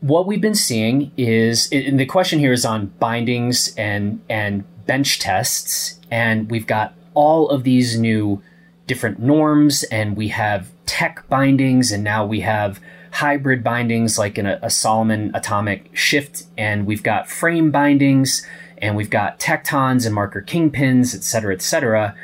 what 0.00 0.26
we've 0.26 0.40
been 0.40 0.54
seeing 0.54 1.10
is, 1.16 1.68
and 1.72 1.98
the 1.98 2.06
question 2.06 2.38
here 2.38 2.52
is 2.52 2.64
on 2.64 2.86
bindings 3.00 3.74
and 3.76 4.20
and 4.30 4.64
bench 4.86 5.18
tests, 5.18 5.98
and 6.10 6.50
we've 6.50 6.66
got 6.66 6.94
all 7.14 7.50
of 7.50 7.64
these 7.64 7.98
new 7.98 8.40
different 8.86 9.18
norms, 9.18 9.82
and 9.84 10.16
we 10.16 10.28
have 10.28 10.70
tech 10.86 11.28
bindings, 11.28 11.92
and 11.92 12.02
now 12.04 12.24
we 12.24 12.40
have 12.40 12.80
hybrid 13.12 13.62
bindings 13.62 14.18
like 14.18 14.38
in 14.38 14.46
a, 14.46 14.58
a 14.62 14.70
Salomon 14.70 15.30
atomic 15.34 15.94
shift, 15.96 16.44
and 16.56 16.86
we've 16.86 17.02
got 17.02 17.28
frame 17.28 17.70
bindings, 17.70 18.46
and 18.78 18.96
we've 18.96 19.10
got 19.10 19.38
tectons 19.38 20.06
and 20.06 20.14
marker 20.14 20.42
kingpins, 20.42 21.14
et 21.14 21.22
cetera, 21.22 21.52
et 21.52 21.62
cetera. 21.62 22.14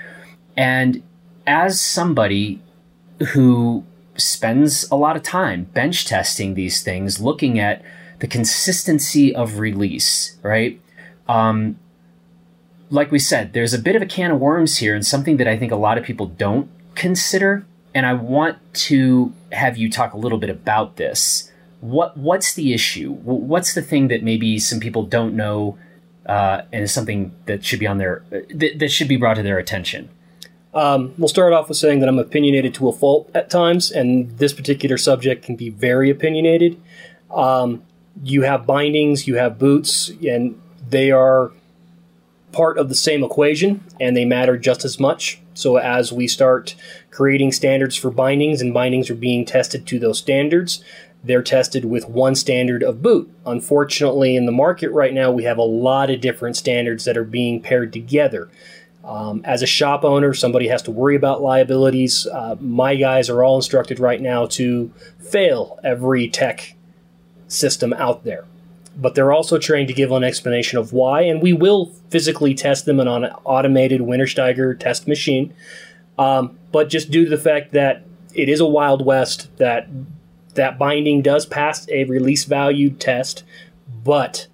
And 0.57 1.03
as 1.47 1.81
somebody 1.81 2.61
who 3.33 3.85
spends 4.17 4.91
a 4.91 4.97
lot 4.97 5.17
of 5.17 5.23
time 5.23 5.65
bench 5.75 6.07
testing 6.07 6.55
these 6.55 6.83
things, 6.83 7.21
looking 7.21 7.59
at 7.59 7.83
the 8.21 8.27
consistency 8.27 9.35
of 9.35 9.59
release, 9.59 10.39
right? 10.43 10.81
Um, 11.29 11.79
like 12.89 13.11
we 13.11 13.19
said, 13.19 13.53
there's 13.53 13.75
a 13.75 13.79
bit 13.79 13.97
of 13.97 14.03
a 14.03 14.07
can 14.07 14.31
of 14.31 14.41
worms 14.41 14.79
here, 14.79 14.95
and 14.95 15.05
something 15.05 15.37
that 15.37 15.49
I 15.49 15.59
think 15.59 15.73
a 15.73 15.77
lot 15.77 15.99
of 15.99 16.05
people 16.05 16.27
don't 16.27 16.71
consider 16.95 17.67
and 17.97 18.05
I 18.05 18.13
want 18.13 18.59
to 18.89 19.33
have 19.53 19.79
you 19.79 19.91
talk 19.91 20.13
a 20.13 20.19
little 20.19 20.37
bit 20.37 20.51
about 20.51 20.97
this. 20.97 21.51
What 21.81 22.15
what's 22.15 22.53
the 22.53 22.75
issue? 22.75 23.13
What's 23.13 23.73
the 23.73 23.81
thing 23.81 24.09
that 24.09 24.23
maybe 24.23 24.59
some 24.59 24.81
people 24.81 25.03
don't 25.03 25.35
know, 25.35 25.79
uh, 26.27 26.63
and 26.73 26.85
is 26.85 26.93
something 26.93 27.35
that 27.47 27.65
should 27.65 27.81
be 27.81 27.87
on 27.87 27.97
their 27.97 28.23
that, 28.31 28.79
that 28.81 28.91
should 28.91 29.09
be 29.09 29.17
brought 29.17 29.37
to 29.37 29.43
their 29.43 29.57
attention? 29.57 30.11
Um, 30.75 31.15
we'll 31.17 31.29
start 31.29 31.55
off 31.55 31.71
with 31.71 31.79
saying 31.79 32.01
that 32.01 32.09
I'm 32.11 32.19
opinionated 32.19 32.75
to 32.75 32.89
a 32.89 32.93
fault 32.93 33.31
at 33.35 33.49
times, 33.49 33.91
and 33.91 34.37
this 34.37 34.53
particular 34.53 34.99
subject 34.99 35.43
can 35.43 35.57
be 35.57 35.71
very 35.71 36.11
opinionated. 36.11 36.79
Um, 37.35 37.83
you 38.23 38.43
have 38.43 38.67
bindings, 38.67 39.27
you 39.27 39.37
have 39.37 39.59
boots, 39.59 40.11
and 40.23 40.61
they 40.87 41.11
are 41.13 41.51
part 42.53 42.77
of 42.77 42.91
the 42.91 42.95
same 42.95 43.25
equation, 43.25 43.83
and 43.99 44.15
they 44.15 44.27
matter 44.27 44.59
just 44.59 44.85
as 44.85 45.01
much. 45.01 45.41
So 45.55 45.77
as 45.77 46.13
we 46.13 46.29
start 46.29 46.75
creating 47.17 47.51
standards 47.51 47.97
for 47.97 48.11
bindings 48.11 48.61
and 48.61 48.75
bindings 48.75 49.09
are 49.09 49.15
being 49.15 49.43
tested 49.47 49.87
to 49.87 49.99
those 49.99 50.19
standards, 50.19 50.85
they're 51.25 51.43
tested 51.43 51.87
with 51.87 52.07
one 52.07 52.35
standard 52.35 52.83
of 52.83 53.01
boot. 53.01 53.31
Unfortunately, 53.47 54.37
in 54.37 54.45
the 54.45 54.53
market 54.53 54.91
right 54.91 55.15
now, 55.15 55.31
we 55.31 55.45
have 55.45 55.57
a 55.57 55.63
lot 55.63 56.11
of 56.11 56.21
different 56.21 56.59
standards 56.59 57.07
that 57.07 57.17
are 57.17 57.25
being 57.25 57.63
paired 57.63 57.91
together. 57.91 58.51
Um, 59.03 59.41
as 59.47 59.63
a 59.63 59.67
shop 59.67 60.05
owner, 60.05 60.35
somebody 60.35 60.69
has 60.69 60.83
to 60.83 60.91
worry 60.91 61.17
about 61.17 61.41
liabilities. 61.41 62.27
Uh, 62.27 62.57
my 62.61 62.97
guys 62.97 63.31
are 63.31 63.43
all 63.43 63.57
instructed 63.57 63.99
right 63.99 64.21
now 64.21 64.45
to 64.47 64.93
fail 65.19 65.79
every 65.83 66.29
tech 66.29 66.75
system 67.49 67.95
out 67.95 68.25
there. 68.25 68.45
But 68.95 69.15
they're 69.15 69.33
also 69.33 69.57
trained 69.57 69.89
to 69.89 69.95
give 69.95 70.13
an 70.13 70.23
explanation 70.23 70.79
of 70.79 70.93
why, 70.93 71.23
and 71.23 71.41
we 71.41 71.55
will 71.55 71.95
physically 72.11 72.53
test 72.53 72.85
them 72.85 73.01
on 73.01 73.25
an 73.25 73.33
automated 73.45 74.03
Wintersteiger 74.03 74.79
test 74.79 75.09
machine 75.09 75.55
Um, 76.19 76.59
but 76.73 76.89
just 76.89 77.11
due 77.11 77.25
to 77.25 77.31
the 77.31 77.39
fact 77.39 77.73
that 77.73 78.05
it 78.35 78.49
is 78.49 78.61
a 78.61 78.67
Wild 78.67 79.05
West, 79.05 79.49
that 79.59 79.89
that 80.55 80.79
binding 80.79 81.23
does 81.23 81.47
pass 81.47 81.89
a 81.91 82.05
release 82.05 82.45
value 82.45 82.91
test, 82.91 83.45
but 84.05 84.47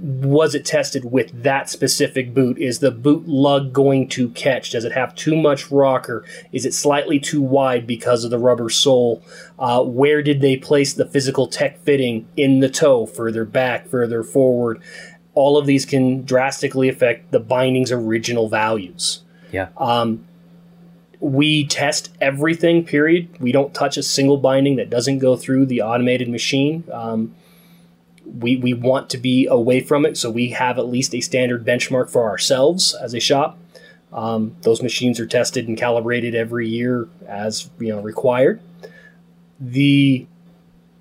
was 0.00 0.54
it 0.54 0.64
tested 0.64 1.10
with 1.10 1.42
that 1.42 1.68
specific 1.68 2.32
boot? 2.32 2.58
Is 2.58 2.78
the 2.78 2.90
boot 2.90 3.26
lug 3.26 3.72
going 3.72 4.08
to 4.10 4.28
catch? 4.30 4.70
Does 4.70 4.84
it 4.84 4.92
have 4.92 5.14
too 5.14 5.36
much 5.36 5.70
rocker? 5.70 6.24
Is 6.52 6.64
it 6.64 6.72
slightly 6.72 7.18
too 7.18 7.42
wide 7.42 7.86
because 7.86 8.22
of 8.24 8.30
the 8.30 8.38
rubber 8.38 8.70
sole? 8.70 9.22
Uh, 9.58 9.82
where 9.82 10.22
did 10.22 10.40
they 10.40 10.56
place 10.56 10.94
the 10.94 11.06
physical 11.06 11.48
tech 11.48 11.80
fitting 11.80 12.28
in 12.36 12.60
the 12.60 12.68
toe? 12.68 13.06
Further 13.06 13.44
back, 13.44 13.88
further 13.88 14.22
forward? 14.22 14.80
All 15.34 15.58
of 15.58 15.66
these 15.66 15.84
can 15.84 16.24
drastically 16.24 16.88
affect 16.88 17.32
the 17.32 17.40
binding's 17.40 17.90
original 17.90 18.48
values. 18.48 19.22
Yeah. 19.50 19.68
Um, 19.76 20.27
we 21.20 21.66
test 21.66 22.10
everything, 22.20 22.84
period. 22.84 23.28
We 23.40 23.52
don't 23.52 23.74
touch 23.74 23.96
a 23.96 24.02
single 24.02 24.36
binding 24.36 24.76
that 24.76 24.90
doesn't 24.90 25.18
go 25.18 25.36
through 25.36 25.66
the 25.66 25.82
automated 25.82 26.28
machine. 26.28 26.84
Um, 26.92 27.34
we, 28.24 28.56
we 28.56 28.74
want 28.74 29.10
to 29.10 29.18
be 29.18 29.46
away 29.46 29.80
from 29.80 30.04
it, 30.04 30.16
so 30.16 30.30
we 30.30 30.50
have 30.50 30.78
at 30.78 30.86
least 30.86 31.14
a 31.14 31.20
standard 31.20 31.64
benchmark 31.64 32.10
for 32.10 32.24
ourselves 32.28 32.94
as 32.94 33.14
a 33.14 33.20
shop. 33.20 33.58
Um, 34.12 34.56
those 34.62 34.82
machines 34.82 35.20
are 35.20 35.26
tested 35.26 35.68
and 35.68 35.76
calibrated 35.76 36.34
every 36.34 36.68
year 36.68 37.08
as 37.26 37.68
you 37.78 37.88
know 37.88 38.00
required. 38.00 38.60
The 39.60 40.26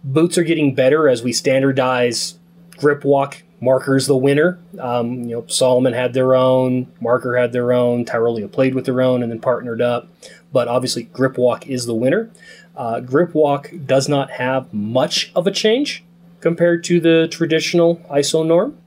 boots 0.04 0.38
are 0.38 0.44
getting 0.44 0.76
better 0.76 1.08
as 1.08 1.24
we 1.24 1.32
standardize 1.32 2.38
grip 2.78 3.06
walk 3.06 3.44
markers. 3.60 4.08
The 4.08 4.16
winner, 4.16 4.60
um, 4.80 5.24
you 5.24 5.36
know, 5.36 5.46
Salomon 5.48 5.94
had 5.94 6.14
their 6.14 6.36
own, 6.36 6.92
Marker 7.02 7.38
had 7.38 7.54
their 7.54 7.74
own, 7.74 8.06
Tyrolia 8.06 8.52
played 8.52 8.76
with 8.76 8.86
their 8.86 9.02
own, 9.02 9.24
and 9.24 9.32
then 9.32 9.40
partnered 9.40 9.82
up. 9.82 10.08
But 10.52 10.68
obviously, 10.68 11.04
grip 11.04 11.38
walk 11.38 11.68
is 11.68 11.86
the 11.86 11.96
winner. 11.96 12.30
Uh, 12.76 13.00
grip 13.00 13.34
walk 13.34 13.72
does 13.86 14.08
not 14.08 14.32
have 14.32 14.72
much 14.74 15.32
of 15.36 15.48
a 15.48 15.52
change 15.52 16.04
compared 16.40 16.84
to 16.86 17.00
the 17.00 17.28
traditional 17.30 17.98
ISO 18.12 18.46
norm. 18.46 18.78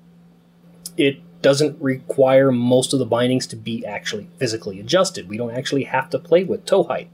It 0.96 1.20
doesn't 1.42 1.80
require 1.80 2.52
most 2.52 2.92
of 2.92 2.98
the 2.98 3.06
bindings 3.06 3.46
to 3.48 3.56
be 3.56 3.84
actually 3.84 4.28
physically 4.38 4.78
adjusted. 4.78 5.28
We 5.28 5.36
don't 5.36 5.50
actually 5.50 5.84
have 5.84 6.10
to 6.10 6.18
play 6.18 6.44
with 6.44 6.66
toe 6.66 6.84
height. 6.84 7.10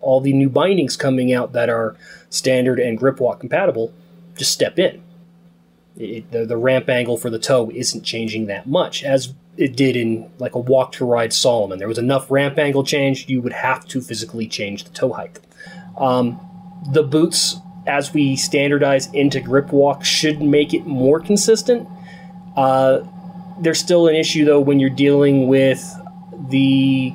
All 0.00 0.20
the 0.20 0.32
new 0.32 0.48
bindings 0.48 0.96
coming 0.96 1.32
out 1.32 1.52
that 1.52 1.68
are 1.68 1.96
standard 2.30 2.80
and 2.80 2.98
grip 2.98 3.20
walk 3.20 3.40
compatible 3.40 3.92
just 4.36 4.52
step 4.52 4.78
in. 4.78 5.02
It, 5.96 6.30
the, 6.30 6.44
the 6.44 6.56
ramp 6.56 6.88
angle 6.88 7.16
for 7.16 7.30
the 7.30 7.38
toe 7.38 7.70
isn't 7.74 8.02
changing 8.02 8.46
that 8.46 8.66
much 8.66 9.02
as 9.02 9.34
it 9.56 9.76
did 9.76 9.96
in 9.96 10.30
like 10.38 10.54
a 10.54 10.58
walk 10.58 10.92
to 10.92 11.06
ride 11.06 11.32
Salomon. 11.32 11.78
There 11.78 11.88
was 11.88 11.98
enough 11.98 12.30
ramp 12.30 12.58
angle 12.58 12.84
change 12.84 13.28
you 13.28 13.40
would 13.40 13.54
have 13.54 13.86
to 13.88 14.00
physically 14.00 14.46
change 14.46 14.84
the 14.84 14.90
toe 14.90 15.12
height. 15.12 15.38
Um, 15.96 16.40
the 16.92 17.02
boots 17.02 17.56
as 17.86 18.12
we 18.12 18.36
standardize 18.36 19.10
into 19.12 19.40
grip 19.40 19.72
walk 19.72 20.04
should 20.04 20.42
make 20.42 20.74
it 20.74 20.86
more 20.86 21.20
consistent. 21.20 21.88
Uh, 22.56 23.00
there's 23.60 23.78
still 23.78 24.08
an 24.08 24.14
issue 24.14 24.44
though 24.44 24.60
when 24.60 24.80
you're 24.80 24.90
dealing 24.90 25.48
with 25.48 25.82
the 26.50 27.14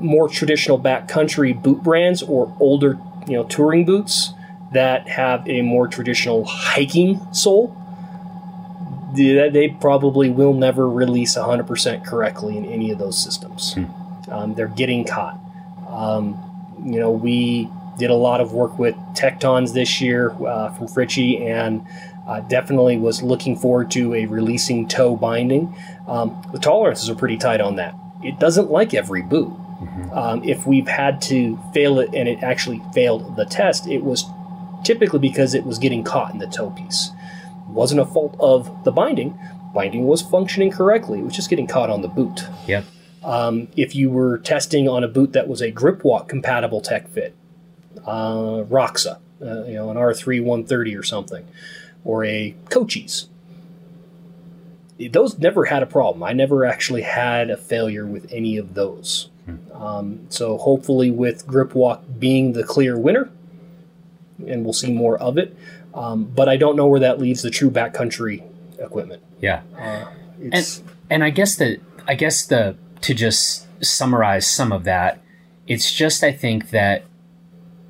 more 0.00 0.28
traditional 0.28 0.78
backcountry 0.78 1.60
boot 1.60 1.82
brands 1.82 2.22
or 2.22 2.54
older, 2.58 2.98
you 3.26 3.34
know, 3.34 3.44
touring 3.44 3.84
boots 3.84 4.32
that 4.72 5.08
have 5.08 5.46
a 5.48 5.62
more 5.62 5.86
traditional 5.86 6.44
hiking 6.44 7.20
sole. 7.32 7.76
They 9.14 9.68
probably 9.80 10.30
will 10.30 10.54
never 10.54 10.88
release 10.88 11.36
100% 11.36 12.04
correctly 12.04 12.56
in 12.56 12.64
any 12.64 12.90
of 12.90 12.98
those 12.98 13.22
systems. 13.22 13.74
Hmm. 13.74 13.84
Um, 14.30 14.54
they're 14.54 14.68
getting 14.68 15.04
caught. 15.04 15.38
Um, 15.88 16.38
you 16.84 17.00
know, 17.00 17.10
we 17.10 17.68
did 17.98 18.10
a 18.10 18.14
lot 18.14 18.40
of 18.40 18.52
work 18.52 18.78
with 18.78 18.94
Tectons 19.14 19.74
this 19.74 20.00
year 20.00 20.30
uh, 20.46 20.70
from 20.70 20.86
Fritschi 20.86 21.40
and 21.40 21.86
uh, 22.26 22.40
definitely 22.40 22.96
was 22.96 23.22
looking 23.22 23.56
forward 23.56 23.90
to 23.90 24.14
a 24.14 24.26
releasing 24.26 24.86
toe 24.86 25.16
binding. 25.16 25.74
Um, 26.06 26.40
the 26.52 26.58
tolerances 26.58 27.10
are 27.10 27.14
pretty 27.14 27.36
tight 27.36 27.60
on 27.60 27.76
that. 27.76 27.94
It 28.22 28.38
doesn't 28.38 28.70
like 28.70 28.94
every 28.94 29.22
boot. 29.22 29.48
Mm-hmm. 29.48 30.12
Um, 30.12 30.44
if 30.44 30.66
we've 30.66 30.86
had 30.86 31.20
to 31.22 31.58
fail 31.72 31.98
it 31.98 32.14
and 32.14 32.28
it 32.28 32.42
actually 32.42 32.82
failed 32.94 33.36
the 33.36 33.46
test, 33.46 33.86
it 33.86 34.04
was 34.04 34.24
typically 34.84 35.18
because 35.18 35.54
it 35.54 35.64
was 35.64 35.78
getting 35.78 36.04
caught 36.04 36.32
in 36.32 36.38
the 36.38 36.46
toe 36.46 36.70
piece. 36.70 37.10
Wasn't 37.72 38.00
a 38.00 38.06
fault 38.06 38.36
of 38.40 38.84
the 38.84 38.92
binding. 38.92 39.38
Binding 39.74 40.06
was 40.06 40.22
functioning 40.22 40.70
correctly. 40.70 41.20
It 41.20 41.22
was 41.22 41.34
just 41.34 41.50
getting 41.50 41.66
caught 41.66 41.90
on 41.90 42.02
the 42.02 42.08
boot. 42.08 42.44
Yep. 42.66 42.84
Um, 43.22 43.68
if 43.76 43.94
you 43.94 44.10
were 44.10 44.38
testing 44.38 44.88
on 44.88 45.04
a 45.04 45.08
boot 45.08 45.32
that 45.34 45.46
was 45.46 45.60
a 45.60 45.70
grip 45.70 46.04
walk 46.04 46.28
compatible 46.28 46.80
tech 46.80 47.08
fit, 47.08 47.34
uh, 48.06 48.64
Roxa, 48.64 49.18
uh, 49.42 49.64
you 49.64 49.74
know, 49.74 49.90
an 49.90 49.96
R3 49.96 50.42
130 50.42 50.96
or 50.96 51.02
something, 51.02 51.46
or 52.04 52.24
a 52.24 52.54
Cochise. 52.70 53.28
Those 55.10 55.38
never 55.38 55.66
had 55.66 55.82
a 55.82 55.86
problem. 55.86 56.22
I 56.22 56.32
never 56.32 56.64
actually 56.66 57.02
had 57.02 57.50
a 57.50 57.56
failure 57.56 58.06
with 58.06 58.30
any 58.30 58.56
of 58.56 58.74
those. 58.74 59.30
Hmm. 59.46 59.72
Um, 59.72 60.26
so 60.28 60.58
hopefully, 60.58 61.10
with 61.10 61.46
Grip 61.46 61.74
Walk 61.74 62.02
being 62.18 62.52
the 62.52 62.64
clear 62.64 62.98
winner, 62.98 63.30
and 64.46 64.64
we'll 64.64 64.74
see 64.74 64.92
more 64.92 65.18
of 65.18 65.38
it. 65.38 65.56
Um, 65.94 66.24
but 66.24 66.48
I 66.48 66.56
don't 66.56 66.76
know 66.76 66.86
where 66.86 67.00
that 67.00 67.18
leaves 67.18 67.42
the 67.42 67.50
true 67.50 67.70
backcountry 67.70 68.42
equipment. 68.78 69.22
Yeah, 69.40 69.62
uh, 69.76 70.06
and 70.52 70.82
and 71.08 71.24
I 71.24 71.30
guess 71.30 71.56
that 71.56 71.80
I 72.06 72.14
guess 72.14 72.46
the 72.46 72.76
to 73.02 73.14
just 73.14 73.66
summarize 73.84 74.46
some 74.46 74.72
of 74.72 74.84
that, 74.84 75.22
it's 75.66 75.92
just 75.92 76.22
I 76.22 76.32
think 76.32 76.70
that 76.70 77.04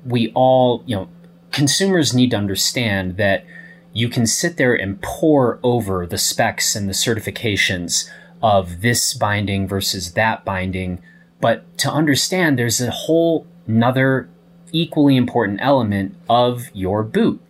we 0.05 0.31
all, 0.33 0.83
you 0.85 0.95
know, 0.95 1.09
consumers 1.51 2.13
need 2.13 2.31
to 2.31 2.37
understand 2.37 3.17
that 3.17 3.45
you 3.93 4.09
can 4.09 4.25
sit 4.25 4.57
there 4.57 4.73
and 4.73 5.01
pour 5.01 5.59
over 5.63 6.07
the 6.07 6.17
specs 6.17 6.75
and 6.75 6.87
the 6.87 6.93
certifications 6.93 8.09
of 8.41 8.81
this 8.81 9.13
binding 9.13 9.67
versus 9.67 10.13
that 10.13 10.43
binding. 10.45 11.01
But 11.39 11.77
to 11.79 11.91
understand, 11.91 12.57
there's 12.57 12.81
a 12.81 12.91
whole 12.91 13.45
another 13.67 14.29
equally 14.71 15.17
important 15.17 15.59
element 15.61 16.15
of 16.29 16.69
your 16.73 17.03
boot. 17.03 17.41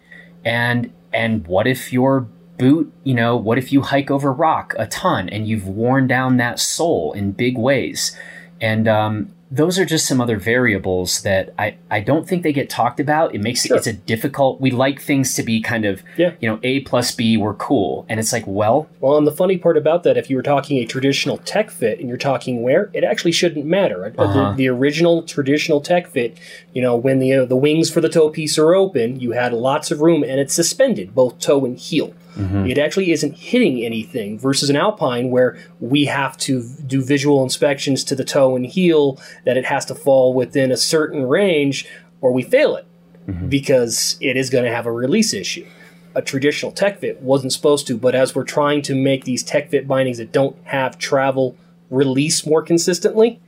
And, 0.46 0.92
and 1.14 1.46
what 1.48 1.68
if 1.68 1.94
your 1.94 2.28
boot, 2.58 2.92
you 3.04 3.14
know, 3.14 3.36
what 3.36 3.58
if 3.58 3.72
you 3.72 3.82
hike 3.82 4.12
over 4.12 4.32
rock 4.32 4.74
a 4.78 4.88
ton 4.88 5.30
and 5.30 5.48
you've 5.48 5.68
worn 5.68 6.08
down 6.08 6.38
that 6.38 6.60
sole 6.60 7.14
in 7.14 7.32
big 7.32 7.58
ways? 7.58 8.18
And, 8.60 8.88
um, 8.88 9.34
those 9.52 9.78
are 9.78 9.84
just 9.84 10.08
some 10.08 10.22
other 10.22 10.38
variables 10.38 11.22
that 11.24 11.54
I, 11.60 11.76
I 11.90 12.00
don't 12.00 12.28
think 12.28 12.44
they 12.44 12.54
get 12.54 12.70
talked 12.70 13.02
about. 13.02 13.36
It 13.36 13.42
makes 13.42 13.66
sure. 13.66 13.76
it, 13.76 13.80
it's 13.80 13.88
a 13.88 13.94
difficult. 13.94 14.62
We 14.62 14.72
like 14.72 15.02
things 15.02 15.34
to 15.36 15.44
be 15.44 15.60
kind 15.60 15.84
of 15.84 16.02
yeah. 16.16 16.34
you 16.40 16.48
know 16.48 16.60
A 16.64 16.80
plus 16.82 17.14
B 17.14 17.36
we're 17.36 17.54
cool, 17.56 18.06
and 18.08 18.20
it's 18.20 18.32
like 18.32 18.46
well, 18.48 18.88
well. 19.02 19.18
And 19.18 19.28
the 19.28 19.32
funny 19.32 19.58
part 19.58 19.76
about 19.76 20.04
that, 20.04 20.16
if 20.16 20.30
you 20.30 20.38
were 20.38 20.42
talking 20.42 20.78
a 20.78 20.86
traditional 20.86 21.38
tech 21.38 21.70
fit 21.70 22.00
and 22.00 22.08
you're 22.08 22.18
talking 22.18 22.62
wear, 22.62 22.90
it 22.94 23.04
actually 23.04 23.34
shouldn't 23.34 23.66
matter. 23.66 24.14
Uh-huh. 24.18 24.52
The, 24.52 24.56
the, 24.56 24.68
original 24.70 25.24
traditional 25.24 25.82
tech 25.82 26.08
fit, 26.08 26.38
you 26.74 26.82
know, 26.82 26.96
when 26.96 27.20
the 27.20 27.34
uh, 27.34 27.46
the 27.46 27.58
wings 27.58 27.92
for 27.92 28.00
the 28.00 28.10
toe 28.10 28.30
piece 28.30 28.58
are 28.58 28.74
open, 28.74 29.20
you 29.20 29.32
had 29.32 29.52
lots 29.52 29.92
of 29.92 30.00
room 30.00 30.24
and 30.24 30.40
it's 30.40 30.54
suspended 30.54 31.14
both 31.14 31.40
toe 31.40 31.66
and 31.66 31.78
heel. 31.78 32.14
Mm-hmm. 32.36 32.68
It 32.68 32.78
actually 32.78 33.12
isn't 33.12 33.38
hitting 33.38 33.84
anything 33.84 34.40
versus 34.40 34.70
an 34.70 34.76
alpine 34.76 35.30
where 35.30 35.58
we 35.80 36.06
have 36.06 36.38
to 36.38 36.64
do 36.86 37.04
visual 37.04 37.44
inspections 37.44 38.04
to 38.06 38.16
the 38.16 38.24
toe 38.24 38.56
and 38.56 38.66
heel 38.66 39.20
that 39.46 39.58
it 39.58 39.66
has 39.66 39.86
to 39.86 39.96
fall 39.96 40.34
within 40.34 40.72
a 40.72 40.78
certain 40.78 41.28
range 41.28 41.88
or 42.22 42.32
we 42.32 42.44
fail 42.44 42.76
it 42.76 42.86
mm-hmm. 43.28 43.50
because 43.50 44.18
it 44.22 44.38
is 44.38 44.50
going 44.50 44.64
to 44.64 44.72
have 44.72 44.86
a 44.86 44.92
release 44.92 45.34
issue. 45.34 45.66
A 46.14 46.22
traditional 46.22 46.72
tech 46.72 47.00
fit 47.00 47.22
wasn't 47.22 47.54
supposed 47.54 47.88
to, 47.88 47.98
but 47.98 48.16
as 48.16 48.36
we're 48.36 48.44
trying 48.44 48.82
to 48.84 48.96
make 48.96 49.24
these 49.26 49.44
tech 49.44 49.70
fit 49.70 49.88
bindings 49.88 50.18
that 50.18 50.32
don't 50.32 50.56
have 50.66 50.98
travel 50.98 51.56
release 51.90 52.46
more 52.46 52.62
consistently 52.62 53.40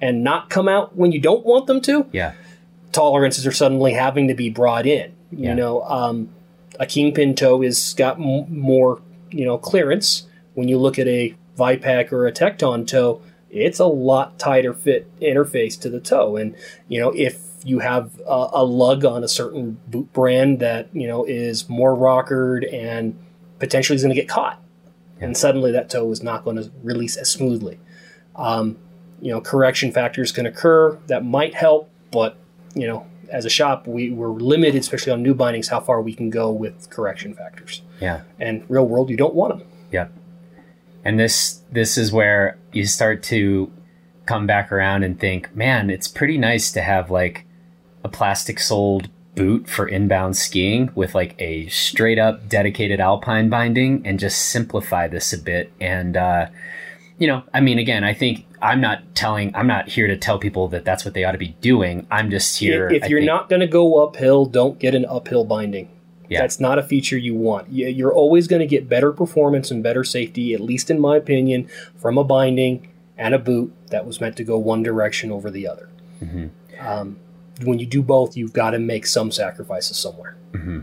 and 0.00 0.22
not 0.22 0.50
come 0.50 0.68
out 0.68 0.96
when 0.96 1.12
you 1.12 1.20
don't 1.20 1.44
want 1.44 1.66
them 1.66 1.80
to, 1.82 2.06
yeah, 2.12 2.34
tolerances 2.92 3.46
are 3.46 3.52
suddenly 3.52 3.92
having 3.92 4.28
to 4.28 4.34
be 4.34 4.50
brought 4.50 4.86
in. 4.86 5.12
Yeah. 5.30 5.50
You 5.50 5.54
know, 5.56 5.82
um, 5.82 6.30
a 6.78 6.86
kingpin 6.86 7.34
toe 7.34 7.62
is 7.62 7.94
got 7.94 8.18
m- 8.20 8.46
more 8.48 9.02
you 9.30 9.44
know 9.44 9.58
clearance. 9.58 10.26
When 10.54 10.68
you 10.68 10.78
look 10.78 10.98
at 10.98 11.06
a 11.06 11.34
Vipec 11.56 12.12
or 12.12 12.26
a 12.26 12.32
Tecton 12.32 12.86
toe, 12.86 13.20
it's 13.50 13.78
a 13.78 13.86
lot 13.86 14.38
tighter 14.38 14.72
fit 14.72 15.10
interface 15.20 15.78
to 15.80 15.90
the 15.90 16.00
toe, 16.00 16.36
and 16.36 16.54
you 16.88 17.00
know 17.00 17.10
if 17.14 17.40
you 17.64 17.80
have 17.80 18.20
a, 18.26 18.48
a 18.52 18.64
lug 18.64 19.04
on 19.04 19.24
a 19.24 19.28
certain 19.28 19.78
boot 19.88 20.12
brand 20.12 20.60
that 20.60 20.88
you 20.92 21.06
know 21.06 21.24
is 21.24 21.68
more 21.68 21.94
rockered 21.94 22.64
and 22.64 23.18
potentially 23.58 23.96
is 23.96 24.02
going 24.02 24.14
to 24.14 24.20
get 24.20 24.28
caught, 24.28 24.62
and 25.20 25.36
suddenly 25.36 25.72
that 25.72 25.90
toe 25.90 26.10
is 26.10 26.22
not 26.22 26.44
going 26.44 26.56
to 26.56 26.70
release 26.82 27.16
as 27.16 27.30
smoothly. 27.30 27.78
Um, 28.36 28.78
you 29.20 29.32
know, 29.32 29.40
correction 29.40 29.90
factors 29.90 30.30
can 30.30 30.46
occur 30.46 30.96
that 31.08 31.24
might 31.24 31.54
help, 31.54 31.90
but 32.12 32.36
you 32.74 32.86
know, 32.86 33.06
as 33.30 33.44
a 33.44 33.50
shop, 33.50 33.86
we 33.86 34.10
were 34.10 34.30
limited, 34.30 34.80
especially 34.80 35.12
on 35.12 35.22
new 35.22 35.34
bindings, 35.34 35.68
how 35.68 35.80
far 35.80 36.00
we 36.00 36.14
can 36.14 36.30
go 36.30 36.50
with 36.50 36.90
correction 36.90 37.34
factors. 37.34 37.82
Yeah. 38.00 38.22
And 38.38 38.64
real 38.68 38.86
world, 38.86 39.10
you 39.10 39.16
don't 39.16 39.34
want 39.34 39.58
them. 39.58 39.68
Yeah. 39.92 40.08
And 41.04 41.18
this 41.18 41.62
this 41.70 41.96
is 41.96 42.12
where 42.12 42.58
you 42.72 42.86
start 42.86 43.22
to 43.24 43.72
come 44.26 44.46
back 44.46 44.70
around 44.70 45.04
and 45.04 45.18
think, 45.18 45.54
man, 45.56 45.90
it's 45.90 46.08
pretty 46.08 46.36
nice 46.36 46.70
to 46.72 46.82
have 46.82 47.10
like 47.10 47.46
a 48.04 48.08
plastic 48.08 48.60
soled 48.60 49.08
boot 49.34 49.68
for 49.68 49.86
inbound 49.86 50.36
skiing 50.36 50.90
with 50.94 51.14
like 51.14 51.34
a 51.38 51.68
straight 51.68 52.18
up 52.18 52.48
dedicated 52.48 53.00
alpine 53.00 53.48
binding 53.48 54.04
and 54.04 54.18
just 54.18 54.50
simplify 54.50 55.06
this 55.06 55.32
a 55.32 55.38
bit. 55.38 55.72
And, 55.80 56.16
uh, 56.16 56.48
you 57.18 57.26
know, 57.26 57.44
I 57.54 57.60
mean, 57.60 57.78
again, 57.78 58.04
I 58.04 58.12
think 58.12 58.44
I'm 58.60 58.80
not 58.80 59.14
telling, 59.14 59.54
I'm 59.54 59.66
not 59.66 59.88
here 59.88 60.06
to 60.06 60.16
tell 60.16 60.38
people 60.38 60.68
that 60.68 60.84
that's 60.84 61.04
what 61.04 61.14
they 61.14 61.24
ought 61.24 61.32
to 61.32 61.38
be 61.38 61.56
doing. 61.60 62.06
I'm 62.10 62.30
just 62.30 62.58
here. 62.58 62.88
If 62.88 63.08
you're 63.08 63.20
think, 63.20 63.26
not 63.28 63.48
going 63.48 63.60
to 63.60 63.66
go 63.66 64.04
uphill, 64.06 64.46
don't 64.46 64.78
get 64.78 64.94
an 64.94 65.04
uphill 65.06 65.44
binding. 65.44 65.90
Yeah. 66.28 66.40
That's 66.40 66.60
not 66.60 66.78
a 66.78 66.82
feature 66.82 67.16
you 67.16 67.34
want. 67.34 67.72
You're 67.72 68.12
always 68.12 68.48
going 68.48 68.60
to 68.60 68.66
get 68.66 68.88
better 68.88 69.12
performance 69.12 69.70
and 69.70 69.82
better 69.82 70.04
safety, 70.04 70.52
at 70.52 70.60
least 70.60 70.90
in 70.90 71.00
my 71.00 71.16
opinion, 71.16 71.68
from 71.96 72.18
a 72.18 72.24
binding 72.24 72.88
and 73.16 73.34
a 73.34 73.38
boot 73.38 73.74
that 73.88 74.04
was 74.04 74.20
meant 74.20 74.36
to 74.36 74.44
go 74.44 74.58
one 74.58 74.82
direction 74.82 75.32
over 75.32 75.50
the 75.50 75.66
other. 75.66 75.88
Mm-hmm. 76.22 76.48
Um, 76.86 77.18
when 77.64 77.78
you 77.78 77.86
do 77.86 78.02
both, 78.02 78.36
you've 78.36 78.52
got 78.52 78.70
to 78.70 78.78
make 78.78 79.06
some 79.06 79.30
sacrifices 79.30 79.96
somewhere. 79.96 80.36
Mm-hmm. 80.52 80.80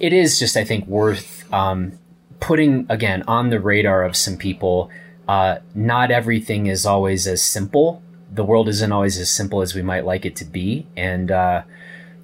It 0.00 0.12
is 0.12 0.38
just, 0.38 0.56
I 0.56 0.64
think, 0.64 0.86
worth 0.86 1.50
um, 1.52 1.98
putting 2.40 2.86
again 2.88 3.22
on 3.28 3.50
the 3.50 3.60
radar 3.60 4.02
of 4.04 4.16
some 4.16 4.36
people. 4.36 4.90
Uh, 5.28 5.58
not 5.74 6.10
everything 6.10 6.66
is 6.66 6.86
always 6.86 7.26
as 7.26 7.42
simple. 7.42 8.02
The 8.32 8.44
world 8.44 8.68
isn't 8.68 8.92
always 8.92 9.18
as 9.18 9.30
simple 9.30 9.60
as 9.62 9.74
we 9.74 9.82
might 9.82 10.04
like 10.04 10.24
it 10.24 10.36
to 10.36 10.44
be, 10.44 10.86
and 10.96 11.30
uh, 11.30 11.62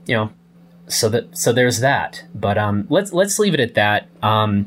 you 0.06 0.14
know, 0.14 0.32
so 0.88 1.08
that 1.08 1.36
so 1.36 1.52
there's 1.52 1.80
that. 1.80 2.24
But 2.34 2.58
um, 2.58 2.86
let's 2.90 3.12
let's 3.12 3.38
leave 3.38 3.54
it 3.54 3.60
at 3.60 3.74
that. 3.74 4.08
Um, 4.22 4.66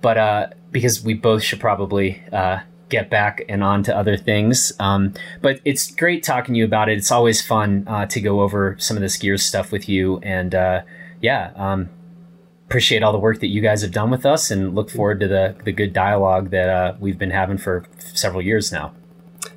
but 0.00 0.18
uh, 0.18 0.46
because 0.70 1.02
we 1.02 1.14
both 1.14 1.42
should 1.42 1.60
probably 1.60 2.22
uh, 2.32 2.60
get 2.92 3.08
back 3.08 3.42
and 3.48 3.64
on 3.64 3.82
to 3.84 3.96
other 3.96 4.16
things. 4.16 4.72
Um, 4.78 5.14
but 5.40 5.60
it's 5.64 5.90
great 5.90 6.22
talking 6.22 6.54
to 6.54 6.58
you 6.58 6.64
about 6.64 6.88
it. 6.88 6.98
It's 6.98 7.10
always 7.10 7.40
fun 7.40 7.84
uh, 7.88 8.06
to 8.06 8.20
go 8.20 8.42
over 8.42 8.76
some 8.78 8.96
of 8.96 9.00
this 9.00 9.16
gears 9.16 9.42
stuff 9.42 9.72
with 9.72 9.88
you. 9.88 10.18
And 10.18 10.54
uh, 10.54 10.82
yeah, 11.20 11.52
um, 11.56 11.88
appreciate 12.72 13.02
all 13.02 13.12
the 13.12 13.18
work 13.18 13.40
that 13.40 13.48
you 13.48 13.60
guys 13.60 13.82
have 13.82 13.92
done 13.92 14.10
with 14.10 14.24
us 14.24 14.50
and 14.50 14.74
look 14.74 14.88
forward 14.88 15.20
to 15.20 15.28
the, 15.28 15.54
the 15.64 15.72
good 15.72 15.92
dialogue 15.92 16.48
that 16.48 16.70
uh, 16.70 16.94
we've 16.98 17.18
been 17.18 17.30
having 17.30 17.58
for 17.58 17.84
several 17.98 18.40
years 18.40 18.72
now. 18.72 18.94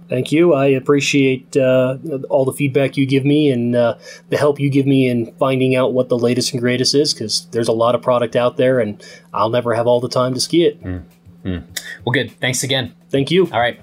Thank 0.09 0.33
you. 0.33 0.53
I 0.53 0.65
appreciate 0.65 1.55
uh, 1.55 1.97
all 2.29 2.43
the 2.43 2.51
feedback 2.51 2.97
you 2.97 3.05
give 3.05 3.23
me 3.23 3.49
and 3.49 3.73
uh, 3.73 3.97
the 4.29 4.37
help 4.37 4.59
you 4.59 4.69
give 4.69 4.85
me 4.85 5.07
in 5.07 5.33
finding 5.35 5.77
out 5.77 5.93
what 5.93 6.09
the 6.09 6.17
latest 6.17 6.51
and 6.51 6.61
greatest 6.61 6.93
is 6.93 7.13
because 7.13 7.47
there's 7.51 7.69
a 7.69 7.73
lot 7.73 7.95
of 7.95 8.01
product 8.01 8.35
out 8.35 8.57
there 8.57 8.81
and 8.81 9.01
I'll 9.33 9.49
never 9.49 9.73
have 9.75 9.87
all 9.87 10.01
the 10.01 10.09
time 10.09 10.33
to 10.33 10.41
ski 10.41 10.65
it. 10.65 10.83
Mm. 10.83 11.03
Mm. 11.45 11.63
Well, 12.03 12.11
good. 12.11 12.31
Thanks 12.41 12.63
again. 12.63 12.93
Thank 13.11 13.31
you. 13.31 13.45
All 13.45 13.61
right. 13.61 13.79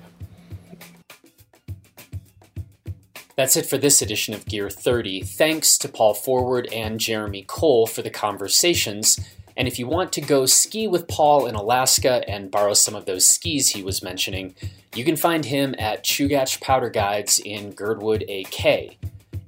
That's 3.36 3.56
it 3.56 3.66
for 3.66 3.78
this 3.78 4.02
edition 4.02 4.34
of 4.34 4.44
Gear 4.44 4.68
30. 4.68 5.22
Thanks 5.22 5.78
to 5.78 5.88
Paul 5.88 6.14
Forward 6.14 6.68
and 6.72 7.00
Jeremy 7.00 7.44
Cole 7.46 7.86
for 7.86 8.02
the 8.02 8.10
conversations. 8.10 9.18
And 9.56 9.66
if 9.66 9.78
you 9.78 9.86
want 9.86 10.12
to 10.12 10.20
go 10.20 10.44
ski 10.46 10.86
with 10.86 11.08
Paul 11.08 11.46
in 11.46 11.54
Alaska 11.54 12.22
and 12.28 12.50
borrow 12.50 12.74
some 12.74 12.94
of 12.94 13.06
those 13.06 13.26
skis 13.26 13.70
he 13.70 13.82
was 13.82 14.02
mentioning, 14.02 14.54
you 14.94 15.04
can 15.04 15.16
find 15.16 15.46
him 15.46 15.74
at 15.78 16.04
Chugach 16.04 16.60
Powder 16.60 16.90
Guides 16.90 17.38
in 17.38 17.72
Girdwood 17.72 18.24
AK. 18.28 18.96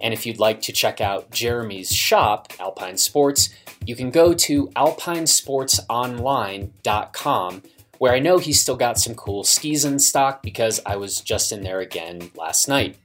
And 0.00 0.14
if 0.14 0.26
you'd 0.26 0.38
like 0.38 0.62
to 0.62 0.72
check 0.72 1.00
out 1.00 1.30
Jeremy's 1.30 1.92
shop, 1.92 2.52
Alpine 2.58 2.96
Sports, 2.96 3.50
you 3.86 3.96
can 3.96 4.10
go 4.10 4.34
to 4.34 4.66
alpinesportsonline.com 4.68 7.62
where 7.98 8.12
I 8.12 8.18
know 8.18 8.38
he's 8.38 8.60
still 8.60 8.76
got 8.76 8.98
some 8.98 9.14
cool 9.14 9.44
skis 9.44 9.84
in 9.84 9.98
stock 9.98 10.42
because 10.42 10.80
I 10.84 10.96
was 10.96 11.20
just 11.20 11.52
in 11.52 11.62
there 11.62 11.80
again 11.80 12.30
last 12.34 12.68
night. 12.68 12.96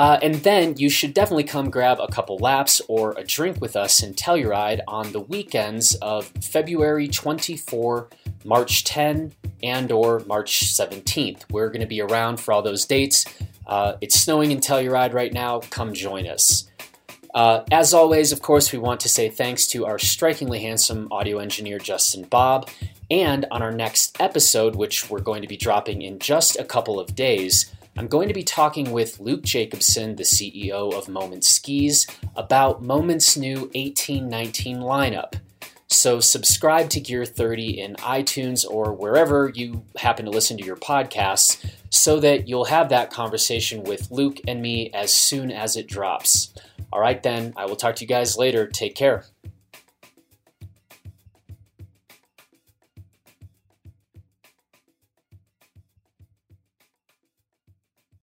Uh, 0.00 0.18
and 0.22 0.36
then 0.36 0.74
you 0.78 0.88
should 0.88 1.12
definitely 1.12 1.44
come 1.44 1.68
grab 1.68 2.00
a 2.00 2.08
couple 2.08 2.38
laps 2.38 2.80
or 2.88 3.12
a 3.18 3.22
drink 3.22 3.60
with 3.60 3.76
us 3.76 4.02
in 4.02 4.14
Telluride 4.14 4.80
on 4.88 5.12
the 5.12 5.20
weekends 5.20 5.94
of 5.96 6.24
February 6.40 7.06
24, 7.06 8.08
March 8.42 8.84
10, 8.84 9.34
and 9.62 9.92
or 9.92 10.20
March 10.20 10.64
17th. 10.74 11.42
We're 11.50 11.68
going 11.68 11.82
to 11.82 11.86
be 11.86 12.00
around 12.00 12.40
for 12.40 12.54
all 12.54 12.62
those 12.62 12.86
dates. 12.86 13.26
Uh, 13.66 13.96
it's 14.00 14.18
snowing 14.18 14.52
in 14.52 14.60
Telluride 14.60 15.12
right 15.12 15.34
now. 15.34 15.60
Come 15.68 15.92
join 15.92 16.26
us. 16.26 16.70
Uh, 17.34 17.64
as 17.70 17.92
always, 17.92 18.32
of 18.32 18.40
course, 18.40 18.72
we 18.72 18.78
want 18.78 19.00
to 19.00 19.08
say 19.10 19.28
thanks 19.28 19.66
to 19.66 19.84
our 19.84 19.98
strikingly 19.98 20.60
handsome 20.60 21.08
audio 21.10 21.40
engineer, 21.40 21.78
Justin 21.78 22.22
Bob, 22.22 22.70
and 23.10 23.44
on 23.50 23.60
our 23.60 23.70
next 23.70 24.18
episode, 24.18 24.76
which 24.76 25.10
we're 25.10 25.20
going 25.20 25.42
to 25.42 25.48
be 25.48 25.58
dropping 25.58 26.00
in 26.00 26.18
just 26.18 26.58
a 26.58 26.64
couple 26.64 26.98
of 26.98 27.14
days, 27.14 27.70
I'm 28.00 28.06
going 28.06 28.28
to 28.28 28.34
be 28.34 28.44
talking 28.44 28.92
with 28.92 29.20
Luke 29.20 29.42
Jacobson, 29.42 30.16
the 30.16 30.22
CEO 30.22 30.90
of 30.94 31.06
Moment 31.06 31.44
Skis, 31.44 32.06
about 32.34 32.82
Moment's 32.82 33.36
new 33.36 33.70
1819 33.74 34.78
lineup. 34.78 35.34
So 35.86 36.18
subscribe 36.18 36.88
to 36.90 37.00
Gear 37.00 37.26
30 37.26 37.78
in 37.78 37.96
iTunes 37.96 38.64
or 38.66 38.94
wherever 38.94 39.52
you 39.54 39.84
happen 39.98 40.24
to 40.24 40.30
listen 40.30 40.56
to 40.56 40.64
your 40.64 40.76
podcasts 40.76 41.62
so 41.90 42.18
that 42.20 42.48
you'll 42.48 42.64
have 42.64 42.88
that 42.88 43.10
conversation 43.10 43.82
with 43.82 44.10
Luke 44.10 44.40
and 44.48 44.62
me 44.62 44.90
as 44.94 45.12
soon 45.12 45.50
as 45.50 45.76
it 45.76 45.86
drops. 45.86 46.54
All 46.90 47.00
right, 47.00 47.22
then, 47.22 47.52
I 47.54 47.66
will 47.66 47.76
talk 47.76 47.96
to 47.96 48.04
you 48.04 48.08
guys 48.08 48.34
later. 48.34 48.66
Take 48.66 48.94
care. 48.94 49.26